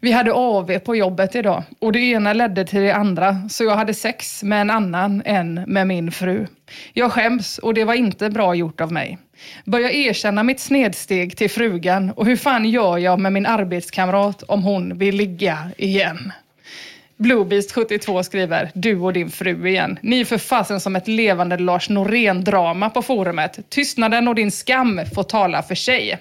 vi 0.00 0.12
hade 0.12 0.32
AV 0.32 0.78
på 0.78 0.96
jobbet 0.96 1.34
idag 1.34 1.62
och 1.78 1.92
det 1.92 1.98
ena 1.98 2.32
ledde 2.32 2.64
till 2.64 2.80
det 2.80 2.94
andra, 2.94 3.48
så 3.48 3.64
jag 3.64 3.76
hade 3.76 3.94
sex 3.94 4.42
med 4.42 4.60
en 4.60 4.70
annan 4.70 5.22
än 5.24 5.54
med 5.66 5.86
min 5.86 6.12
fru. 6.12 6.46
Jag 6.92 7.12
skäms 7.12 7.58
och 7.58 7.74
det 7.74 7.84
var 7.84 7.94
inte 7.94 8.30
bra 8.30 8.54
gjort 8.54 8.80
av 8.80 8.92
mig. 8.92 9.18
Börja 9.64 9.92
erkänna 9.92 10.42
mitt 10.42 10.60
snedsteg 10.60 11.36
till 11.36 11.50
frugan 11.50 12.10
och 12.10 12.26
hur 12.26 12.36
fan 12.36 12.64
gör 12.64 12.98
jag 12.98 13.20
med 13.20 13.32
min 13.32 13.46
arbetskamrat 13.46 14.42
om 14.42 14.62
hon 14.62 14.98
vill 14.98 15.16
ligga 15.16 15.58
igen? 15.76 16.32
Bluebeast72 17.16 18.22
skriver, 18.22 18.70
du 18.74 18.98
och 18.98 19.12
din 19.12 19.30
fru 19.30 19.68
igen. 19.68 19.98
Ni 20.02 20.20
är 20.20 20.24
för 20.24 20.38
fasen 20.38 20.80
som 20.80 20.96
ett 20.96 21.08
levande 21.08 21.58
Lars 21.58 21.88
Norén-drama 21.88 22.90
på 22.90 23.02
forumet. 23.02 23.58
Tystnaden 23.68 24.28
och 24.28 24.34
din 24.34 24.50
skam 24.50 25.00
får 25.14 25.22
tala 25.22 25.62
för 25.62 25.74
sig. 25.74 26.18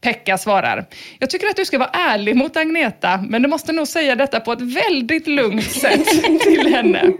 Pekka 0.00 0.38
svarar, 0.38 0.86
jag 1.18 1.30
tycker 1.30 1.46
att 1.46 1.56
du 1.56 1.64
ska 1.64 1.78
vara 1.78 1.90
ärlig 1.92 2.36
mot 2.36 2.56
Agneta, 2.56 3.24
men 3.28 3.42
du 3.42 3.48
måste 3.48 3.72
nog 3.72 3.88
säga 3.88 4.16
detta 4.16 4.40
på 4.40 4.52
ett 4.52 4.60
väldigt 4.60 5.26
lugnt 5.26 5.70
sätt 5.70 6.06
till 6.42 6.74
henne. 6.74 7.12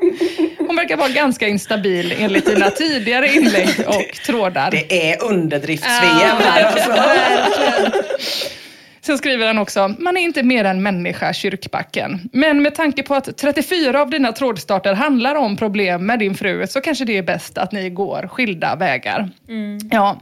Hon 0.58 0.76
verkar 0.76 0.96
vara 0.96 1.08
ganska 1.08 1.48
instabil 1.48 2.14
enligt 2.18 2.46
dina 2.46 2.70
tidigare 2.70 3.28
inlägg 3.28 3.68
och 3.86 4.14
trådar. 4.26 4.70
Det 4.70 5.12
är 5.12 5.24
underdrifts-VM 5.24 6.36
här 6.36 6.64
alltså. 6.64 6.92
Sen 9.02 9.18
skriver 9.18 9.46
han 9.46 9.58
också, 9.58 9.94
man 9.98 10.16
är 10.16 10.20
inte 10.20 10.42
mer 10.42 10.64
än 10.64 10.82
människa, 10.82 11.32
Kyrkbacken. 11.32 12.30
Men 12.32 12.62
med 12.62 12.74
tanke 12.74 13.02
på 13.02 13.14
att 13.14 13.36
34 13.36 14.00
av 14.00 14.10
dina 14.10 14.32
trådstarter 14.32 14.94
handlar 14.94 15.34
om 15.34 15.56
problem 15.56 16.06
med 16.06 16.18
din 16.18 16.34
fru 16.34 16.66
så 16.66 16.80
kanske 16.80 17.04
det 17.04 17.18
är 17.18 17.22
bäst 17.22 17.58
att 17.58 17.72
ni 17.72 17.90
går 17.90 18.28
skilda 18.28 18.76
vägar. 18.76 19.30
Mm. 19.48 19.78
Ja. 19.90 20.20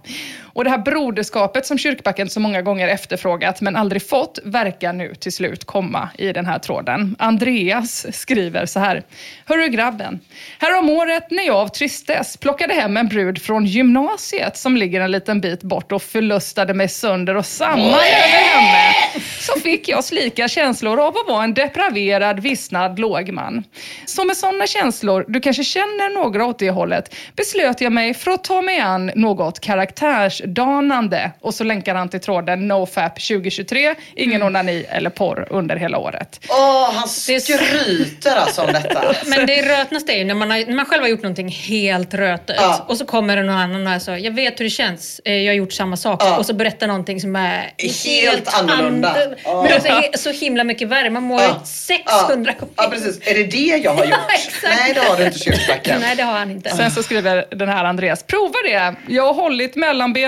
Och 0.59 0.65
det 0.65 0.71
här 0.71 0.79
broderskapet 0.79 1.67
som 1.67 1.79
Kyrkbacken 1.79 2.31
så 2.31 2.41
många 2.41 2.63
gånger 2.63 2.89
efterfrågat 2.89 3.61
men 3.61 3.77
aldrig 3.77 4.09
fått 4.09 4.39
verkar 4.45 4.93
nu 4.93 5.15
till 5.15 5.33
slut 5.33 5.65
komma 5.65 6.09
i 6.19 6.33
den 6.33 6.47
här 6.47 6.59
tråden. 6.59 7.17
Andreas 7.19 8.07
skriver 8.17 8.67
så 8.67 8.81
här. 8.81 9.03
Hörru 9.45 9.69
grabben, 9.69 10.21
här 10.59 10.79
om 10.79 10.91
året 10.91 11.31
när 11.31 11.47
jag 11.47 11.57
av 11.57 11.69
tristess 11.69 12.37
plockade 12.37 12.75
hem 12.75 12.97
en 12.97 13.09
brud 13.09 13.43
från 13.43 13.67
gymnasiet 13.67 14.57
som 14.57 14.77
ligger 14.77 15.01
en 15.01 15.11
liten 15.11 15.41
bit 15.41 15.63
bort 15.63 15.93
och 15.93 16.03
förlustade 16.03 16.75
mig 16.75 16.89
sönder 16.89 17.37
och 17.37 17.47
samman 17.47 17.87
över 17.87 18.39
henne 18.39 18.95
så 19.41 19.61
fick 19.61 19.89
jag 19.89 20.05
slika 20.05 20.49
känslor 20.49 21.01
av 21.01 21.17
att 21.17 21.29
vara 21.29 21.45
en 21.45 21.55
depraverad, 21.55 22.41
vissnad 22.41 22.99
lågman. 22.99 23.65
Så 24.07 24.25
med 24.25 24.37
sådana 24.37 24.67
känslor, 24.67 25.25
du 25.29 25.41
kanske 25.41 25.65
känner 25.65 26.15
några 26.15 26.47
åt 26.47 26.59
det 26.59 26.71
hållet, 26.71 27.15
beslöt 27.37 27.81
jag 27.81 27.93
mig 27.93 28.15
för 28.15 28.31
att 28.31 28.45
ta 28.45 28.63
mig 28.63 28.81
an 28.81 29.11
något 29.15 29.61
karaktärs 29.61 30.43
danande. 30.55 31.33
Och 31.41 31.55
så 31.55 31.65
länkar 31.65 31.95
han 31.95 32.09
till 32.09 32.21
tråden 32.21 32.69
NoFap 32.69 33.15
2023, 33.15 33.95
ingen 34.15 34.37
mm. 34.37 34.47
onani 34.47 34.85
eller 34.89 35.11
porr 35.11 35.47
under 35.51 35.77
hela 35.77 35.99
året. 35.99 36.41
Åh, 36.49 36.93
han 36.95 37.09
skryter 37.09 38.37
alltså 38.37 38.63
om 38.63 38.73
detta. 38.73 39.15
Men 39.27 39.47
det 39.47 39.81
rötnaste 39.81 40.13
är 40.13 40.19
ju 40.19 40.25
när 40.25 40.35
man, 40.35 40.51
har, 40.51 40.59
när 40.67 40.75
man 40.75 40.87
själv 40.87 41.03
har 41.03 41.09
gjort 41.09 41.23
någonting 41.23 41.49
helt 41.49 42.15
rötet 42.15 42.57
ja. 42.59 42.85
och 42.89 42.97
så 42.97 43.05
kommer 43.07 43.37
det 43.37 43.43
någon 43.43 43.57
annan 43.57 43.87
och 43.97 44.03
säger 44.03 44.25
jag 44.25 44.33
vet 44.33 44.61
hur 44.61 44.65
det 44.65 44.71
känns, 44.71 45.21
eh, 45.25 45.35
jag 45.35 45.51
har 45.51 45.57
gjort 45.57 45.73
samma 45.73 45.97
sak 45.97 46.23
ja. 46.23 46.39
och 46.39 46.47
så 46.47 46.55
berättar 46.55 46.87
någonting 46.87 47.21
som 47.21 47.37
är 47.37 47.73
helt, 47.79 48.05
helt 48.05 48.55
annorlunda. 48.55 49.09
And, 49.09 49.35
oh. 49.45 49.63
Men 49.63 49.73
också 49.75 50.19
så 50.19 50.31
himla 50.31 50.65
mycket 50.65 50.89
värre, 50.89 51.11
man 51.11 51.23
mår 51.23 51.41
ja. 51.41 51.63
600 51.65 52.53
gånger. 52.61 52.75
Ja, 52.77 52.89
precis. 52.91 53.29
Är 53.29 53.35
det 53.35 53.45
det 53.45 53.83
jag 53.85 53.95
har 53.95 54.05
gjort? 54.05 54.19
Nej, 54.63 54.95
det 54.95 55.01
har 55.01 55.17
du 55.17 55.25
inte 55.25 55.39
Kyrkbacken. 55.45 56.01
Nej, 56.01 56.17
det 56.17 56.23
har 56.23 56.39
han 56.39 56.51
inte. 56.51 56.71
Sen 56.71 56.91
så 56.91 57.03
skriver 57.03 57.45
den 57.51 57.69
här 57.69 57.85
Andreas, 57.85 58.23
prova 58.23 58.59
det. 58.65 58.95
Jag 59.09 59.23
har 59.23 59.35
hållit 59.35 59.77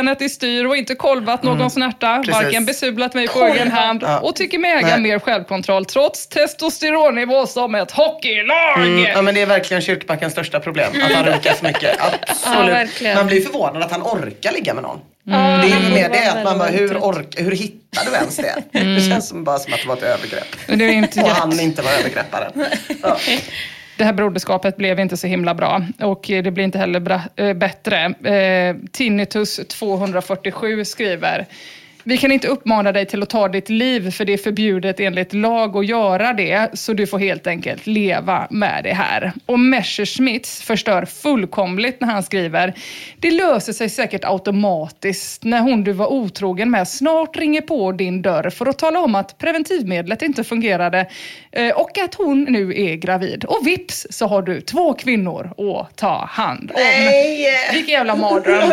mellanbenet 0.02 0.22
i 0.22 0.28
styr 0.28 0.64
och 0.64 0.76
inte 0.76 0.94
kolvat 0.94 1.42
någon 1.42 1.56
mm. 1.56 1.70
snärta, 1.70 2.22
Precis. 2.24 2.42
varken 2.42 2.64
besudlat 2.64 3.14
mig 3.14 3.28
på 3.28 3.46
egen 3.46 3.70
hand 3.70 4.02
ja. 4.02 4.18
och 4.20 4.36
tycker 4.36 4.58
mig 4.58 4.70
äga 4.70 4.86
Nej. 4.86 5.00
mer 5.00 5.18
självkontroll 5.18 5.84
trots 5.84 6.26
testosteronnivå 6.26 7.46
som 7.46 7.74
ett 7.74 7.90
hockeylag. 7.90 8.76
Mm. 8.76 9.02
Ja, 9.02 9.22
men 9.22 9.34
det 9.34 9.42
är 9.42 9.46
verkligen 9.46 9.82
Kyrkbackens 9.82 10.32
största 10.32 10.60
problem, 10.60 10.92
att 11.04 11.12
han 11.12 11.24
runkar 11.24 11.52
för 11.52 11.66
mycket. 11.66 11.96
Absolut. 12.00 13.00
Ja, 13.00 13.14
Man 13.14 13.26
blir 13.26 13.40
förvånad 13.40 13.82
att 13.82 13.92
han 13.92 14.02
orkar 14.02 14.52
ligga 14.52 14.74
med 14.74 14.82
någon. 14.82 15.00
Mm. 15.26 15.60
Det 15.60 15.76
är 15.76 15.80
ju 15.80 15.94
mer 15.94 16.08
det 16.08 16.32
att 16.32 16.44
man 16.44 16.58
bara, 16.58 16.68
hur, 16.68 16.96
ork, 16.96 17.34
hur 17.36 17.50
hittar 17.50 18.04
du 18.04 18.16
ens 18.16 18.36
det? 18.36 18.78
Mm. 18.78 18.94
Det 18.94 19.00
känns 19.00 19.28
som 19.28 19.44
bara 19.44 19.58
som 19.58 19.72
att 19.72 19.80
det 19.80 19.88
var 19.88 19.96
ett 19.96 20.02
övergrepp. 20.02 20.56
Det 20.66 20.84
är 20.84 20.92
inte 20.92 21.20
och 21.20 21.28
han 21.28 21.60
inte 21.60 21.82
var 21.82 21.90
övergrepparen. 21.90 22.52
Ja. 23.02 23.16
det 24.00 24.04
här 24.04 24.12
broderskapet 24.12 24.76
blev 24.76 25.00
inte 25.00 25.16
så 25.16 25.26
himla 25.26 25.54
bra 25.54 25.82
och 26.02 26.24
det 26.26 26.50
blir 26.50 26.64
inte 26.64 26.78
heller 26.78 27.00
bra, 27.00 27.20
äh, 27.36 27.52
bättre. 27.52 28.04
Äh, 28.34 28.76
Tinnitus 28.92 29.60
247 29.68 30.84
skriver 30.84 31.46
vi 32.04 32.18
kan 32.18 32.32
inte 32.32 32.48
uppmana 32.48 32.92
dig 32.92 33.06
till 33.06 33.22
att 33.22 33.30
ta 33.30 33.48
ditt 33.48 33.68
liv 33.68 34.10
för 34.10 34.24
det 34.24 34.32
är 34.32 34.38
förbjudet 34.38 35.00
enligt 35.00 35.32
lag 35.32 35.76
att 35.76 35.86
göra 35.86 36.32
det. 36.32 36.70
Så 36.74 36.92
du 36.92 37.06
får 37.06 37.18
helt 37.18 37.46
enkelt 37.46 37.86
leva 37.86 38.46
med 38.50 38.84
det 38.84 38.92
här. 38.92 39.32
Och 39.46 39.60
Messerschmitts 39.60 40.62
förstör 40.62 41.04
fullkomligt 41.04 42.00
när 42.00 42.08
han 42.08 42.22
skriver 42.22 42.74
Det 43.18 43.30
löser 43.30 43.72
sig 43.72 43.88
säkert 43.88 44.24
automatiskt 44.24 45.44
när 45.44 45.60
hon 45.60 45.84
du 45.84 45.92
var 45.92 46.06
otrogen 46.12 46.70
med 46.70 46.88
snart 46.88 47.36
ringer 47.36 47.60
på 47.60 47.92
din 47.92 48.22
dörr 48.22 48.50
för 48.50 48.66
att 48.66 48.78
tala 48.78 49.00
om 49.00 49.14
att 49.14 49.38
preventivmedlet 49.38 50.22
inte 50.22 50.44
fungerade 50.44 51.06
eh, 51.52 51.70
och 51.70 51.98
att 51.98 52.14
hon 52.14 52.42
nu 52.42 52.82
är 52.82 52.94
gravid. 52.94 53.44
Och 53.44 53.66
vips 53.66 54.06
så 54.10 54.26
har 54.26 54.42
du 54.42 54.60
två 54.60 54.94
kvinnor 54.94 55.52
att 55.58 55.96
ta 55.96 56.24
hand 56.24 56.70
om. 56.74 56.80
Nej! 56.80 57.46
Vilken 57.72 57.92
jävla 57.92 58.16
mardröm. 58.16 58.68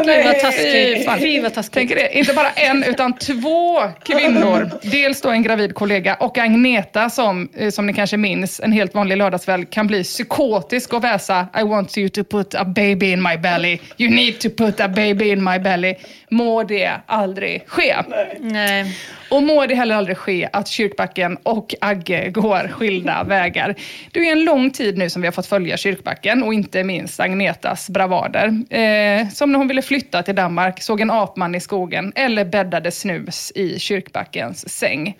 Gud 1.20 1.44
vad 1.44 1.54
taskigt. 1.54 1.74
Tänker 1.74 1.96
det. 1.96 2.18
Inte 2.18 2.34
bara 2.34 2.50
en 2.50 2.84
utan 2.84 3.17
två 3.20 3.80
kvinnor. 4.04 4.70
Dels 4.82 5.22
då 5.22 5.30
en 5.30 5.44
gravid 5.44 5.76
kollega 5.76 6.16
och 6.16 6.38
Agneta 6.38 7.10
som, 7.10 7.50
eh, 7.56 7.70
som 7.70 7.88
ni 7.88 7.94
kanske 7.94 8.18
minns, 8.18 8.60
en 8.60 8.72
helt 8.72 8.94
vanlig 8.94 9.18
lördagskväll 9.18 9.66
kan 9.66 9.88
bli 9.88 10.04
psykotisk 10.04 10.94
och 10.94 11.04
väsa 11.04 11.48
I 11.60 11.64
want 11.64 11.98
you 11.98 12.10
to 12.10 12.24
put 12.24 12.56
a 12.56 12.66
baby 12.66 13.12
in 13.12 13.24
my 13.24 13.38
belly. 13.38 13.80
You 13.98 14.10
need 14.10 14.40
to 14.40 14.50
put 14.50 14.80
a 14.80 14.88
baby 14.88 15.30
in 15.30 15.44
my 15.44 15.60
belly. 15.60 15.96
Må 16.30 16.64
det 16.64 16.92
aldrig 17.06 17.64
ske. 17.68 17.96
Nej. 18.40 18.98
Och 19.30 19.44
må 19.44 19.66
det 19.66 19.76
heller 19.76 19.96
aldrig 19.96 20.18
ske 20.18 20.50
att 20.54 20.68
Kyrkbacken 20.68 21.38
och 21.44 21.76
Agge 21.82 22.30
går 22.30 22.68
skilda 22.68 23.24
vägar. 23.24 23.76
Det 24.12 24.20
är 24.20 24.32
en 24.32 24.44
lång 24.44 24.72
tid 24.72 24.98
nu 24.98 25.10
som 25.10 25.22
vi 25.22 25.28
har 25.28 25.32
fått 25.32 25.46
följa 25.46 25.78
Kyrkbacken 25.78 26.44
och 26.44 26.54
inte 26.54 26.84
minst 26.84 27.20
Agnetas 27.20 27.90
bravader. 27.90 28.48
Eh, 28.74 29.30
som 29.30 29.52
när 29.52 29.60
hon 29.60 29.68
ville 29.68 29.82
flytta 29.82 30.24
till 30.24 30.36
Danmark, 30.36 30.82
såg 30.82 31.02
en 31.02 31.12
apman 31.12 31.56
i 31.56 31.60
skogen 31.60 32.14
eller 32.16 32.46
bäddade 32.46 32.92
snus 32.92 33.52
i 33.56 33.80
Kyrkbackens 33.80 34.70
säng. 34.70 35.18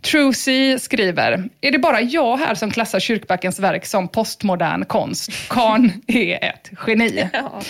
Trucy 0.00 0.78
skriver, 0.78 1.48
är 1.60 1.72
det 1.72 1.78
bara 1.78 2.00
jag 2.00 2.36
här 2.36 2.54
som 2.54 2.70
klassar 2.70 3.00
Kyrkbackens 3.00 3.58
verk 3.58 3.86
som 3.86 4.08
postmodern 4.08 4.84
konst? 4.84 5.48
Kan 5.48 5.92
är 6.06 6.44
ett 6.44 6.70
geni. 6.86 7.28
Ja. 7.32 7.62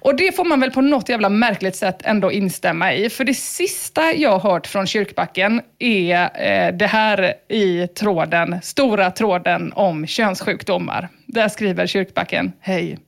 Och 0.00 0.16
det 0.16 0.36
får 0.36 0.44
man 0.44 0.60
väl 0.60 0.70
på 0.70 0.80
något 0.80 1.08
jävla 1.08 1.28
märkligt 1.28 1.76
sätt 1.76 2.02
ändå 2.04 2.32
instämma 2.32 2.94
i. 2.94 3.10
För 3.10 3.24
det 3.24 3.34
sista 3.34 4.12
jag 4.14 4.38
hört 4.38 4.66
från 4.66 4.86
Kyrkbacken 4.86 5.60
är 5.78 6.22
eh, 6.22 6.76
det 6.76 6.86
här 6.86 7.34
i 7.48 7.86
tråden, 7.86 8.60
stora 8.62 9.10
tråden 9.10 9.72
om 9.72 10.06
könssjukdomar. 10.06 11.08
Där 11.26 11.48
skriver 11.48 11.86
Kyrkbacken, 11.86 12.52
hej. 12.60 12.98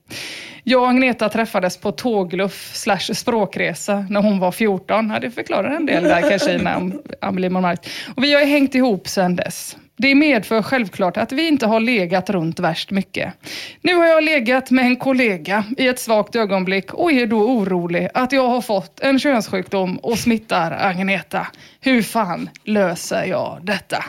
Jag 0.63 0.81
och 0.81 0.89
Agneta 0.89 1.29
träffades 1.29 1.77
på 1.77 1.91
tågluff 1.91 2.71
slash 2.73 3.13
språkresa 3.13 4.05
när 4.09 4.21
hon 4.21 4.39
var 4.39 4.51
14. 4.51 5.09
Ja, 5.09 5.19
det 5.19 5.31
förklarar 5.31 5.69
en 5.69 5.85
del 5.85 6.03
där 6.03 6.29
kanske 6.29 6.53
innan 6.55 7.01
Amelie 7.21 7.49
Monmark. 7.49 7.89
Och 8.15 8.23
vi 8.23 8.33
har 8.33 8.45
hängt 8.45 8.75
ihop 8.75 9.07
sedan 9.07 9.35
dess. 9.35 9.77
Det 10.01 10.15
medför 10.15 10.61
självklart 10.61 11.17
att 11.17 11.31
vi 11.31 11.47
inte 11.47 11.65
har 11.65 11.79
legat 11.79 12.29
runt 12.29 12.59
värst 12.59 12.91
mycket. 12.91 13.33
Nu 13.81 13.95
har 13.95 14.05
jag 14.05 14.23
legat 14.23 14.71
med 14.71 14.85
en 14.85 14.95
kollega 14.95 15.63
i 15.77 15.87
ett 15.87 15.99
svagt 15.99 16.35
ögonblick 16.35 16.93
och 16.93 17.11
är 17.11 17.25
då 17.25 17.37
orolig 17.37 18.09
att 18.13 18.31
jag 18.31 18.47
har 18.47 18.61
fått 18.61 18.99
en 18.99 19.19
könssjukdom 19.19 19.97
och 19.97 20.19
smittar 20.19 20.71
Agneta. 20.71 21.47
Hur 21.81 22.01
fan 22.01 22.49
löser 22.63 23.25
jag 23.25 23.59
detta? 23.63 24.05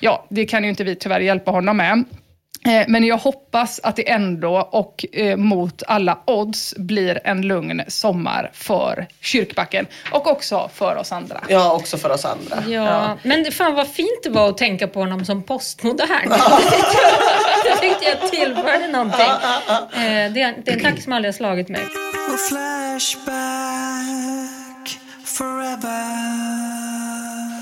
Ja, 0.00 0.26
det 0.30 0.46
kan 0.46 0.64
ju 0.64 0.70
inte 0.70 0.84
vi 0.84 0.96
tyvärr 0.96 1.20
hjälpa 1.20 1.50
honom 1.50 1.76
med. 1.76 2.04
Eh, 2.66 2.84
Men 2.88 3.04
jag 3.04 3.16
hoppas 3.18 3.80
att 3.82 3.96
det 3.96 4.10
ändå 4.10 4.68
och 4.72 5.04
eh, 5.12 5.36
mot 5.36 5.82
alla 5.86 6.18
odds 6.26 6.74
blir 6.76 7.20
en 7.24 7.42
lugn 7.42 7.82
sommar 7.88 8.50
för 8.54 9.06
Kyrkbacken 9.20 9.86
och 10.12 10.26
också 10.26 10.70
för 10.74 10.96
oss 10.96 11.12
andra. 11.12 11.40
Ja, 11.48 11.72
också 11.72 11.98
för 11.98 12.10
oss 12.10 12.24
andra. 12.24 12.62
Ja, 12.68 13.18
men 13.22 13.52
fan 13.52 13.74
vad 13.74 13.88
fint 13.88 14.20
det 14.22 14.30
var 14.30 14.48
att 14.48 14.58
tänka 14.58 14.86
på 14.88 15.00
honom 15.00 15.24
som 15.24 15.42
postmodern. 15.42 16.32
jag 17.66 17.80
tyckte 17.80 18.04
jag 18.04 18.30
tillförde 18.30 18.88
någonting. 18.88 19.20
Eh, 19.20 20.32
Det 20.32 20.42
är, 20.42 20.62
det 20.64 20.70
är 20.70 20.74
en 20.74 20.80
tanke 20.82 21.02
som 21.02 21.12
aldrig 21.12 21.28
har 21.28 21.36
slagit 21.36 21.68
mig. 21.68 21.80
Flashback 22.48 23.30
forever. 25.24 26.69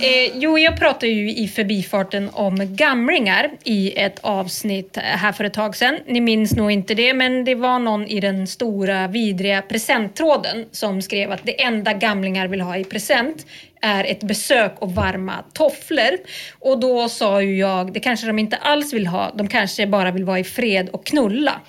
Eh, 0.00 0.32
jo, 0.34 0.58
jag 0.58 0.78
pratade 0.78 1.08
ju 1.08 1.30
i 1.30 1.48
förbifarten 1.48 2.30
om 2.32 2.76
gamlingar 2.76 3.50
i 3.64 3.98
ett 3.98 4.18
avsnitt 4.20 4.96
här 4.96 5.32
för 5.32 5.44
ett 5.44 5.54
tag 5.54 5.76
sedan. 5.76 5.98
Ni 6.06 6.20
minns 6.20 6.56
nog 6.56 6.70
inte 6.70 6.94
det, 6.94 7.14
men 7.14 7.44
det 7.44 7.54
var 7.54 7.78
någon 7.78 8.06
i 8.06 8.20
den 8.20 8.46
stora 8.46 9.08
vidriga 9.08 9.62
presenttråden 9.62 10.66
som 10.72 11.02
skrev 11.02 11.32
att 11.32 11.40
det 11.44 11.62
enda 11.62 11.92
gamlingar 11.92 12.48
vill 12.48 12.60
ha 12.60 12.76
i 12.76 12.84
present 12.84 13.46
är 13.80 14.04
ett 14.04 14.22
besök 14.22 14.74
och 14.78 14.94
varma 14.94 15.44
tofflor. 15.52 16.18
Och 16.58 16.80
då 16.80 17.08
sa 17.08 17.42
ju 17.42 17.58
jag, 17.58 17.92
det 17.92 18.00
kanske 18.00 18.26
de 18.26 18.38
inte 18.38 18.56
alls 18.56 18.92
vill 18.92 19.06
ha, 19.06 19.32
de 19.34 19.48
kanske 19.48 19.86
bara 19.86 20.10
vill 20.10 20.24
vara 20.24 20.38
i 20.38 20.44
fred 20.44 20.88
och 20.88 21.06
knulla. 21.06 21.60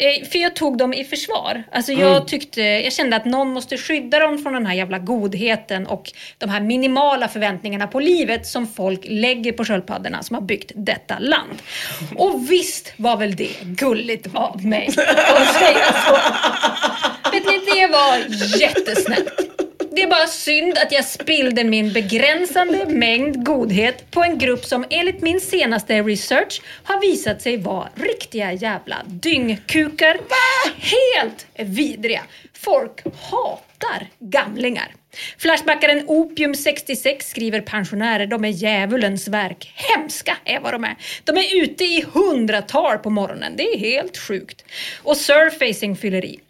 Eh, 0.00 0.28
För 0.28 0.38
jag 0.38 0.56
tog 0.56 0.78
dem 0.78 0.94
i 0.94 1.04
försvar. 1.04 1.62
Alltså 1.72 1.92
jag, 1.92 2.28
tyckte, 2.28 2.62
jag 2.62 2.92
kände 2.92 3.16
att 3.16 3.24
någon 3.24 3.48
måste 3.48 3.76
skydda 3.76 4.18
dem 4.18 4.38
från 4.38 4.52
den 4.52 4.66
här 4.66 4.74
jävla 4.74 4.98
godheten 4.98 5.86
och 5.86 6.12
de 6.38 6.50
här 6.50 6.60
minimala 6.60 7.28
förväntningarna 7.28 7.86
på 7.86 8.00
livet 8.00 8.46
som 8.46 8.66
folk 8.66 9.00
lägger 9.04 9.52
på 9.52 9.64
sköldpaddorna 9.64 10.22
som 10.22 10.34
har 10.34 10.42
byggt 10.42 10.72
detta 10.74 11.18
land. 11.18 11.62
Och 12.16 12.50
visst 12.50 12.92
var 12.96 13.16
väl 13.16 13.36
det 13.36 13.50
gulligt 13.64 14.26
av 14.34 14.64
mig 14.66 14.86
att 15.36 15.54
säga 15.54 15.94
så. 16.06 16.12
Vet 17.32 17.46
ni, 17.46 17.60
det 17.74 17.86
var 17.86 18.16
jättesnällt. 18.60 19.59
Det 19.92 20.02
är 20.02 20.06
bara 20.06 20.26
synd 20.26 20.78
att 20.78 20.92
jag 20.92 21.04
spillde 21.04 21.64
min 21.64 21.92
begränsande 21.92 22.86
mängd 22.86 23.44
godhet 23.44 24.10
på 24.10 24.22
en 24.22 24.38
grupp 24.38 24.64
som 24.64 24.84
enligt 24.90 25.22
min 25.22 25.40
senaste 25.40 26.02
research 26.02 26.62
har 26.84 27.00
visat 27.00 27.42
sig 27.42 27.56
vara 27.56 27.88
riktiga 27.94 28.52
jävla 28.52 28.96
dyngkukar. 29.06 30.18
Helt 30.76 31.46
vidriga. 31.56 32.22
Folk 32.54 33.04
hatar 33.30 34.08
gamlingar. 34.18 34.94
Flashbackaren 35.38 36.06
Opium66 36.06 37.20
skriver 37.20 37.60
pensionärer, 37.60 38.26
de 38.26 38.44
är 38.44 38.48
djävulens 38.48 39.28
verk. 39.28 39.72
Hemska 39.74 40.36
är 40.44 40.60
vad 40.60 40.74
de 40.74 40.84
är. 40.84 40.96
De 41.24 41.36
är 41.36 41.62
ute 41.62 41.84
i 41.84 42.04
hundratal 42.12 42.98
på 42.98 43.10
morgonen. 43.10 43.56
Det 43.56 43.62
är 43.62 43.78
helt 43.78 44.18
sjukt. 44.18 44.64
Och 45.02 45.16
surfacing 45.16 45.96
fyller 45.96 46.24
i. 46.24 46.40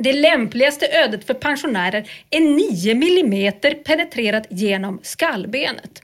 Det 0.00 0.12
lämpligaste 0.12 0.86
ödet 0.86 1.26
för 1.26 1.34
pensionärer 1.34 2.10
är 2.30 2.40
9 2.40 2.94
millimeter 2.94 3.74
penetrerat 3.74 4.46
genom 4.50 5.00
skallbenet. 5.02 6.02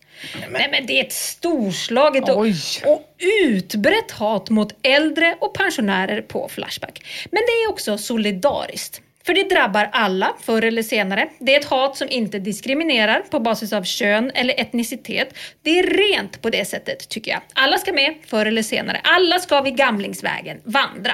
Nej, 0.50 0.68
men 0.70 0.86
det 0.86 1.00
är 1.00 1.04
ett 1.04 1.12
storslaget 1.12 2.28
och, 2.28 2.46
och 2.92 3.02
utbrett 3.46 4.10
hat 4.10 4.50
mot 4.50 4.72
äldre 4.82 5.36
och 5.40 5.54
pensionärer 5.54 6.22
på 6.22 6.48
Flashback. 6.48 7.04
Men 7.30 7.42
det 7.46 7.52
är 7.52 7.70
också 7.70 7.98
solidariskt. 7.98 9.00
För 9.26 9.34
det 9.34 9.48
drabbar 9.48 9.88
alla 9.92 10.32
förr 10.40 10.62
eller 10.64 10.82
senare. 10.82 11.28
Det 11.38 11.54
är 11.54 11.60
ett 11.60 11.66
hat 11.66 11.96
som 11.96 12.08
inte 12.08 12.38
diskriminerar 12.38 13.20
på 13.20 13.40
basis 13.40 13.72
av 13.72 13.82
kön 13.84 14.30
eller 14.34 14.60
etnicitet. 14.60 15.38
Det 15.62 15.78
är 15.78 15.82
rent 15.82 16.42
på 16.42 16.50
det 16.50 16.64
sättet 16.64 17.08
tycker 17.08 17.30
jag. 17.30 17.40
Alla 17.52 17.78
ska 17.78 17.92
med 17.92 18.14
förr 18.26 18.46
eller 18.46 18.62
senare. 18.62 19.00
Alla 19.04 19.38
ska 19.38 19.60
vid 19.60 19.76
gamlingsvägen 19.76 20.60
vandra. 20.64 21.12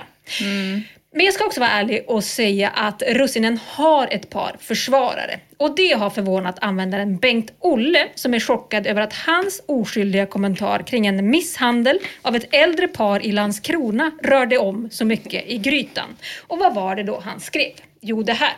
Men 1.13 1.25
jag 1.27 1.35
ska 1.35 1.45
också 1.45 1.61
vara 1.61 1.71
ärlig 1.71 2.05
och 2.07 2.25
säga 2.25 2.69
att 2.69 3.03
Russinen 3.03 3.59
har 3.67 4.07
ett 4.11 4.31
par 4.31 4.57
försvarare. 4.61 5.41
Och 5.57 5.75
det 5.77 5.93
har 5.93 6.11
förvånat 6.11 6.59
användaren 6.61 7.17
Bengt-Olle 7.17 8.09
som 8.15 8.35
är 8.35 8.41
chockad 8.41 8.87
över 8.87 9.03
att 9.03 9.13
hans 9.13 9.63
oskyldiga 9.67 10.27
kommentar 10.27 10.83
kring 10.83 11.07
en 11.07 11.31
misshandel 11.31 11.99
av 12.23 12.37
ett 12.37 12.55
äldre 12.55 12.89
par 12.89 13.27
i 13.27 13.33
Landskrona 13.33 14.11
rörde 14.23 14.59
om 14.59 14.89
så 14.91 15.05
mycket 15.05 15.45
i 15.47 15.59
grytan. 15.59 16.17
Och 16.47 16.59
vad 16.59 16.75
var 16.75 16.97
det 16.97 17.03
då 17.03 17.21
han 17.25 17.41
skrev? 17.41 17.73
Jo, 18.01 18.23
det 18.23 18.33
här. 18.33 18.57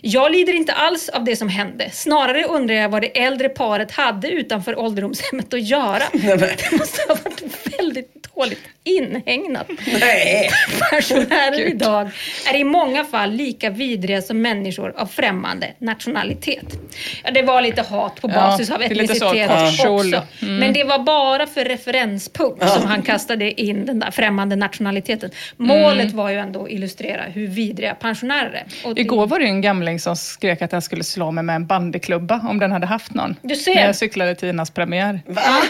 Jag 0.00 0.32
lider 0.32 0.52
inte 0.52 0.72
alls 0.72 1.08
av 1.08 1.24
det 1.24 1.36
som 1.36 1.48
hände. 1.48 1.90
Snarare 1.92 2.44
undrar 2.44 2.74
jag 2.74 2.88
vad 2.88 3.02
det 3.02 3.20
äldre 3.22 3.48
paret 3.48 3.90
hade 3.92 4.28
utanför 4.28 4.78
ålderdomshemmet 4.78 5.54
att 5.54 5.62
göra. 5.68 6.02
Det 6.12 6.72
måste 6.78 7.02
ha 7.08 7.14
varit 7.24 7.42
väldigt 7.78 8.26
dåligt 8.34 8.58
inhägnat. 8.84 9.66
Nej. 10.00 10.50
Pensionärer 10.90 11.60
idag 11.68 12.10
är 12.52 12.56
i 12.58 12.64
många 12.64 13.04
fall 13.04 13.30
lika 13.32 13.70
vidriga 13.70 14.22
som 14.22 14.42
människor 14.42 14.92
av 14.96 15.06
främmande 15.06 15.66
nationalitet. 15.78 16.78
Ja, 17.24 17.30
det 17.30 17.42
var 17.42 17.62
lite 17.62 17.82
hat 17.82 18.20
på 18.20 18.28
Ja, 18.28 18.34
basis 18.34 18.70
av 18.70 18.80
lite 18.80 19.14
så, 19.14 19.34
etnicitet 19.34 19.72
kjol. 19.82 20.14
också. 20.14 20.26
Men 20.40 20.72
det 20.72 20.84
var 20.84 20.98
bara 20.98 21.46
för 21.46 21.64
referenspunkt 21.64 22.68
som 22.68 22.86
han 22.86 23.02
kastade 23.02 23.60
in 23.62 23.86
den 23.86 23.98
där 23.98 24.10
främmande 24.10 24.56
nationaliteten. 24.56 25.30
Målet 25.56 26.12
var 26.12 26.30
ju 26.30 26.38
ändå 26.38 26.64
att 26.64 26.70
illustrera 26.70 27.22
hur 27.22 27.46
vidriga 27.46 27.94
pensionärer 27.94 28.64
är. 28.84 28.98
Igår 28.98 29.26
var 29.26 29.38
det 29.38 29.44
en 29.44 29.61
gamling 29.62 30.00
som 30.00 30.16
skrek 30.16 30.62
att 30.62 30.72
han 30.72 30.82
skulle 30.82 31.04
slå 31.04 31.30
mig 31.30 31.44
med 31.44 31.56
en 31.56 31.66
bandyklubba 31.66 32.40
om 32.48 32.58
den 32.58 32.72
hade 32.72 32.86
haft 32.86 33.14
någon. 33.14 33.36
Du 33.42 33.56
ser. 33.56 33.74
När 33.74 33.86
jag 33.86 33.96
cyklade 33.96 34.34
till 34.34 34.48
Inas 34.48 34.70
premiär. 34.70 35.20
Va? 35.26 35.62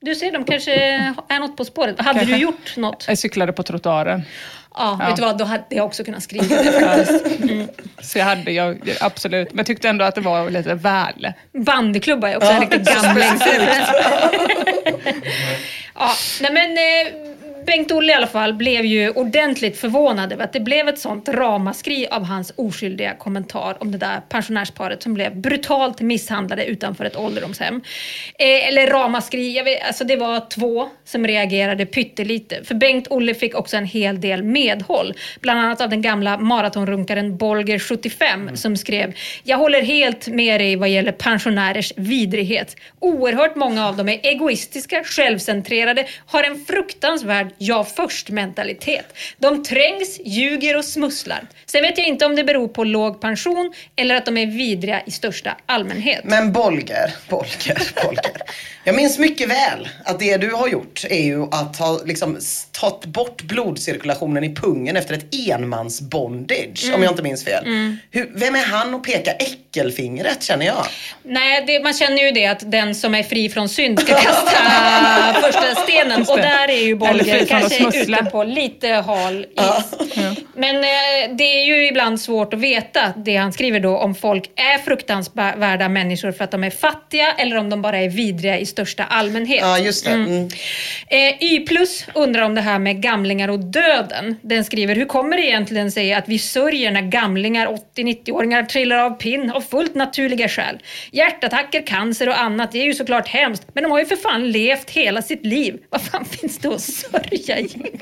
Du 0.00 0.14
ser, 0.14 0.32
de 0.32 0.44
kanske 0.44 0.74
är 1.28 1.40
något 1.40 1.56
på 1.56 1.64
spåret. 1.64 2.00
Hade 2.00 2.18
Kanske. 2.18 2.34
du 2.34 2.40
gjort 2.40 2.76
något? 2.76 3.04
Jag 3.08 3.18
cyklade 3.18 3.52
på 3.52 3.62
trottoaren. 3.62 4.22
Ja, 4.74 5.00
vet 5.06 5.16
du 5.16 5.22
vad? 5.22 5.38
Då 5.38 5.44
hade 5.44 5.64
jag 5.68 5.86
också 5.86 6.04
kunnat 6.04 6.22
skriva 6.22 6.62
det 6.62 6.80
faktiskt. 6.80 7.42
Mm. 7.42 7.68
Så 8.00 8.18
jag 8.18 8.24
hade, 8.24 8.52
jag, 8.52 8.78
absolut. 9.00 9.48
Men 9.52 9.58
jag 9.58 9.66
tyckte 9.66 9.88
ändå 9.88 10.04
att 10.04 10.14
det 10.14 10.20
var 10.20 10.50
lite 10.50 10.74
väl. 10.74 11.32
Bandyklubba 11.52 12.28
är 12.28 12.36
också 12.36 12.50
en 12.50 12.60
riktig 12.60 12.84
gamlingsreferens. 12.84 13.88
ja, 15.94 16.10
nej 16.40 16.52
men 16.52 16.70
eh, 16.70 17.37
Bengt-Olle 17.68 18.12
i 18.12 18.14
alla 18.14 18.26
fall 18.26 18.54
blev 18.54 18.84
ju 18.84 19.10
ordentligt 19.10 19.78
förvånad 19.78 20.32
över 20.32 20.44
att 20.44 20.52
det 20.52 20.60
blev 20.60 20.88
ett 20.88 20.98
sånt 20.98 21.28
ramaskri 21.28 22.06
av 22.10 22.24
hans 22.24 22.52
oskyldiga 22.56 23.14
kommentar 23.14 23.76
om 23.80 23.92
det 23.92 23.98
där 23.98 24.20
pensionärsparet 24.28 25.02
som 25.02 25.14
blev 25.14 25.36
brutalt 25.36 26.00
misshandlade 26.00 26.64
utanför 26.64 27.04
ett 27.04 27.16
ålderdomshem. 27.16 27.80
Eh, 28.38 28.68
eller 28.68 28.86
ramaskri, 28.86 29.56
jag 29.56 29.64
vet, 29.64 29.86
alltså 29.86 30.04
det 30.04 30.16
var 30.16 30.48
två 30.50 30.88
som 31.04 31.26
reagerade 31.26 31.86
pyttelite. 31.86 32.64
För 32.64 32.74
Bengt-Olle 32.74 33.34
fick 33.34 33.54
också 33.54 33.76
en 33.76 33.84
hel 33.84 34.20
del 34.20 34.42
medhåll. 34.42 35.14
Bland 35.40 35.60
annat 35.60 35.80
av 35.80 35.88
den 35.88 36.02
gamla 36.02 36.38
maratonrunkaren 36.38 37.36
Bolger 37.36 37.78
75 37.78 38.56
som 38.56 38.76
skrev 38.76 39.14
“Jag 39.42 39.58
håller 39.58 39.82
helt 39.82 40.28
med 40.28 40.60
dig 40.60 40.76
vad 40.76 40.88
gäller 40.88 41.12
pensionärers 41.12 41.92
vidrighet. 41.96 42.76
Oerhört 43.00 43.56
många 43.56 43.88
av 43.88 43.96
dem 43.96 44.08
är 44.08 44.20
egoistiska, 44.22 45.04
självcentrerade, 45.04 46.06
har 46.26 46.44
en 46.44 46.64
fruktansvärd 46.64 47.48
jag 47.58 47.88
först-mentalitet. 47.88 49.06
De 49.38 49.64
trängs, 49.64 50.20
ljuger 50.24 50.76
och 50.76 50.84
smusslar. 50.84 51.48
Sen 51.66 51.82
vet 51.82 51.98
jag 51.98 52.06
inte 52.06 52.26
om 52.26 52.36
det 52.36 52.44
beror 52.44 52.68
på 52.68 52.84
låg 52.84 53.20
pension 53.20 53.72
eller 53.96 54.14
att 54.14 54.26
de 54.26 54.36
är 54.36 54.46
vidriga 54.46 55.02
i 55.06 55.10
största 55.10 55.56
allmänhet. 55.66 56.24
Men 56.24 56.52
Bolger, 56.52 57.14
Bolger, 57.28 58.04
Bolger. 58.04 58.42
Jag 58.84 58.96
minns 58.96 59.18
mycket 59.18 59.48
väl 59.48 59.88
att 60.04 60.18
det 60.18 60.36
du 60.36 60.50
har 60.50 60.68
gjort 60.68 61.04
är 61.10 61.22
ju 61.22 61.42
att 61.42 61.76
ha 61.76 62.00
liksom 62.04 62.38
tagit 62.72 63.04
bort 63.04 63.42
blodcirkulationen 63.42 64.44
i 64.44 64.54
pungen 64.54 64.96
efter 64.96 65.14
ett 65.14 65.34
enmansbondage. 65.48 66.84
Mm. 66.84 66.94
Om 66.94 67.02
jag 67.02 67.12
inte 67.12 67.22
minns 67.22 67.44
fel. 67.44 67.64
Hur, 68.10 68.30
vem 68.34 68.54
är 68.54 68.64
han 68.64 68.94
att 68.94 69.02
peka 69.02 69.32
äckelfingret 69.32 70.42
känner 70.42 70.66
jag? 70.66 70.86
Nej, 71.22 71.64
det, 71.66 71.80
man 71.82 71.92
känner 71.92 72.22
ju 72.22 72.30
det 72.30 72.46
att 72.46 72.70
den 72.70 72.94
som 72.94 73.14
är 73.14 73.22
fri 73.22 73.48
från 73.48 73.68
synd 73.68 74.00
ska 74.00 74.14
kasta 74.14 74.58
första 75.42 75.74
stenen. 75.74 76.22
Och 76.28 76.36
där 76.36 76.70
är 76.70 76.82
ju 76.82 76.94
Bolger 76.96 77.46
kanske 77.48 77.82
smussla. 77.82 78.18
ute 78.18 78.30
på 78.30 78.44
lite 78.44 78.88
hal 78.88 79.40
is. 79.40 79.94
Men 80.54 80.76
eh, 80.76 81.36
det 81.36 81.44
är 81.44 81.64
ju 81.64 81.86
ibland 81.86 82.20
svårt 82.20 82.54
att 82.54 82.60
veta 82.60 83.12
det 83.16 83.36
han 83.36 83.52
skriver 83.52 83.80
då 83.80 83.98
om 83.98 84.14
folk 84.14 84.50
är 84.54 84.78
fruktansvärda 84.78 85.88
människor 85.88 86.32
för 86.32 86.44
att 86.44 86.50
de 86.50 86.64
är 86.64 86.70
fattiga 86.70 87.32
eller 87.32 87.56
om 87.56 87.70
de 87.70 87.82
bara 87.82 87.98
är 87.98 88.08
vidriga 88.08 88.58
i 88.58 88.66
största 88.66 89.04
allmänhet. 89.04 89.60
Ja, 89.60 89.78
just 89.78 90.04
det. 90.04 90.10
Mm. 90.10 90.48
Eh, 91.06 91.42
y 91.42 91.66
plus 91.66 92.06
undrar 92.14 92.42
om 92.42 92.54
det 92.54 92.60
här 92.60 92.78
med 92.78 93.02
gamlingar 93.02 93.48
och 93.48 93.58
döden. 93.58 94.36
Den 94.42 94.64
skriver, 94.64 94.96
hur 94.96 95.04
kommer 95.04 95.36
det 95.36 95.46
egentligen 95.46 95.92
sig 95.92 96.12
att 96.12 96.28
vi 96.28 96.38
sörjer 96.38 96.90
när 96.90 97.02
gamlingar, 97.02 97.66
80-90-åringar 97.96 98.62
trillar 98.62 98.98
av 98.98 99.10
pinn 99.10 99.50
av 99.50 99.60
fullt 99.60 99.94
naturliga 99.94 100.48
skäl? 100.48 100.78
Hjärtattacker, 101.12 101.86
cancer 101.86 102.28
och 102.28 102.40
annat, 102.40 102.72
det 102.72 102.78
är 102.78 102.84
ju 102.84 102.94
såklart 102.94 103.28
hemskt. 103.28 103.66
Men 103.72 103.82
de 103.82 103.92
har 103.92 103.98
ju 103.98 104.06
för 104.06 104.16
fan 104.16 104.50
levt 104.50 104.90
hela 104.90 105.22
sitt 105.22 105.46
liv. 105.46 105.78
Vad 105.90 106.02
fan 106.02 106.24
finns 106.24 106.58
det 106.58 106.68
att 106.68 106.80
sörja 106.80 107.27
egentligen? 107.30 107.98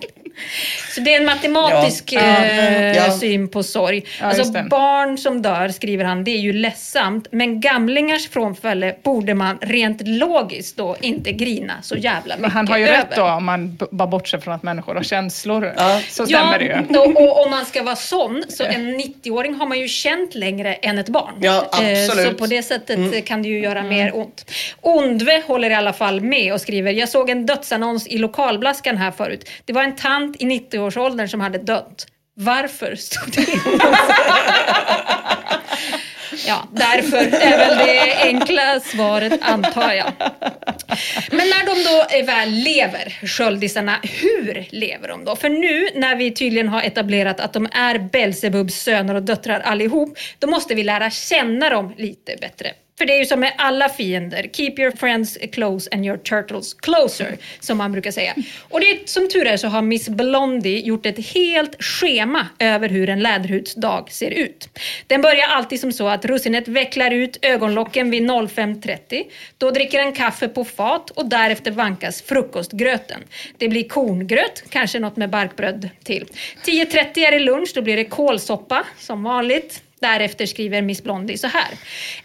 Så 0.95 1.01
det 1.01 1.15
är 1.15 1.21
en 1.21 1.27
matematisk 1.27 2.13
Ja. 2.13 2.21
eh, 2.21 2.97
Ja. 2.97 3.11
syn 3.19 3.49
på 3.49 3.63
sorg. 3.63 4.05
Ja, 4.21 4.27
alltså 4.27 4.53
barn 4.71 5.19
som 5.19 5.43
dör, 5.43 5.69
skriver 5.69 6.05
han, 6.05 6.25
det 6.25 6.31
är 6.31 6.39
ju 6.39 6.53
ledsamt. 6.53 7.29
Men 7.31 7.61
gamlingars 7.61 8.29
frånfälle 8.29 8.95
borde 9.03 9.35
man 9.35 9.59
rent 9.61 10.03
logiskt 10.09 10.77
då 10.77 10.97
inte 11.01 11.33
grina 11.33 11.73
så 11.83 11.97
jävla 11.97 12.21
mycket 12.35 12.41
Men 12.41 12.51
han 12.51 12.69
har 12.69 12.79
ju 12.79 12.85
över. 12.89 12.99
rätt 12.99 13.17
då 13.17 13.23
om 13.25 13.45
man 13.45 13.79
bara 13.91 14.09
bortser 14.09 14.39
från 14.39 14.55
att 14.55 14.63
människor 14.63 14.95
har 14.95 15.03
känslor. 15.03 15.73
Ja. 15.77 16.01
Så 16.11 16.27
stämmer 16.27 16.59
det 16.59 16.65
ju. 16.65 16.95
då, 16.95 17.01
och 17.01 17.45
om 17.45 17.51
man 17.51 17.65
ska 17.65 17.83
vara 17.83 17.97
sån, 17.97 18.45
så 18.49 18.65
en 18.65 19.01
90-åring 19.01 19.55
har 19.55 19.67
man 19.67 19.79
ju 19.81 19.89
känt 19.89 20.35
längre 20.35 20.75
än 20.75 20.99
ett 20.99 21.09
barn. 21.09 21.35
Ja, 21.41 21.57
Eh, 21.83 22.03
absolut. 22.05 22.29
Så 22.29 22.35
på 22.35 22.47
det 22.47 22.63
sättet 22.63 23.15
eh, 23.15 23.23
kan 23.23 23.43
det 23.43 23.49
ju 23.49 23.61
göra 23.61 23.83
mer 23.83 24.17
ont. 24.17 24.51
Ondve 24.81 25.43
håller 25.47 25.71
i 25.71 25.75
alla 25.75 25.93
fall 25.93 26.21
med 26.21 26.53
och 26.53 26.61
skriver, 26.61 26.93
jag 26.93 27.09
såg 27.09 27.31
en 27.31 27.47
dödsannons 27.47 28.07
i 28.07 28.19
lokalblaskan 28.19 28.97
här 28.97 29.11
förut. 29.17 29.51
Det 29.65 29.73
var 29.73 29.83
en 29.83 29.97
tant 29.97 30.37
i 30.43 30.45
90-årsåldern 30.45 31.29
som 31.29 31.41
hade 31.41 31.59
dött. 31.59 32.07
Varför 32.35 32.95
stod 32.95 33.33
det 33.33 33.47
Ja, 36.47 36.69
därför 36.73 37.17
är 37.17 37.59
väl 37.59 37.79
det 37.79 38.23
enkla 38.23 38.81
svaret 38.81 39.43
antar 39.43 39.93
jag. 39.93 40.13
Men 41.31 41.49
när 41.49 41.67
de 41.67 41.83
då 41.85 42.27
väl 42.27 42.51
lever, 42.51 43.27
sköldisarna, 43.27 44.01
hur 44.03 44.65
lever 44.71 45.09
de 45.09 45.25
då? 45.25 45.37
För 45.37 45.49
nu 45.49 45.89
när 45.95 46.17
vi 46.17 46.35
tydligen 46.35 46.69
har 46.69 46.83
etablerat 46.83 47.41
att 47.41 47.53
de 47.53 47.69
är 47.73 47.99
Belsebubs 47.99 48.75
söner 48.75 49.15
och 49.15 49.23
döttrar 49.23 49.61
allihop, 49.61 50.19
då 50.39 50.47
måste 50.47 50.75
vi 50.75 50.85
lära 50.85 51.11
känna 51.11 51.71
dem 51.71 51.95
lite 51.97 52.37
bättre. 52.41 52.73
För 52.99 53.07
det 53.07 53.13
är 53.13 53.19
ju 53.19 53.27
som 53.27 53.41
med 53.41 53.53
alla 53.59 53.89
fiender, 53.89 54.51
keep 54.53 54.75
your 54.79 54.91
friends 54.91 55.39
close 55.53 55.91
and 55.93 56.07
your 56.07 56.17
turtles 56.17 56.75
closer, 56.75 57.37
som 57.61 57.79
man 57.79 57.93
brukar 57.93 58.11
säga. 58.11 58.35
Och 58.69 58.81
det 58.81 59.09
som 59.09 59.29
tur 59.29 59.47
är 59.47 59.57
så 59.57 59.69
har 59.69 59.83
Miss 59.83 60.09
Blondie 60.09 60.81
gjort 60.81 61.07
ett 61.07 61.35
helt 61.35 61.83
schema 61.83 62.47
över 62.59 62.89
hur 62.89 63.09
en 63.09 63.21
läderhudsdag 63.21 64.11
ser 64.11 64.31
ut. 64.31 64.69
Den 65.07 65.23
börjar 65.23 65.49
alltid 65.49 65.81
som 65.81 65.93
så 65.93 66.09
att 66.09 66.25
russinet 66.25 66.69
vecklar 66.69 67.11
ut 67.11 67.39
ögonlocken 67.43 68.11
vid 68.11 68.23
05.30. 68.23 69.25
Då 69.59 69.71
dricker 69.71 69.99
en 69.99 70.13
kaffe 70.13 70.49
på 70.49 70.65
fat 70.65 71.11
och 71.11 71.27
därefter 71.27 71.71
vankas 71.71 72.23
frukostgröten. 72.23 73.21
Det 73.59 73.69
blir 73.69 73.89
korngröt, 73.89 74.65
kanske 74.69 74.99
något 74.99 75.17
med 75.17 75.31
barkbröd 75.31 75.89
till. 76.05 76.27
10.30 76.65 77.19
är 77.19 77.31
det 77.31 77.39
lunch, 77.39 77.73
då 77.75 77.83
blir 77.83 77.97
det 77.97 78.05
kålsoppa 78.05 78.85
som 78.99 79.23
vanligt. 79.23 79.83
Därefter 80.01 80.47
skriver 80.47 80.83
Miss 80.83 81.03
Blondie 81.03 81.39
så 81.39 81.47
här. 81.47 81.69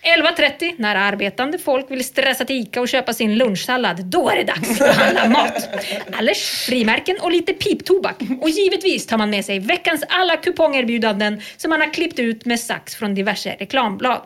11.30 0.02 0.74
när 0.78 0.96
arbetande 0.96 1.58
folk 1.58 1.92
vill 1.92 2.04
stressa 2.04 2.46
till 2.46 2.56
ICA 2.56 2.82
och 2.82 2.90
köpa 2.90 3.14
sin 3.14 3.38
lunchsallad, 3.38 4.06
då 4.06 4.30
är 4.30 4.36
det 4.36 4.44
dags 4.44 4.82
att 4.82 4.96
handla 4.96 5.28
mat. 5.28 5.70
Allers, 6.12 6.66
frimärken 6.66 7.18
och 7.22 7.32
lite 7.32 7.54
piptobak. 7.54 8.16
Och 8.42 8.50
givetvis 8.50 9.08
tar 9.08 9.18
man 9.18 9.30
med 9.30 9.46
sig 9.46 9.60
veckans 9.60 10.04
alla 10.10 10.38
kupongerbjudanden 10.38 11.42
som 11.58 11.70
man 11.70 11.82
har 11.82 11.94
klippt 11.94 12.20
ut 12.20 12.46
med 12.46 12.60
sax 12.60 12.96
från 12.96 13.16
diverse 13.16 13.56
reklamblad. 13.60 14.22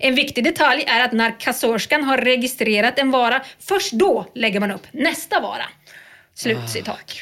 En 0.00 0.14
viktig 0.14 0.44
detalj 0.44 0.84
är 0.86 1.04
att 1.04 1.12
när 1.12 1.40
kassörskan 1.40 2.04
har 2.04 2.18
registrerat 2.18 2.98
en 2.98 3.10
vara, 3.10 3.42
först 3.60 3.92
då 3.92 4.26
lägger 4.34 4.60
man 4.60 4.70
upp 4.70 4.86
nästa 4.92 5.40
vara. 5.40 5.64
Slutcitat. 6.38 7.14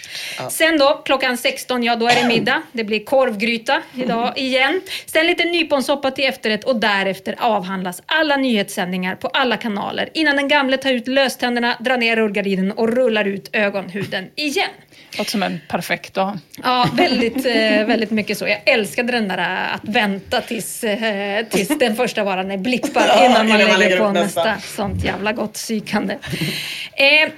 Sen 0.51 0.79
då, 0.79 1.03
klockan 1.05 1.37
16, 1.37 1.83
ja 1.83 1.97
då 1.97 2.09
är 2.09 2.15
det 2.23 2.29
middag. 2.35 2.63
Det 2.73 2.85
blir 2.85 3.05
korvgryta 3.05 3.83
idag 3.95 4.33
igen. 4.39 4.81
Sen 5.07 5.27
lite 5.27 5.45
nyponsoppa 5.45 6.11
till 6.11 6.25
efterrätt 6.25 6.65
och 6.65 6.77
därefter 6.81 7.35
avhandlas 7.39 8.03
alla 8.07 8.37
nyhetssändningar 8.37 9.15
på 9.17 9.29
alla 9.29 9.57
kanaler 9.57 10.09
innan 10.15 10.37
den 10.37 10.49
gamle 10.49 10.77
tar 10.77 10.91
ut 10.91 11.09
löständerna, 11.09 11.77
drar 11.81 11.97
ner 11.97 12.17
rullgardinen 12.17 12.73
och 12.73 12.89
rullar 12.89 13.25
ut 13.25 13.51
ögonhuden 13.53 14.31
igen. 14.35 14.71
Låter 15.19 15.31
som 15.31 15.43
en 15.43 15.61
perfekt 15.69 16.15
dag. 16.15 16.39
Ja, 16.63 16.89
väldigt, 16.93 17.47
eh, 17.47 17.87
väldigt 17.87 18.11
mycket 18.11 18.39
så. 18.39 18.49
Jag 18.49 18.61
älskade 18.69 19.13
den 19.13 19.29
där 19.29 19.39
eh, 19.39 19.75
att 19.75 19.85
vänta 19.85 20.41
tills, 20.41 20.85
eh, 20.85 21.47
tills 21.47 21.79
den 21.79 21.97
första 21.97 22.25
varan 22.25 22.51
är 22.51 22.59
blippad 22.59 23.03
innan 23.25 23.49
man 23.49 23.59
lägger 23.59 23.99
på 23.99 24.11
nästa. 24.11 24.45
nästa. 24.45 24.69
Sånt 24.77 25.05
jävla 25.05 25.33
gott 25.33 25.53
psykande. 25.53 26.15
Eh, 26.93 27.33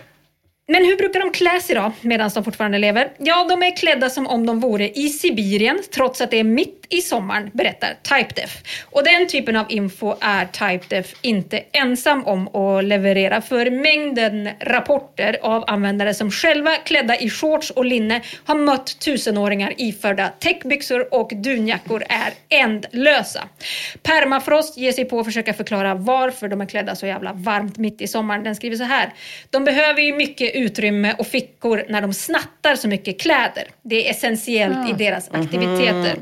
men 0.68 0.84
hur 0.84 0.96
brukar 0.96 1.20
de 1.20 1.30
klä 1.30 1.60
sig 1.60 1.74
då, 1.74 1.92
medan 2.02 2.30
de 2.34 2.44
fortfarande 2.44 2.78
lever? 2.78 3.12
Ja, 3.18 3.46
de 3.48 3.62
är 3.62 3.76
klädda 3.76 4.10
som 4.10 4.26
om 4.26 4.46
de 4.46 4.60
vore 4.60 4.90
i 4.90 5.08
Sibirien, 5.08 5.78
trots 5.94 6.20
att 6.20 6.30
det 6.30 6.38
är 6.38 6.44
mitt 6.44 6.77
i 6.88 7.00
sommaren, 7.00 7.50
berättar 7.54 7.96
Typedef. 8.02 8.62
Och 8.90 9.04
den 9.04 9.28
typen 9.28 9.56
av 9.56 9.66
info 9.68 10.14
är 10.20 10.44
Typedef 10.44 11.14
inte 11.22 11.62
ensam 11.72 12.26
om 12.26 12.56
att 12.56 12.84
leverera, 12.84 13.40
för 13.40 13.70
mängden 13.70 14.48
rapporter 14.60 15.38
av 15.42 15.64
användare 15.66 16.14
som 16.14 16.30
själva 16.30 16.76
klädda 16.76 17.16
i 17.16 17.30
shorts 17.30 17.70
och 17.70 17.84
linne 17.84 18.20
har 18.44 18.54
mött 18.54 18.98
tusenåringar 19.00 19.72
iförda 19.76 20.28
täckbyxor 20.28 21.14
och 21.14 21.30
dunjackor 21.34 22.04
är 22.08 22.32
ändlösa. 22.48 23.48
Permafrost 24.02 24.78
ger 24.78 24.92
sig 24.92 25.04
på 25.04 25.20
att 25.20 25.26
försöka 25.26 25.54
förklara 25.54 25.94
varför 25.94 26.48
de 26.48 26.60
är 26.60 26.66
klädda 26.66 26.96
så 26.96 27.06
jävla 27.06 27.32
varmt 27.32 27.76
mitt 27.76 28.00
i 28.00 28.06
sommaren. 28.06 28.44
Den 28.44 28.56
skriver 28.56 28.76
så 28.76 28.84
här. 28.84 29.12
De 29.50 29.64
behöver 29.64 30.00
ju 30.00 30.14
mycket 30.14 30.54
utrymme 30.54 31.14
och 31.18 31.26
fickor 31.26 31.84
när 31.88 32.02
de 32.02 32.14
snattar 32.14 32.76
så 32.76 32.88
mycket 32.88 33.20
kläder. 33.20 33.64
Det 33.82 34.06
är 34.06 34.10
essentiellt 34.10 34.90
i 34.90 34.92
deras 34.92 35.30
aktiviteter. 35.32 36.16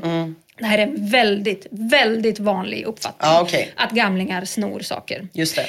Det 0.57 0.65
här 0.65 0.77
är 0.77 0.83
en 0.83 1.09
väldigt, 1.09 1.67
väldigt 1.71 2.39
vanlig 2.39 2.83
uppfattning. 2.85 3.29
Ja, 3.31 3.41
okej. 3.41 3.71
Att 3.75 3.91
gamlingar 3.91 4.45
snor 4.45 4.79
saker. 4.79 5.27
Just. 5.33 5.59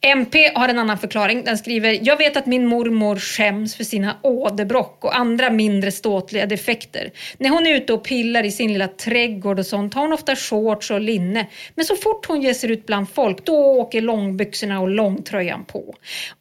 MP 0.00 0.50
har 0.54 0.68
en 0.68 0.78
annan 0.78 0.98
förklaring. 0.98 1.44
Den 1.44 1.58
skriver 1.58 1.98
“Jag 2.02 2.16
vet 2.16 2.36
att 2.36 2.46
min 2.46 2.66
mormor 2.66 3.16
skäms 3.16 3.76
för 3.76 3.84
sina 3.84 4.16
åderbråck 4.22 5.04
och 5.04 5.16
andra 5.16 5.50
mindre 5.50 5.92
ståtliga 5.92 6.46
defekter. 6.46 7.10
När 7.38 7.50
hon 7.50 7.66
är 7.66 7.74
ute 7.74 7.92
och 7.92 8.04
pillar 8.04 8.44
i 8.44 8.50
sin 8.50 8.72
lilla 8.72 8.88
trädgård 8.88 9.58
och 9.58 9.66
sånt 9.66 9.94
har 9.94 10.02
hon 10.02 10.12
ofta 10.12 10.36
shorts 10.36 10.90
och 10.90 11.00
linne. 11.00 11.46
Men 11.74 11.84
så 11.84 11.96
fort 11.96 12.26
hon 12.26 12.42
ger 12.42 12.54
sig 12.54 12.70
ut 12.70 12.86
bland 12.86 13.10
folk, 13.10 13.44
då 13.44 13.56
åker 13.56 14.00
långbyxorna 14.00 14.80
och 14.80 14.88
långtröjan 14.88 15.64
på. 15.64 15.94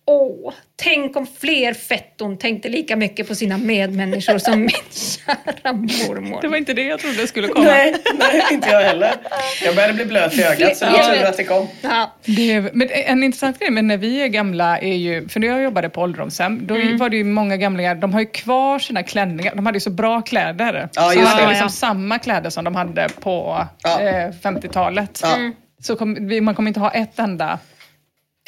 Åh, 0.05 0.53
tänk 0.75 1.17
om 1.17 1.27
fler 1.39 1.73
fetton 1.73 2.37
tänkte 2.37 2.69
lika 2.69 2.95
mycket 2.95 3.27
på 3.27 3.35
sina 3.35 3.57
medmänniskor 3.57 4.37
som 4.37 4.59
min 4.59 4.69
kära 4.91 5.73
mormor. 5.73 6.41
Det 6.41 6.47
var 6.47 6.57
inte 6.57 6.73
det 6.73 6.83
jag 6.83 6.99
trodde 6.99 7.21
det 7.21 7.27
skulle 7.27 7.47
komma. 7.47 7.65
Nej, 7.65 7.95
nej, 8.19 8.41
inte 8.51 8.69
jag 8.69 8.81
heller. 8.81 9.15
Jag 9.63 9.75
började 9.75 9.93
bli 9.93 10.05
blöt 10.05 10.37
i 10.37 10.43
ögat 10.43 10.77
så 10.77 10.85
det 10.85 10.91
var 10.91 11.15
tur 11.15 11.23
att 11.23 11.37
det 11.37 11.43
kom. 11.43 11.67
Ja. 11.81 12.15
Det 12.25 12.51
är, 12.51 12.69
men 12.73 12.89
en 12.89 13.23
intressant 13.23 13.44
grej 13.59 13.69
med 13.71 13.85
när 13.85 13.97
vi 13.97 14.21
är 14.21 14.27
gamla 14.27 14.79
är 14.79 14.95
ju, 14.95 15.27
för 15.27 15.39
när 15.39 15.47
jag 15.47 15.63
jobbade 15.63 15.89
på 15.89 16.01
ålderdomshem, 16.01 16.67
då 16.67 16.75
Mm. 16.75 16.97
var 16.97 17.09
det 17.09 17.17
ju 17.17 17.23
många 17.23 17.57
gamlingar, 17.57 17.95
de 17.95 18.13
har 18.13 18.19
ju 18.19 18.25
kvar 18.25 18.79
sina 18.79 19.03
klänningar, 19.03 19.55
de 19.55 19.65
hade 19.65 19.75
ju 19.75 19.79
så 19.79 19.89
bra 19.89 20.21
kläder. 20.21 20.89
Ja, 20.95 21.01
så 21.01 21.13
just 21.13 21.21
de 21.21 21.25
hade 21.27 21.41
det. 21.43 21.49
liksom 21.49 21.65
Ja. 21.65 21.69
samma 21.69 22.19
kläder 22.19 22.49
som 22.49 22.63
de 22.63 22.75
hade 22.75 23.09
på 23.19 23.65
Ja. 23.83 24.01
eh, 24.01 24.31
50-talet. 24.41 25.19
Ja. 25.23 25.37
Så 25.83 25.95
kom, 25.95 26.29
man 26.41 26.55
kommer 26.55 26.67
inte 26.69 26.79
ha 26.79 26.91
ett 26.91 27.19
enda 27.19 27.59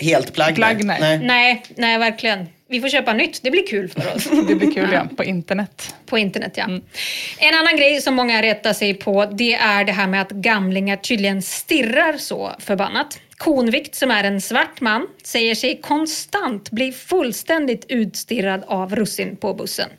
Helt 0.01 0.33
plagg. 0.33 0.55
Plagg, 0.55 0.83
nej. 0.85 1.19
Nej, 1.23 1.63
nej 1.75 1.97
verkligen. 1.97 2.47
Vi 2.69 2.81
får 2.81 2.89
köpa 2.89 3.13
nytt. 3.13 3.43
Det 3.43 3.51
blir 3.51 3.67
kul 3.67 3.89
för 3.89 4.15
oss. 4.15 4.29
Det 4.47 4.55
blir 4.55 4.71
kul 4.71 4.89
ja, 4.93 5.07
på 5.17 5.23
internet. 5.23 5.95
På 6.05 6.17
internet 6.17 6.53
ja. 6.55 6.65
En 7.39 7.55
annan 7.55 7.77
grej 7.77 8.01
som 8.01 8.15
många 8.15 8.41
retar 8.41 8.73
sig 8.73 8.93
på 8.93 9.25
det 9.25 9.53
är 9.53 9.83
det 9.83 9.91
här 9.91 10.07
med 10.07 10.21
att 10.21 10.31
gamlingar 10.31 10.95
tydligen 10.95 11.41
stirrar 11.41 12.17
så 12.17 12.51
förbannat. 12.59 13.19
Konvikt 13.37 13.95
som 13.95 14.11
är 14.11 14.23
en 14.23 14.41
svart 14.41 14.81
man 14.81 15.07
säger 15.23 15.55
sig 15.55 15.81
konstant 15.81 16.71
bli 16.71 16.91
fullständigt 16.91 17.85
utstirrad 17.89 18.63
av 18.67 18.95
russin 18.95 19.35
på 19.35 19.53
bussen. 19.53 19.89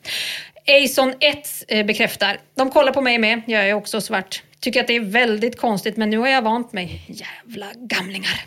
Eison 0.65 1.15
1 1.21 1.65
eh, 1.69 1.87
bekräftar. 1.87 2.39
De 2.55 2.71
kollar 2.71 2.93
på 2.93 3.01
mig 3.01 3.19
med, 3.19 3.43
jag 3.47 3.69
är 3.69 3.75
också 3.75 4.01
svart. 4.01 4.43
Tycker 4.61 4.81
att 4.81 4.87
det 4.87 4.97
är 4.97 5.01
väldigt 5.01 5.59
konstigt 5.59 5.97
men 5.97 6.11
nu 6.11 6.19
har 6.19 6.29
jag 6.29 6.43
vant 6.43 6.73
mig. 6.73 7.03
Jävla 7.07 7.67
gamlingar. 7.75 8.45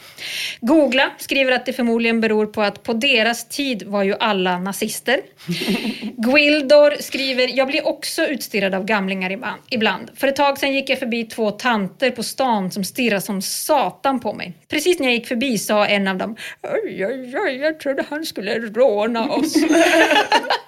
Googla 0.60 1.12
skriver 1.18 1.52
att 1.52 1.66
det 1.66 1.74
förmodligen 1.74 2.22
beror 2.22 2.46
på 2.46 2.62
att 2.62 2.84
på 2.84 2.94
deras 2.94 3.48
tid 3.48 3.84
var 3.84 4.04
ju 4.04 4.16
alla 4.20 4.60
nazister. 4.60 5.22
Gwildor 6.18 7.02
skriver, 7.02 7.58
jag 7.58 7.68
blir 7.68 7.88
också 7.88 8.26
utstirrad 8.26 8.76
av 8.76 8.86
gamlingar 8.86 9.60
ibland. 9.70 10.12
För 10.16 10.28
ett 10.28 10.36
tag 10.36 10.58
sedan 10.58 10.74
gick 10.74 10.90
jag 10.90 11.00
förbi 11.00 11.24
två 11.24 11.52
tanter 11.52 12.12
på 12.12 12.24
stan 12.24 12.72
som 12.72 12.84
stirrade 12.84 13.22
som 13.22 13.42
satan 13.42 14.20
på 14.20 14.34
mig. 14.34 14.54
Precis 14.68 15.00
när 15.00 15.08
jag 15.08 15.14
gick 15.14 15.28
förbi 15.28 15.58
sa 15.58 15.86
en 15.86 16.08
av 16.08 16.18
dem, 16.18 16.36
oj, 16.64 17.06
oj, 17.06 17.36
oj, 17.38 17.56
jag 17.56 17.80
trodde 17.80 18.06
han 18.10 18.26
skulle 18.26 18.60
råna 18.60 19.30
oss. 19.30 19.54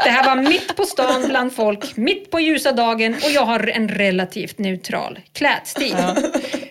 Det 0.04 0.10
här 0.10 0.36
var 0.36 0.50
mitt 0.50 0.76
på 0.76 0.86
stan 0.86 1.26
bland 1.28 1.54
folk, 1.54 1.98
mitt 1.98 2.32
på 2.32 2.40
ljusa 2.40 2.72
dagen 2.72 3.14
och 3.14 3.32
jag 3.32 3.46
har 3.46 3.68
en 3.68 3.90
relativt 3.90 4.58
neutral 4.58 5.20
klädstil. 5.34 5.96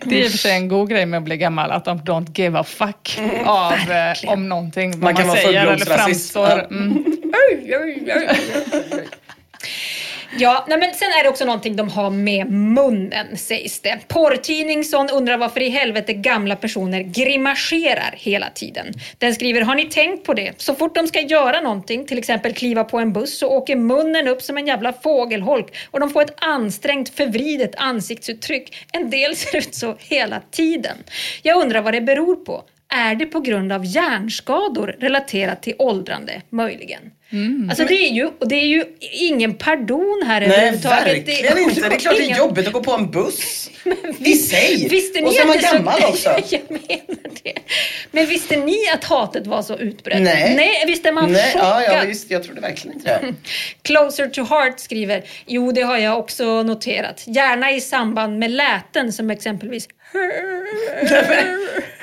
Det 0.04 0.20
är 0.20 0.24
i 0.24 0.26
och 0.26 0.30
för 0.30 0.38
sig 0.38 0.52
en 0.52 0.68
god 0.68 0.90
grej 0.90 1.06
med 1.06 1.18
att 1.18 1.24
bli 1.24 1.36
gammal, 1.36 1.70
att 1.70 1.84
de 1.84 1.98
don't 1.98 2.38
give 2.38 2.58
a 2.58 2.64
fuck 2.64 3.18
av, 3.46 3.72
eh, 3.72 4.30
om 4.32 4.48
någonting, 4.48 4.90
vad 4.90 4.98
Man 5.00 5.04
man, 5.04 5.16
kan 5.16 5.28
vara 5.28 5.38
säger 5.38 5.62
eller 5.62 5.76
fullblodsrasist. 5.76 6.32
framstår. 6.32 6.58
Ja. 6.70 6.76
Mm. 6.76 7.04
Ja, 10.38 10.64
nej 10.68 10.78
men 10.78 10.94
sen 10.94 11.08
är 11.08 11.22
det 11.22 11.28
också 11.28 11.44
någonting 11.44 11.76
de 11.76 11.88
har 11.88 12.10
med 12.10 12.50
munnen 12.50 13.36
sägs 13.36 13.80
det. 13.80 13.98
Porrtidningsson 14.08 15.08
undrar 15.08 15.38
varför 15.38 15.62
i 15.62 15.68
helvete 15.68 16.12
gamla 16.12 16.56
personer 16.56 17.00
grimaserar 17.00 18.14
hela 18.16 18.50
tiden. 18.50 18.86
Den 19.18 19.34
skriver, 19.34 19.60
har 19.60 19.74
ni 19.74 19.84
tänkt 19.84 20.24
på 20.24 20.34
det? 20.34 20.52
Så 20.56 20.74
fort 20.74 20.94
de 20.94 21.06
ska 21.06 21.20
göra 21.20 21.60
någonting, 21.60 22.06
till 22.06 22.18
exempel 22.18 22.52
kliva 22.52 22.84
på 22.84 22.98
en 22.98 23.12
buss, 23.12 23.38
så 23.38 23.48
åker 23.48 23.76
munnen 23.76 24.28
upp 24.28 24.42
som 24.42 24.58
en 24.58 24.66
jävla 24.66 24.92
fågelholk 24.92 25.76
och 25.90 26.00
de 26.00 26.10
får 26.10 26.22
ett 26.22 26.34
ansträngt, 26.36 27.08
förvridet 27.08 27.74
ansiktsuttryck. 27.76 28.86
En 28.92 29.10
del 29.10 29.36
ser 29.36 29.58
ut 29.58 29.74
så 29.74 29.96
hela 29.98 30.40
tiden. 30.50 30.96
Jag 31.42 31.62
undrar 31.62 31.82
vad 31.82 31.94
det 31.94 32.00
beror 32.00 32.36
på. 32.36 32.64
Är 32.94 33.14
det 33.14 33.26
på 33.26 33.40
grund 33.40 33.72
av 33.72 33.84
hjärnskador 33.84 34.96
relaterat 35.00 35.62
till 35.62 35.74
åldrande, 35.78 36.42
möjligen? 36.50 37.00
Alltså 37.70 37.84
det 37.84 37.94
är, 37.94 38.12
ju, 38.12 38.30
det 38.40 38.54
är 38.54 38.66
ju 38.66 38.84
ingen 39.00 39.54
pardon 39.54 40.22
här 40.26 40.40
Nej, 40.40 40.48
verkligen 40.76 41.16
inte. 41.18 41.32
Det 41.88 41.94
är 41.94 41.98
klart 41.98 42.16
det 42.16 42.30
är 42.30 42.38
jobbigt 42.38 42.66
att 42.66 42.72
gå 42.72 42.82
på 42.82 42.92
en 42.92 43.10
buss. 43.10 43.70
I 44.18 44.34
sig. 44.36 44.88
Visste 44.90 45.20
ni 45.20 45.26
Och 45.26 45.32
så 45.32 45.42
är 45.42 45.46
man 45.46 45.56
det 45.56 45.62
så- 45.62 45.74
gammal 45.76 46.02
också. 46.08 46.28
jag 46.50 46.60
menar 46.70 47.30
det. 47.42 47.54
Men 48.10 48.26
visste 48.26 48.56
ni 48.56 48.76
att 48.94 49.04
hatet 49.04 49.46
var 49.46 49.62
så 49.62 49.78
utbrett? 49.78 50.22
Nej. 50.22 50.54
Nej, 50.56 50.84
visst 50.86 51.06
är 51.06 51.12
man 51.12 51.32
Nej, 51.32 51.52
ja, 51.54 51.60
chockad? 51.80 51.94
ja, 51.98 52.04
visst, 52.08 52.30
jag 52.30 52.44
trodde 52.44 52.60
verkligen 52.60 52.96
inte 52.96 53.08
det. 53.20 53.34
Closer 53.82 54.28
to 54.28 54.42
heart 54.44 54.80
skriver, 54.80 55.22
jo 55.46 55.72
det 55.72 55.82
har 55.82 55.98
jag 55.98 56.18
också 56.18 56.62
noterat. 56.62 57.24
Gärna 57.26 57.70
i 57.72 57.80
samband 57.80 58.38
med 58.38 58.50
läten 58.50 59.12
som 59.12 59.30
exempelvis 59.30 59.88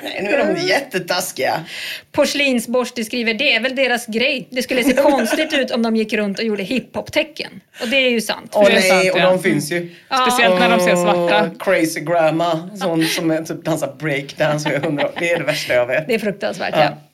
Nej, 0.02 0.22
nu 0.22 0.30
är 0.30 0.54
de 0.54 0.60
jättetaskiga. 0.66 1.64
Porslinsborste 2.12 3.04
skriver, 3.04 3.34
det 3.34 3.54
är 3.54 3.60
väl 3.60 3.76
deras 3.76 4.06
grej. 4.06 4.48
Det 4.50 4.62
skulle 4.62 4.84
se 4.84 4.92
konstigt 4.92 5.52
ut 5.52 5.70
om 5.70 5.82
de 5.82 5.96
gick 5.96 6.12
runt 6.12 6.38
och 6.38 6.44
gjorde 6.44 6.62
hiphop-tecken. 6.62 7.60
Och 7.82 7.88
det 7.88 7.96
är 7.96 8.10
ju 8.10 8.20
sant. 8.20 8.52
Åh 8.54 8.66
är 8.66 8.70
nej, 8.70 8.82
sant, 8.82 9.10
och 9.12 9.18
ja. 9.18 9.30
de 9.30 9.42
finns 9.42 9.72
ju. 9.72 9.94
Speciellt 10.26 10.60
när 10.60 10.70
de 10.70 10.80
ser 10.80 10.96
svarta. 10.96 11.50
Crazy 11.58 12.00
grandma, 12.00 12.70
sån 12.76 13.04
som 13.04 13.30
är 13.30 13.42
typ 13.42 13.64
dansar 13.64 13.94
breakdance 13.98 14.74
i 14.74 14.78
hundra 14.78 15.06
år. 15.06 15.12
Det 15.18 15.30
är 15.30 15.38
det 15.38 15.44
värsta 15.44 15.74
jag 15.74 15.86
vet. 15.86 16.06
Det 16.08 16.14
är 16.14 16.18
fruktansvärt, 16.18 16.74
Ja. 16.76 16.82
ja. 16.84 17.09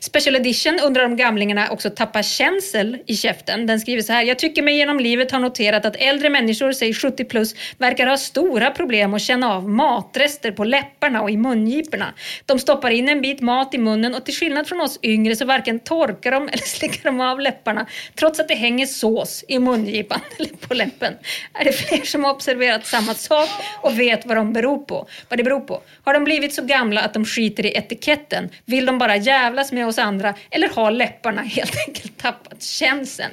Special 0.00 0.36
Edition 0.36 0.78
undrar 0.80 1.04
om 1.04 1.16
gamlingarna 1.16 1.70
också 1.70 1.90
tappar 1.90 2.22
känsel 2.22 2.98
i 3.06 3.16
käften. 3.16 3.66
Den 3.66 3.80
skriver 3.80 4.02
så 4.02 4.12
här. 4.12 4.22
Jag 4.22 4.38
tycker 4.38 4.62
mig 4.62 4.76
genom 4.76 5.00
livet 5.00 5.30
har 5.30 5.40
noterat 5.40 5.84
att 5.84 5.96
äldre 5.96 6.30
människor, 6.30 6.72
säg 6.72 6.94
70 6.94 7.24
plus, 7.24 7.54
verkar 7.78 8.06
ha 8.06 8.16
stora 8.16 8.70
problem 8.70 9.14
att 9.14 9.22
känna 9.22 9.54
av 9.54 9.68
matrester 9.68 10.52
på 10.52 10.64
läpparna 10.64 11.22
och 11.22 11.30
i 11.30 11.36
mungiporna. 11.36 12.14
De 12.46 12.58
stoppar 12.58 12.90
in 12.90 13.08
en 13.08 13.20
bit 13.20 13.40
mat 13.40 13.74
i 13.74 13.78
munnen 13.78 14.14
och 14.14 14.24
till 14.24 14.34
skillnad 14.34 14.68
från 14.68 14.80
oss 14.80 14.98
yngre 15.02 15.36
så 15.36 15.44
varken 15.44 15.80
torkar 15.80 16.30
de 16.30 16.42
eller 16.52 16.64
slickar 16.66 17.04
de 17.04 17.20
av 17.20 17.40
läpparna 17.40 17.86
trots 18.14 18.40
att 18.40 18.48
det 18.48 18.54
hänger 18.54 18.86
sås 18.86 19.44
i 19.48 19.58
mungipan 19.58 20.20
eller 20.38 20.48
på 20.48 20.74
läppen. 20.74 21.14
Är 21.54 21.64
det 21.64 21.72
fler 21.72 22.04
som 22.04 22.24
har 22.24 22.32
observerat 22.32 22.86
samma 22.86 23.14
sak 23.14 23.48
och 23.82 24.00
vet 24.00 24.26
vad, 24.26 24.36
de 24.36 24.52
beror 24.52 24.78
på, 24.78 25.06
vad 25.28 25.38
det 25.38 25.44
beror 25.44 25.60
på? 25.60 25.82
Har 26.04 26.14
de 26.14 26.24
blivit 26.24 26.54
så 26.54 26.62
gamla 26.64 27.00
att 27.00 27.14
de 27.14 27.24
skiter 27.24 27.66
i 27.66 27.76
etiketten? 27.76 28.48
Vill 28.64 28.86
de 28.86 28.98
bara 28.98 29.16
jävlas 29.42 29.72
med 29.72 29.86
oss 29.86 29.98
andra 29.98 30.34
eller 30.50 30.68
har 30.68 30.90
läpparna 30.90 31.42
helt 31.42 31.76
enkelt 31.88 32.18
tappat 32.18 32.62
känseln? 32.62 33.30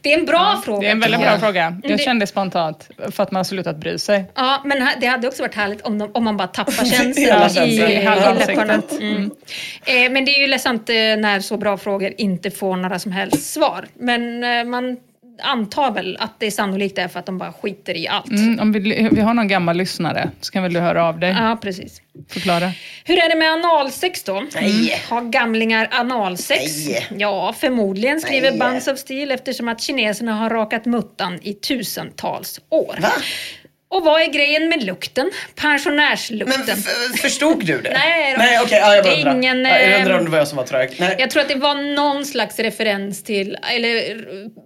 Det 0.00 0.12
är 0.14 0.18
en 0.18 0.24
bra 0.26 0.62
fråga. 0.64 0.80
Det 0.80 0.86
är 0.86 0.90
en 0.90 1.00
väldigt 1.00 1.20
bra 1.20 1.30
jag. 1.30 1.40
fråga. 1.40 1.80
Jag 1.82 1.98
Det- 1.98 2.02
kände 2.02 2.26
spontant 2.26 2.88
för 3.10 3.22
att 3.22 3.30
man 3.30 3.36
har 3.38 3.44
slutat 3.44 3.76
bry 3.76 3.98
sig. 3.98 4.24
Ja, 4.34 4.62
men 4.64 4.88
det 5.00 5.06
hade 5.06 5.28
också 5.28 5.42
varit 5.42 5.54
härligt 5.54 5.80
om, 5.80 5.98
de, 5.98 6.10
om 6.14 6.24
man 6.24 6.36
bara 6.36 6.48
tappar 6.48 6.72
känslan 6.84 7.68
i, 7.68 7.70
i, 7.70 7.82
i 7.92 8.02
läpparna. 8.04 8.82
Mm. 9.00 9.30
Eh, 9.84 10.10
men 10.12 10.24
det 10.24 10.30
är 10.36 10.40
ju 10.40 10.46
ledsamt 10.46 10.88
eh, 10.90 10.94
när 10.94 11.40
så 11.40 11.56
bra 11.56 11.76
frågor 11.76 12.12
inte 12.18 12.50
får 12.50 12.76
några 12.76 12.98
som 12.98 13.12
helst 13.12 13.52
svar. 13.52 13.86
Men 13.94 14.44
eh, 14.44 14.64
man 14.64 14.96
antar 15.42 15.90
väl 15.90 16.16
att 16.20 16.40
det 16.40 16.46
är 16.46 16.50
sannolikt 16.50 16.98
är 16.98 17.08
för 17.08 17.18
att 17.18 17.26
de 17.26 17.38
bara 17.38 17.52
skiter 17.52 17.96
i 17.96 18.08
allt. 18.08 18.30
Mm, 18.30 18.60
om 18.60 18.72
vi, 18.72 19.08
vi 19.12 19.20
har 19.20 19.34
någon 19.34 19.48
gammal 19.48 19.76
lyssnare 19.76 20.30
så 20.40 20.52
kan 20.52 20.62
väl 20.62 20.72
du 20.72 20.80
höra 20.80 21.04
av 21.04 21.18
dig. 21.18 21.30
Ja, 21.30 21.58
precis. 21.62 22.02
Förklara. 22.28 22.72
Hur 23.04 23.18
är 23.18 23.28
det 23.28 23.36
med 23.36 23.52
analsex 23.52 24.22
då? 24.22 24.44
Nej. 24.54 25.02
Har 25.08 25.22
gamlingar 25.22 25.88
analsex? 25.90 26.86
Nej. 26.86 27.06
Ja, 27.16 27.54
förmodligen 27.58 28.20
skriver 28.20 28.50
Nej. 28.50 28.58
Buns 28.58 28.88
of 28.88 28.98
Steel 28.98 29.30
eftersom 29.30 29.68
att 29.68 29.80
kineserna 29.80 30.34
har 30.34 30.50
rakat 30.50 30.84
muttan 30.84 31.38
i 31.42 31.54
tusentals 31.54 32.60
år. 32.68 32.96
Va? 33.00 33.12
Och 33.90 34.04
vad 34.04 34.22
är 34.22 34.26
grejen 34.26 34.68
med 34.68 34.82
lukten? 34.82 35.30
Pensionärslukten. 35.54 36.60
Men 36.66 36.76
f- 36.78 37.20
förstod 37.20 37.64
du 37.66 37.80
det? 37.80 37.90
Nej 37.94 38.32
då. 38.32 38.38
Nej 38.38 38.58
okej, 38.64 38.78
ja, 38.82 38.94
jag 38.94 39.04
bara 39.04 39.14
undrar. 39.14 39.34
ingen, 39.34 39.64
Ja, 39.64 39.78
jag 39.78 39.92
eh, 39.94 40.00
undrar 40.00 40.18
om 40.18 40.24
det 40.24 40.30
var 40.30 40.38
jag 40.38 40.48
som 40.48 40.56
var 40.56 40.64
trög. 40.64 40.96
Nej. 40.98 41.16
Jag 41.18 41.30
tror 41.30 41.42
att 41.42 41.48
det 41.48 41.54
var 41.54 41.74
någon 41.94 42.24
slags 42.24 42.58
referens 42.58 43.24
till, 43.24 43.58
eller 43.74 44.16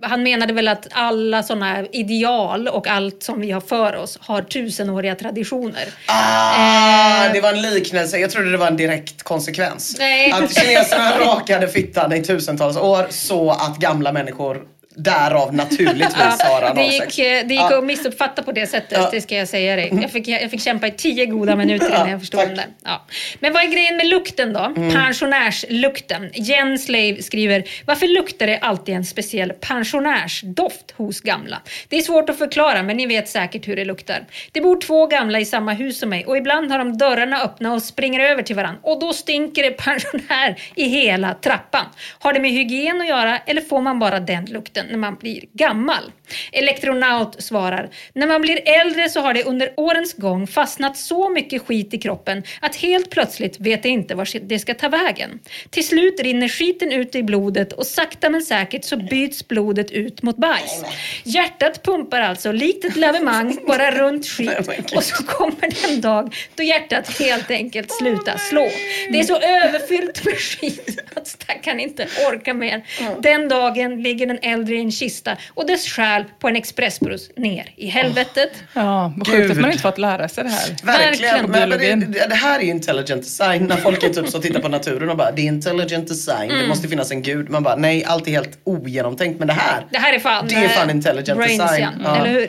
han 0.07 0.23
menade 0.23 0.53
väl 0.53 0.69
att 0.69 0.87
alla 0.91 1.43
sådana 1.43 1.87
ideal 1.93 2.69
och 2.69 2.89
allt 2.89 3.23
som 3.23 3.41
vi 3.41 3.51
har 3.51 3.61
för 3.61 3.97
oss 3.97 4.19
har 4.21 4.43
tusenåriga 4.43 5.15
traditioner. 5.15 5.85
Ah, 6.07 7.27
Eh. 7.27 7.33
det 7.33 7.41
var 7.41 7.49
en 7.53 7.63
liknelse. 7.63 8.19
Jag 8.19 8.31
trodde 8.31 8.51
det 8.51 8.57
var 8.59 8.67
en 8.67 8.77
direkt 8.77 9.23
konsekvens. 9.23 9.97
Nej. 9.99 10.33
Att 10.33 10.55
kineserna 10.59 11.19
rakade 11.19 11.69
fittan 11.69 12.13
i 12.13 12.23
tusentals 12.25 12.77
år 12.77 13.07
så 13.11 13.51
att 13.51 13.77
gamla 13.79 14.13
människor 14.13 14.63
därav 14.95 15.55
naturligtvis 15.55 16.15
har 16.15 16.75
det 16.75 16.83
gick, 16.85 17.19
eh, 17.19 17.47
det 17.47 17.55
gick 17.55 17.61
Ja. 17.63 17.79
att 17.79 17.85
missuppfatta 17.85 18.43
på 18.43 18.53
det 18.53 18.67
sättet, 18.67 18.99
Ja. 18.99 19.09
det 19.13 19.21
ska 19.21 19.37
jag 19.37 19.49
säga 19.49 19.77
dig. 19.77 19.99
Jag 20.03 20.11
fick, 20.11 20.29
jag 20.29 20.51
fick 20.51 20.61
kämpa 20.63 20.87
i 20.87 20.91
tio 20.91 21.27
goda 21.27 21.57
minuter 21.57 21.87
innan 21.87 22.11
jag 22.11 22.21
förstod 22.21 22.41
där. 22.49 22.67
Ja. 22.85 23.07
Men 23.41 23.53
vad 23.53 23.63
är 23.63 23.69
grejen 23.69 23.97
med 23.97 24.07
lukten 24.07 24.53
då? 24.53 24.73
Pensionärslukten. 24.93 26.31
Jen 26.35 26.79
Slave 26.79 27.23
skriver, 27.23 27.65
varför 27.87 28.07
luktar 28.07 28.47
det 28.47 28.59
alltid 28.59 28.95
en 28.95 29.05
speciell 29.05 29.53
pensionärsdoft 29.53 30.91
hos 30.97 31.21
gamla? 31.21 31.61
Det 31.89 31.97
är 31.97 32.01
svårt 32.03 32.31
att 32.31 32.39
förklara, 32.39 32.83
men 32.83 32.97
ni 32.97 33.07
vet 33.07 33.29
säkert 33.29 33.69
hur 33.69 33.77
det 33.77 33.85
luktar. 33.85 34.25
Det 34.53 34.61
bor 34.61 34.81
två 34.81 35.07
gamla 35.07 35.41
i 35.41 35.45
samma 35.45 35.73
hus 35.73 35.99
som 35.99 36.09
mig 36.09 36.25
och 36.27 36.37
ibland 36.37 36.71
har 36.73 36.79
de 36.79 36.99
dörrarna 36.99 37.43
öppna 37.43 37.73
och 37.73 37.83
springer 37.83 38.21
över 38.21 38.43
till 38.43 38.57
varandra 38.57 38.81
och 38.83 39.01
då 39.01 39.13
stinker 39.13 39.63
det 39.63 39.71
pensionär 39.71 40.57
i 40.75 40.85
hela 40.89 41.35
trappan. 41.35 41.87
Har 42.19 42.33
det 42.33 42.41
med 42.41 42.51
hygien 42.51 43.01
att 43.01 43.09
göra 43.09 43.39
eller 43.39 43.61
får 43.61 43.81
man 43.81 43.99
bara 43.99 44.21
den 44.21 44.45
lukten 44.45 44.82
när 44.91 44.99
man 44.99 45.17
blir 45.17 45.45
gammal? 45.53 46.13
Elektronaut 46.53 47.43
svarar, 47.43 47.91
när 48.13 48.27
man 48.27 48.41
blir 48.41 48.69
äldre 48.69 49.09
så 49.09 49.21
har 49.21 49.35
det 49.35 49.45
under 49.45 49.73
årens 49.77 50.15
gång 50.15 50.47
fastnat 50.47 50.97
så 50.97 51.29
mycket 51.29 51.63
skit 51.63 51.95
i 51.95 51.99
kroppen 51.99 52.43
att 52.61 52.77
helt 52.77 53.11
plötsligt 53.11 53.61
vet 53.61 53.83
det 53.83 53.89
inte 53.89 54.15
var 54.15 54.49
det 54.49 54.59
ska 54.59 54.75
ta 54.75 54.89
vägen. 54.89 55.41
Till 55.71 55.87
slut 55.87 56.21
rinner 56.21 56.49
skiten 56.49 56.93
ut 56.93 57.15
i 57.15 57.23
blodet 57.23 57.73
och 57.73 57.87
sakta 57.87 58.31
men 58.31 58.43
säkert 58.43 58.85
så 58.85 58.97
byts 58.97 59.49
blodet 59.49 59.91
ut 59.91 60.23
mot 60.23 60.37
bajs. 60.37 60.85
Hjärtat 61.25 61.83
pumpar 61.83 62.21
alltså 62.21 62.53
likt 62.53 62.85
ett 62.85 62.97
lavemang 62.97 63.59
bara 63.67 63.91
runt 63.91 64.27
skit 64.27 64.93
och 64.97 65.05
så 65.05 65.23
kommer 65.25 65.61
det 65.61 65.93
en 65.93 66.01
dag 66.01 66.35
då 66.55 66.63
hjärtat 66.63 67.19
helt 67.19 67.51
enkelt 67.51 67.93
slutar 67.93 68.37
slå. 68.37 68.69
Det 69.11 69.19
är 69.19 69.25
så 69.25 69.37
överfyllt 69.37 70.25
med 70.25 70.35
skit 70.35 71.03
att 71.15 71.27
stackaren 71.29 71.81
inte 71.81 72.09
orkar 72.29 72.55
mer. 72.55 72.83
Den 73.21 73.49
dagen 73.49 74.03
ligger 74.03 74.27
den 74.27 74.39
äldre 74.43 74.72
i 74.73 74.81
en 74.81 74.93
kista 74.93 75.37
och 75.55 75.67
dess 75.67 75.89
själ 75.89 76.25
på 76.39 76.49
en 76.49 76.57
expressbuss 76.57 77.31
ner 77.37 77.73
i 77.77 77.87
helvetet. 77.87 78.53
Ja, 78.73 79.13
vad 79.17 79.29
sjukt 79.29 79.51
att 79.51 79.61
man 79.61 79.71
inte 79.71 79.83
fått 79.83 79.99
lära 79.99 80.29
sig 80.29 80.45
det 80.45 80.51
här. 80.51 80.69
Verkligen. 80.83 81.51
Verkligen. 81.51 81.51
Men, 81.51 82.01
men 82.01 82.13
det, 82.13 82.27
det 82.29 82.35
här 82.35 82.59
är 82.59 82.63
ju 82.63 82.71
intelligent 82.71 83.23
design. 83.23 83.65
När 83.65 83.77
folk 83.77 84.03
är 84.03 84.09
typ 84.09 84.29
så 84.29 84.41
tittar 84.41 84.61
på 84.61 84.69
naturen 84.69 85.11
och 85.11 85.17
bara 85.17 85.33
det 85.33 85.43
är 85.43 85.47
intelligent 85.47 86.09
design. 86.09 86.51
Mm. 86.51 86.63
Det 86.63 86.69
måste 86.69 86.89
finnas 86.89 87.11
en 87.11 87.23
gud. 87.23 87.51
Man 87.51 87.63
bara 87.63 87.77
nej, 87.77 88.05
allt 88.05 88.29
är 88.29 88.31
helt 88.31 88.59
ogenomtänkt. 88.65 89.39
Men 89.39 89.49
det 89.49 89.55
här. 89.55 89.87
Det 89.91 89.99
här 89.99 90.13
är 90.13 90.19
fan, 90.19 90.49
Det 90.49 90.55
är 90.55 90.69
fan 90.69 90.89
eh, 90.89 90.97
intelligent 90.97 91.41
design. 91.41 91.89
Ja. 92.05 92.17
Eller 92.17 92.31
hur? 92.31 92.49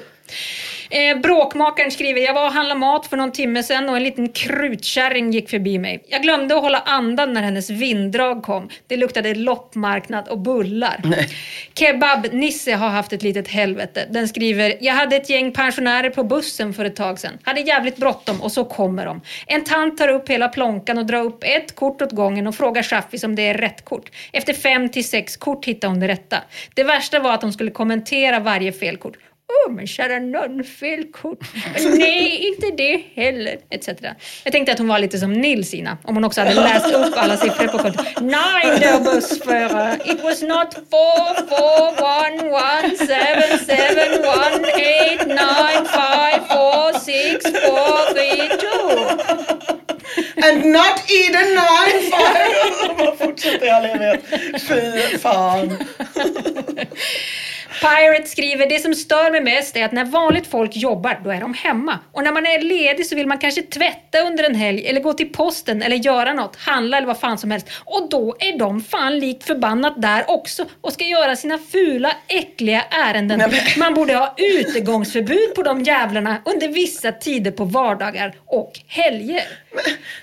Eh, 0.93 1.17
bråkmakaren 1.17 1.91
skriver, 1.91 2.21
jag 2.21 2.33
var 2.33 2.45
och 2.45 2.53
handlade 2.53 2.79
mat 2.79 3.07
för 3.07 3.17
någon 3.17 3.31
timme 3.31 3.63
sedan 3.63 3.89
och 3.89 3.97
en 3.97 4.03
liten 4.03 4.29
krutkärring 4.29 5.31
gick 5.31 5.49
förbi 5.49 5.79
mig. 5.79 6.03
Jag 6.07 6.21
glömde 6.21 6.55
att 6.55 6.61
hålla 6.61 6.79
andan 6.79 7.33
när 7.33 7.41
hennes 7.41 7.69
vinddrag 7.69 8.43
kom. 8.43 8.69
Det 8.87 8.97
luktade 8.97 9.35
loppmarknad 9.35 10.27
och 10.27 10.39
bullar. 10.39 11.01
Kebab-Nisse 11.73 12.75
har 12.75 12.89
haft 12.89 13.13
ett 13.13 13.23
litet 13.23 13.47
helvete. 13.47 14.07
Den 14.09 14.27
skriver, 14.27 14.77
jag 14.81 14.93
hade 14.93 15.15
ett 15.15 15.29
gäng 15.29 15.53
pensionärer 15.53 16.09
på 16.09 16.23
bussen 16.23 16.73
för 16.73 16.85
ett 16.85 16.95
tag 16.95 17.19
sedan. 17.19 17.37
Hade 17.43 17.61
jävligt 17.61 17.97
bråttom 17.97 18.41
och 18.41 18.51
så 18.51 18.65
kommer 18.65 19.05
de. 19.05 19.21
En 19.47 19.63
tant 19.63 19.97
tar 19.97 20.07
upp 20.07 20.29
hela 20.29 20.47
plånkan 20.47 20.97
och 20.97 21.05
drar 21.05 21.23
upp 21.23 21.43
ett 21.43 21.75
kort 21.75 22.01
åt 22.01 22.11
gången 22.11 22.47
och 22.47 22.55
frågar 22.55 22.83
Chaffis 22.83 23.23
om 23.23 23.35
det 23.35 23.47
är 23.47 23.53
rätt 23.53 23.85
kort. 23.85 24.11
Efter 24.31 24.53
fem 24.53 24.89
till 24.89 25.07
sex 25.07 25.37
kort 25.37 25.65
hittar 25.65 25.87
hon 25.87 25.99
det 25.99 26.07
rätta. 26.07 26.37
Det 26.73 26.83
värsta 26.83 27.19
var 27.19 27.33
att 27.33 27.41
de 27.41 27.53
skulle 27.53 27.71
kommentera 27.71 28.39
varje 28.39 28.71
felkort. 28.71 29.17
Åh, 29.67 29.71
men 29.71 29.87
kära 29.87 30.19
nån, 30.19 30.63
fel 30.63 31.03
kort. 31.11 31.39
Nej, 31.85 32.47
inte 32.47 32.71
det 32.77 33.03
heller. 33.15 33.57
Etc. 33.69 33.87
Jag 34.43 34.51
tänkte 34.53 34.71
att 34.71 34.77
hon 34.77 34.87
var 34.87 34.99
lite 34.99 35.17
som 35.17 35.33
Nils, 35.33 35.73
Ina. 35.73 35.97
Om 36.03 36.15
hon 36.15 36.23
också 36.23 36.41
hade 36.41 36.53
läst 36.53 36.93
upp 36.93 37.13
alla 37.15 37.37
siffror 37.37 37.67
på 37.67 37.77
kortet. 37.77 38.21
Nine, 38.21 38.79
der 38.79 38.99
bussförare. 38.99 39.99
It 40.05 40.23
was 40.23 40.41
not 40.41 40.73
four, 40.73 41.47
four, 41.47 41.83
one, 42.03 42.51
one, 42.51 42.97
seven, 42.97 43.59
seven, 43.65 44.11
one, 44.25 44.67
eight, 44.81 45.27
nine, 45.27 45.85
five, 45.85 46.39
four, 46.49 46.99
six, 46.99 47.43
four, 47.65 48.13
three, 48.13 48.49
two. 48.63 49.13
And 50.45 50.65
not 50.71 51.11
Eden 51.11 51.47
nine 51.55 52.11
five. 52.11 52.97
Bara 52.97 53.15
fortsätter 53.15 53.65
i 53.65 53.69
all 53.69 53.85
evighet. 53.85 54.23
Fy 54.61 55.17
fan. 55.17 55.77
Pirate 57.83 58.29
skriver, 58.29 58.69
det 58.69 58.79
som 58.79 58.95
stör 58.95 59.31
mig 59.31 59.41
mest 59.41 59.75
är 59.75 59.85
att 59.85 59.91
när 59.91 60.05
vanligt 60.05 60.47
folk 60.47 60.75
jobbar, 60.75 61.19
då 61.23 61.29
är 61.29 61.41
de 61.41 61.53
hemma. 61.53 61.99
Och 62.11 62.23
när 62.23 62.31
man 62.31 62.45
är 62.45 62.61
ledig 62.61 63.05
så 63.05 63.15
vill 63.15 63.27
man 63.27 63.37
kanske 63.37 63.61
tvätta 63.61 64.19
under 64.21 64.43
en 64.43 64.55
helg, 64.55 64.87
eller 64.87 65.01
gå 65.01 65.13
till 65.13 65.29
posten, 65.29 65.81
eller 65.81 65.95
göra 65.95 66.33
något, 66.33 66.55
handla 66.55 66.97
eller 66.97 67.07
vad 67.07 67.19
fan 67.19 67.37
som 67.37 67.51
helst. 67.51 67.67
Och 67.85 68.09
då 68.09 68.35
är 68.39 68.57
de 68.59 68.81
fan 68.81 69.19
likt 69.19 69.43
förbannat 69.43 70.01
där 70.01 70.31
också 70.31 70.65
och 70.81 70.93
ska 70.93 71.03
göra 71.03 71.35
sina 71.35 71.57
fula, 71.57 72.15
äckliga 72.27 72.81
ärenden. 72.81 73.41
Man 73.77 73.93
borde 73.93 74.15
ha 74.15 74.35
utegångsförbud 74.37 75.55
på 75.55 75.63
de 75.63 75.83
jävlarna 75.83 76.37
under 76.45 76.67
vissa 76.67 77.11
tider 77.11 77.51
på 77.51 77.65
vardagar 77.65 78.35
och 78.45 78.79
helger. 78.87 79.43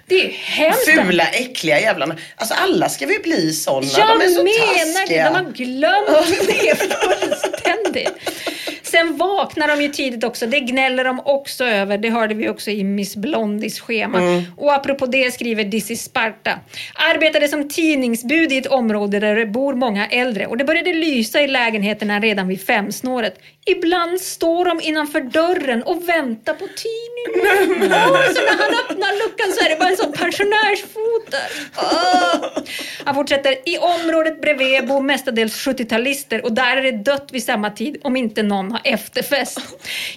Det 0.07 0.25
är 0.27 0.31
hemskt. 0.31 0.85
Fula, 0.85 1.27
äckliga 1.29 1.81
jävlarna. 1.81 2.17
Alltså 2.37 2.55
alla 2.55 2.89
ska 2.89 3.07
vi 3.07 3.19
bli 3.19 3.53
såna. 3.53 3.87
Jag 3.99 4.19
de 4.21 4.25
är 4.25 4.29
så 4.29 4.43
menar 4.43 5.01
taskiga. 5.01 5.25
det, 5.25 5.31
de 5.31 5.45
har 5.45 5.53
glömt 5.53 6.47
det 6.47 6.77
fullständigt. 6.77 8.13
Sen 8.91 9.17
vaknar 9.17 9.69
de 9.69 9.83
ju 9.83 9.89
tidigt 9.89 10.25
också, 10.25 10.47
det 10.47 10.61
gnäller 10.61 11.05
de 11.05 11.21
också 11.25 11.65
över. 11.65 11.99
Det 11.99 12.11
hörde 12.11 12.35
vi 12.35 12.49
också 12.49 12.71
i 12.71 12.85
Miss 12.85 13.17
Blondies 13.17 13.81
schema. 13.81 14.19
Mm. 14.19 14.43
Och 14.57 14.75
apropå 14.75 15.07
det 15.07 15.35
skriver 15.35 15.65
Dizzy 15.65 15.97
Sparta. 15.97 16.59
Arbetade 16.95 17.49
som 17.49 17.69
tidningsbud 17.69 18.53
i 18.53 18.57
ett 18.57 18.67
område 18.67 19.21
där 19.21 19.37
det 19.37 19.47
bor 19.47 19.75
många 19.75 20.07
äldre 20.07 20.47
och 20.47 20.57
det 20.57 20.65
började 20.65 20.93
lysa 20.93 21.41
i 21.41 21.47
lägenheterna 21.47 22.21
redan 22.21 22.49
vid 22.49 22.67
femsnåret. 22.67 23.39
Ibland 23.67 24.21
står 24.21 24.65
de 24.65 24.81
innanför 24.81 25.21
dörren 25.21 25.83
och 25.83 26.09
väntar 26.09 26.55
på 26.55 26.67
tidningen. 26.67 27.93
Åh, 27.93 28.23
så 28.35 28.41
när 28.41 28.59
han 28.63 28.75
öppnar 28.85 29.29
luckan 29.29 29.53
så 29.53 29.65
är 29.65 29.71
det 29.71 29.77
bara 29.77 29.89
en 29.89 29.97
sån 29.97 30.13
pensionärsfot 30.13 31.31
där. 31.31 31.51
Åh. 31.77 32.63
Han 33.05 33.15
fortsätter. 33.15 33.53
I 33.65 33.79
området 33.79 34.41
bredvid 34.41 34.87
bor 34.87 35.01
mestadels 35.01 35.67
70-talister 35.67 36.41
och 36.41 36.53
där 36.53 36.77
är 36.77 36.83
det 36.83 36.93
dött 36.93 37.29
vid 37.33 37.45
samma 37.45 37.71
tid 37.71 37.97
om 38.03 38.17
inte 38.17 38.43
någon 38.43 38.73
har 38.73 38.80
efterfest. 38.85 39.61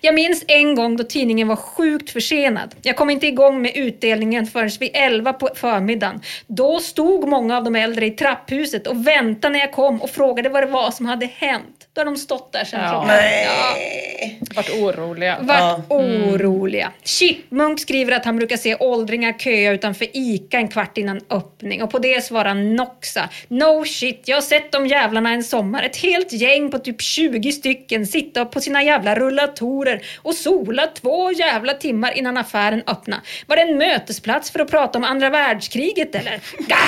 Jag 0.01 0.16
minns 0.16 0.43
en 0.47 0.76
gång 0.76 0.97
då 0.97 1.03
tidningen 1.03 1.47
var 1.47 1.55
sjukt 1.55 2.09
försenad. 2.09 2.76
Jag 2.82 2.95
kom 2.95 3.09
inte 3.09 3.28
igång 3.28 3.61
med 3.61 3.72
utdelningen 3.76 4.45
förrän 4.45 4.70
vid 4.80 4.91
11 4.93 5.34
på 5.34 5.49
förmiddagen. 5.55 6.22
Då 6.47 6.80
stod 6.80 7.28
många 7.28 7.57
av 7.57 7.64
de 7.64 7.76
äldre 7.76 8.05
i 8.05 8.11
trapphuset 8.11 8.88
och 8.88 9.07
väntade 9.07 9.53
när 9.53 9.59
jag 9.59 9.72
kom 9.72 10.01
och 10.01 10.09
frågade 10.09 10.49
vad 10.49 10.64
det 10.64 10.72
var 10.72 10.91
som 10.91 11.05
hade 11.05 11.26
hänt. 11.26 11.88
Då 11.93 12.01
har 12.01 12.05
de 12.05 12.18
stått 12.18 12.53
där 12.53 12.66
sedan 12.66 12.80
Ja. 12.84 12.89
klockan... 12.89 13.07
Nej. 13.07 14.39
Vart 14.55 14.70
oroliga. 14.70 15.38
Vart 15.41 15.80
oroliga. 15.89 16.91
Chipmunk 17.03 17.80
skriver 17.80 18.11
att 18.11 18.26
han 18.26 18.38
brukar 18.38 18.57
se 18.57 18.76
åldringar 18.76 19.34
köa 19.34 19.72
utanför 19.72 20.07
ICA 20.14 20.57
en 20.57 20.68
kvart 20.68 20.97
innan 20.97 21.22
öppning 21.30 21.84
och 21.84 21.91
på 21.91 21.99
det 21.99 22.24
svarar 22.24 22.53
Noxa. 22.53 23.30
No 23.47 23.86
shit, 23.86 24.22
jag 24.26 24.38
har 24.38 24.41
sett 24.41 24.72
de 24.72 24.88
jävlarna 24.88 25.30
en 25.30 25.43
sommar. 25.43 25.84
Ett 25.84 25.97
helt 25.97 26.34
gäng 26.34 26.72
på 26.72 26.80
typ 26.80 27.01
20 27.01 27.51
stycken 27.51 28.07
sitta 28.07 28.45
på 28.54 28.62
sina 28.62 28.84
jävla 28.84 29.16
rullatorer 29.16 30.01
och 30.22 30.36
sola 30.36 30.88
två 30.88 31.32
jävla 31.32 31.74
timmar 31.74 32.18
innan 32.18 32.38
affären 32.38 32.84
öppna. 32.88 33.22
Var 33.47 33.56
det 33.56 33.62
en 33.62 33.78
mötesplats 33.78 34.51
för 34.51 34.60
att 34.60 34.72
prata 34.72 34.97
om 34.97 35.04
andra 35.04 35.30
världskriget 35.30 36.16
eller? 36.16 36.32
Gah! 36.68 36.80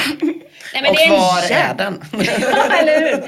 Nej, 0.73 0.81
men 0.81 0.85
Och 0.91 0.95
det 0.95 1.03
är 1.03 1.05
en 1.05 1.11
var 1.11 1.43
är 1.43 1.49
jävla- 1.49 1.73
den? 1.83 2.03
Ja, 2.41 2.77
eller 2.77 2.99
hur? 3.01 3.23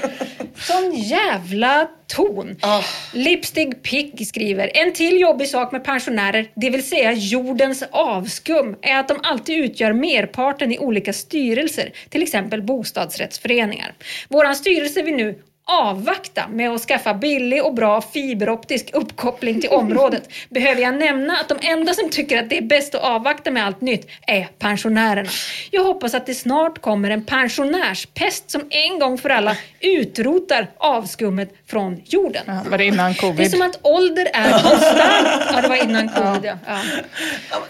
Sån 0.60 0.94
jävla 0.94 1.88
ton. 2.06 2.56
Ah. 2.62 2.82
Lipstick 3.12 3.82
Pig 3.82 4.26
skriver, 4.28 4.70
en 4.74 4.92
till 4.92 5.20
jobbig 5.20 5.48
sak 5.48 5.72
med 5.72 5.84
pensionärer, 5.84 6.46
det 6.56 6.70
vill 6.70 6.88
säga 6.88 7.12
jordens 7.12 7.82
avskum, 7.90 8.76
är 8.82 8.98
att 8.98 9.08
de 9.08 9.16
alltid 9.22 9.64
utgör 9.64 9.92
merparten 9.92 10.72
i 10.72 10.78
olika 10.78 11.12
styrelser, 11.12 11.92
till 12.10 12.22
exempel 12.22 12.62
bostadsrättsföreningar. 12.62 13.94
Våran 14.28 14.56
styrelse 14.56 15.02
vill 15.02 15.14
nu 15.14 15.38
avvakta 15.68 16.48
med 16.48 16.70
att 16.70 16.80
skaffa 16.80 17.14
billig 17.14 17.64
och 17.64 17.74
bra 17.74 18.00
fiberoptisk 18.00 18.90
uppkoppling 18.92 19.60
till 19.60 19.70
området 19.70 20.28
behöver 20.48 20.82
jag 20.82 20.94
nämna 20.94 21.32
att 21.36 21.48
de 21.48 21.58
enda 21.68 21.94
som 21.94 22.10
tycker 22.10 22.38
att 22.42 22.50
det 22.50 22.58
är 22.58 22.62
bäst 22.62 22.94
att 22.94 23.02
avvakta 23.02 23.50
med 23.50 23.66
allt 23.66 23.80
nytt 23.80 24.08
är 24.26 24.48
pensionärerna. 24.58 25.28
Jag 25.70 25.84
hoppas 25.84 26.14
att 26.14 26.26
det 26.26 26.34
snart 26.34 26.78
kommer 26.80 27.10
en 27.10 27.24
pensionärspest 27.24 28.50
som 28.50 28.62
en 28.70 28.98
gång 28.98 29.18
för 29.18 29.30
alla 29.30 29.56
utrotar 29.80 30.66
avskummet 30.78 31.54
från 31.70 32.02
jorden. 32.04 32.42
Ja, 32.46 32.60
var 32.70 32.78
det 32.78 32.84
innan 32.84 33.12
Det 33.12 33.18
är 33.18 33.20
covid? 33.20 33.50
som 33.50 33.62
att 33.62 33.78
ålder 33.82 34.28
är 34.32 34.50
konstant. 34.50 35.48
Ja, 35.52 35.60
det 35.62 35.68
var 35.68 35.76
innan 35.84 36.08
covid. 36.08 36.44
Ja. 36.44 36.56
Ja. 36.66 36.78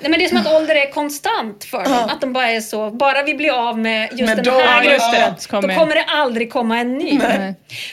Nej, 0.01 0.11
men 0.11 0.13
det 0.13 0.25
är 0.25 0.29
som 0.29 0.39
att 0.39 0.55
ålder 0.55 0.75
är 0.75 0.91
konstant 0.93 1.65
för 1.65 1.85
dem. 1.85 1.93
Att 2.11 2.21
de 2.21 2.33
bara 2.33 2.51
är 2.51 2.61
så, 2.61 2.91
bara 2.91 3.23
vi 3.23 3.35
blir 3.35 3.69
av 3.69 3.79
med 3.79 4.09
just 4.13 4.23
Men 4.25 4.37
den 4.37 4.45
då- 4.45 4.61
här 4.61 4.83
gruppen, 4.85 5.35
då 5.63 5.75
kommer 5.81 5.95
det 5.95 6.05
aldrig 6.09 6.53
komma 6.53 6.79
en 6.79 6.99
ny. 6.99 7.21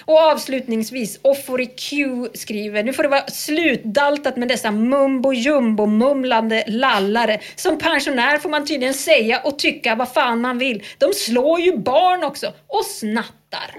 Och 0.05 0.19
avslutningsvis, 0.19 1.19
Offori 1.21 1.65
Q 1.65 2.27
skriver, 2.33 2.83
nu 2.83 2.93
får 2.93 3.03
det 3.03 3.09
vara 3.09 3.27
slutdaltat 3.27 4.37
med 4.37 4.47
dessa 4.47 4.71
mumbo 4.71 5.33
jumbo 5.33 5.85
mumlande 5.85 6.63
lallare. 6.67 7.39
Som 7.55 7.77
pensionär 7.77 8.37
får 8.37 8.49
man 8.49 8.65
tydligen 8.65 8.93
säga 8.93 9.39
och 9.39 9.59
tycka 9.59 9.95
vad 9.95 10.13
fan 10.13 10.41
man 10.41 10.57
vill. 10.57 10.83
De 10.97 11.13
slår 11.13 11.59
ju 11.59 11.77
barn 11.77 12.23
också 12.23 12.53
och 12.67 12.85
snattar. 12.85 13.75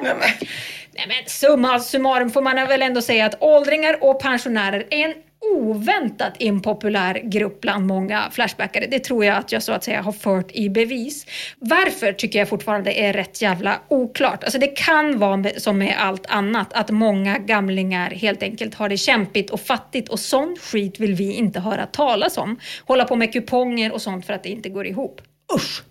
Nej 0.96 1.06
men 1.08 1.16
summa 1.26 1.80
summarum 1.80 2.30
får 2.30 2.42
man 2.42 2.54
väl 2.56 2.82
ändå 2.82 3.02
säga 3.02 3.26
att 3.26 3.42
åldringar 3.42 4.04
och 4.04 4.20
pensionärer 4.20 4.86
är 4.90 5.04
en 5.04 5.14
oväntat 5.54 6.32
impopulär 6.38 7.20
grupp 7.24 7.60
bland 7.60 7.86
många 7.86 8.30
Flashbackare. 8.30 8.86
Det 8.86 8.98
tror 8.98 9.24
jag 9.24 9.36
att 9.36 9.52
jag 9.52 9.62
så 9.62 9.72
att 9.72 9.84
säga 9.84 10.02
har 10.02 10.12
fört 10.12 10.50
i 10.52 10.70
bevis. 10.70 11.26
Varför 11.58 12.12
tycker 12.12 12.38
jag 12.38 12.48
fortfarande 12.48 12.92
är 12.92 13.12
rätt 13.12 13.42
jävla 13.42 13.80
oklart. 13.88 14.44
Alltså 14.44 14.58
det 14.58 14.66
kan 14.66 15.18
vara 15.18 15.36
med, 15.36 15.62
som 15.62 15.78
med 15.78 15.96
allt 15.98 16.26
annat 16.26 16.72
att 16.72 16.90
många 16.90 17.38
gamlingar 17.38 18.10
helt 18.10 18.42
enkelt 18.42 18.74
har 18.74 18.88
det 18.88 18.96
kämpigt 18.96 19.50
och 19.50 19.60
fattigt 19.60 20.08
och 20.08 20.20
sån 20.20 20.56
skit 20.60 21.00
vill 21.00 21.14
vi 21.14 21.32
inte 21.32 21.60
höra 21.60 21.86
talas 21.86 22.38
om. 22.38 22.58
Hålla 22.84 23.04
på 23.04 23.16
med 23.16 23.32
kuponger 23.32 23.92
och 23.92 24.02
sånt 24.02 24.26
för 24.26 24.32
att 24.32 24.42
det 24.42 24.48
inte 24.48 24.68
går 24.68 24.86
ihop. 24.86 25.20
Usch! 25.54 25.82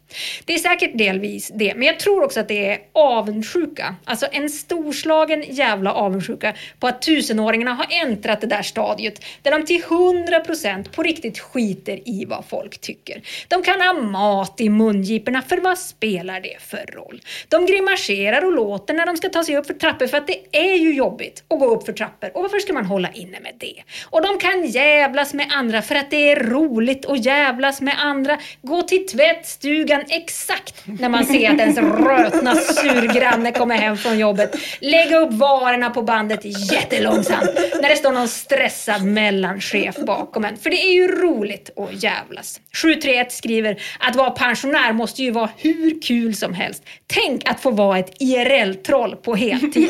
Det 0.46 0.54
är 0.54 0.58
säkert 0.58 0.98
delvis 0.98 1.52
det, 1.56 1.74
men 1.76 1.88
jag 1.88 2.00
tror 2.00 2.24
också 2.24 2.40
att 2.40 2.48
det 2.48 2.70
är 2.70 2.80
avundsjuka. 2.94 3.96
Alltså 4.04 4.28
en 4.32 4.50
storslagen 4.50 5.44
jävla 5.48 5.94
avundsjuka 5.94 6.54
på 6.80 6.88
att 6.88 7.02
tusenåringarna 7.02 7.74
har 7.74 7.88
äntrat 8.06 8.42
det 8.42 8.48
där 8.48 8.62
stadiet 8.62 9.26
där 9.42 9.52
de 9.52 9.66
till 9.66 9.84
100% 9.84 10.92
på 10.92 11.04
riktigt 11.04 11.40
skiter 11.40 12.10
i 12.10 12.26
vad 12.26 12.46
folk 12.46 12.82
tycker. 12.82 13.22
De 13.48 13.64
kan 13.64 13.82
ha 13.82 13.94
mat 13.94 14.62
i 14.62 14.70
mungiporna, 14.70 15.42
för 15.42 15.58
vad 15.58 15.78
spelar 15.78 16.42
det 16.42 16.62
för 16.62 16.86
roll? 16.94 17.22
De 17.50 17.66
grimaserar 17.66 18.46
och 18.46 18.54
låter 18.54 18.94
när 18.94 19.06
de 19.06 19.18
ska 19.18 19.30
ta 19.30 19.44
sig 19.44 19.58
upp 19.58 19.68
för 19.68 19.74
trappor 19.74 20.08
för 20.08 20.18
att 20.18 20.28
det 20.28 20.40
är 20.52 20.76
ju 20.76 20.94
jobbigt 20.94 21.44
att 21.48 21.60
gå 21.60 21.66
upp 21.66 21.86
för 21.86 21.94
trappor 21.94 22.32
och 22.34 22.42
varför 22.42 22.60
ska 22.60 22.74
man 22.74 22.86
hålla 22.86 23.10
inne 23.12 23.40
med 23.40 23.54
det? 23.60 23.84
Och 24.04 24.22
de 24.22 24.38
kan 24.38 24.66
jävlas 24.66 25.34
med 25.34 25.48
andra 25.52 25.82
för 25.82 25.96
att 25.96 26.12
det 26.12 26.32
är 26.32 26.44
roligt 26.44 27.06
att 27.06 27.26
jävlas 27.26 27.82
med 27.82 27.96
andra. 28.00 28.40
Gå 28.62 28.82
till 28.82 29.08
tvättstugan 29.08 29.95
exakt 30.10 30.74
när 30.86 31.10
man 31.10 31.26
ser 31.26 31.50
att 31.52 31.60
ens 31.60 31.78
rötna 31.78 32.56
surgranne 32.56 33.52
kommer 33.52 33.76
hem 33.76 33.98
från 33.98 34.20
jobbet. 34.20 34.56
Lägga 34.80 35.18
upp 35.18 35.34
varorna 35.34 35.90
på 35.90 36.02
bandet 36.02 36.40
jättelångsamt 36.72 37.50
när 37.82 37.90
det 37.90 37.96
står 37.96 38.12
någon 38.12 38.28
stressad 38.28 39.04
mellanchef 39.04 39.96
bakom 39.96 40.46
en. 40.46 40.58
För 40.58 40.70
det 40.70 40.84
är 40.84 40.94
ju 40.94 41.08
roligt 41.08 41.70
att 41.80 42.04
jävlas. 42.04 42.60
731 42.82 43.32
skriver 43.32 43.82
att 44.00 44.16
vara 44.16 44.30
pensionär 44.30 44.94
måste 44.94 45.24
ju 45.24 45.32
vara 45.32 45.50
hur 45.58 46.02
kul 46.02 46.36
som 46.36 46.54
helst. 46.54 46.84
Tänk 47.08 47.50
att 47.50 47.60
få 47.60 47.72
vara 47.72 48.00
ett 48.00 48.14
IRL-troll 48.20 49.16
på 49.16 49.36
heltid. 49.36 49.90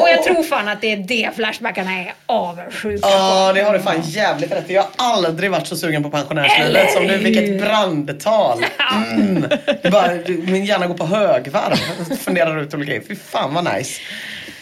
Och 0.00 0.08
jag 0.08 0.22
tror 0.24 0.42
fan 0.42 0.68
att 0.68 0.80
det 0.80 0.92
är 0.92 0.96
det 0.96 1.30
Flashbackarna 1.36 1.90
är 1.90 2.14
avundsjuka 2.26 3.06
på. 3.06 3.08
Ja, 3.08 3.52
det 3.52 3.62
har 3.62 3.72
du 3.72 3.80
fan 3.80 4.00
jävligt 4.00 4.52
rätt. 4.52 4.70
Jag 4.70 4.82
har 4.82 4.90
aldrig 4.96 5.50
varit 5.50 5.66
så 5.66 5.76
sugen 5.76 6.02
på 6.02 6.10
pensionärslivet 6.10 6.92
som 6.92 7.06
du. 7.06 7.16
Vilket 7.16 7.60
brandtal. 7.60 8.58
Mm. 9.06 9.42
Det 9.82 9.90
bara, 9.90 10.10
min 10.26 10.64
hjärna 10.64 10.86
går 10.86 10.94
på 10.94 11.06
högvarv. 11.06 11.76
Funderar 12.16 12.62
ut 12.62 12.74
olika 12.74 12.90
grejer. 12.90 13.04
Fy 13.08 13.16
fan 13.16 13.54
vad 13.54 13.64
nice. 13.76 14.00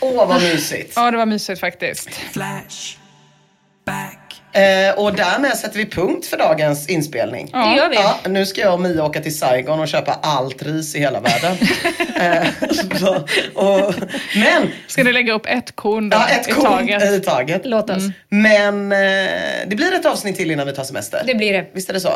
Åh 0.01 0.29
vad 0.29 0.43
mysigt. 0.43 0.93
Ja, 0.97 1.11
det 1.11 1.17
var 1.17 1.27
mysigt 1.27 1.61
faktiskt. 1.61 2.11
Flash. 2.33 2.97
Back. 3.87 4.26
Eh, 4.57 4.99
och 4.99 5.15
därmed 5.15 5.57
sätter 5.57 5.79
vi 5.79 5.87
punkt 5.87 6.27
för 6.27 6.37
dagens 6.37 6.89
inspelning. 6.89 7.51
Det 7.53 7.77
gör 7.77 7.89
vi. 7.89 7.97
Ja, 7.97 8.19
nu 8.29 8.47
ska 8.47 8.61
jag 8.61 8.75
och 8.75 8.81
Mia 8.81 9.05
åka 9.05 9.21
till 9.21 9.39
Saigon 9.39 9.81
och 9.81 9.89
köpa 9.89 10.19
allt 10.23 10.63
ris 10.63 10.95
i 10.95 10.99
hela 10.99 11.21
världen. 11.21 11.57
eh, 12.17 12.49
så, 12.99 13.15
och, 13.55 13.95
men, 14.35 14.71
Ska 14.87 15.05
ni 15.05 15.13
lägga 15.13 15.33
upp 15.33 15.47
ett 15.47 15.77
korn 15.77 16.11
då, 16.11 16.17
ja, 16.17 16.29
ett 16.29 16.49
i 16.49 16.53
korn 16.53 16.65
taget? 16.65 17.03
i 17.03 17.21
taget. 17.21 17.61
Låt 17.65 17.91
oss. 17.91 18.03
Men 18.29 18.93
eh, 18.93 18.99
det 19.67 19.77
blir 19.77 19.95
ett 19.95 20.07
avsnitt 20.07 20.37
till 20.37 20.51
innan 20.51 20.67
vi 20.67 20.73
tar 20.73 20.85
semester. 20.85 21.23
Det 21.27 21.35
blir 21.35 21.53
det. 21.53 21.71
Visst 21.73 21.89
är 21.89 21.95
det 21.95 22.01
så? 22.01 22.13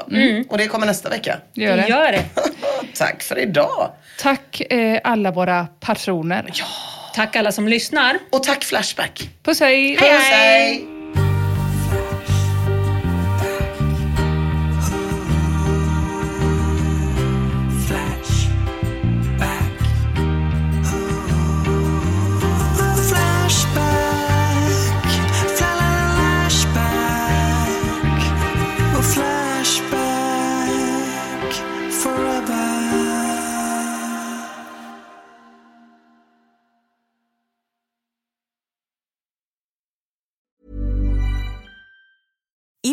Och 0.49 0.59
det 0.59 0.67
kommer 0.67 0.87
nästa 0.87 1.09
vecka. 1.09 1.37
Gör 1.55 1.77
det. 1.77 1.87
Gör 1.89 2.13
det. 2.13 2.25
Tack 2.95 3.23
för 3.23 3.39
idag. 3.39 3.91
Tack 4.19 4.61
eh, 4.61 5.01
alla 5.05 5.31
våra 5.31 5.67
patroner. 5.81 6.53
Tack 7.15 7.37
alla 7.37 7.53
som 7.53 7.69
lyssnar. 7.69 8.19
Och 8.31 8.43
tack 8.43 8.65
Flashback. 8.65 9.31
Puss 9.43 9.61
hej! 9.61 9.97
Puss 9.97 10.09
hej! 10.09 10.79
Flash. 10.79 11.00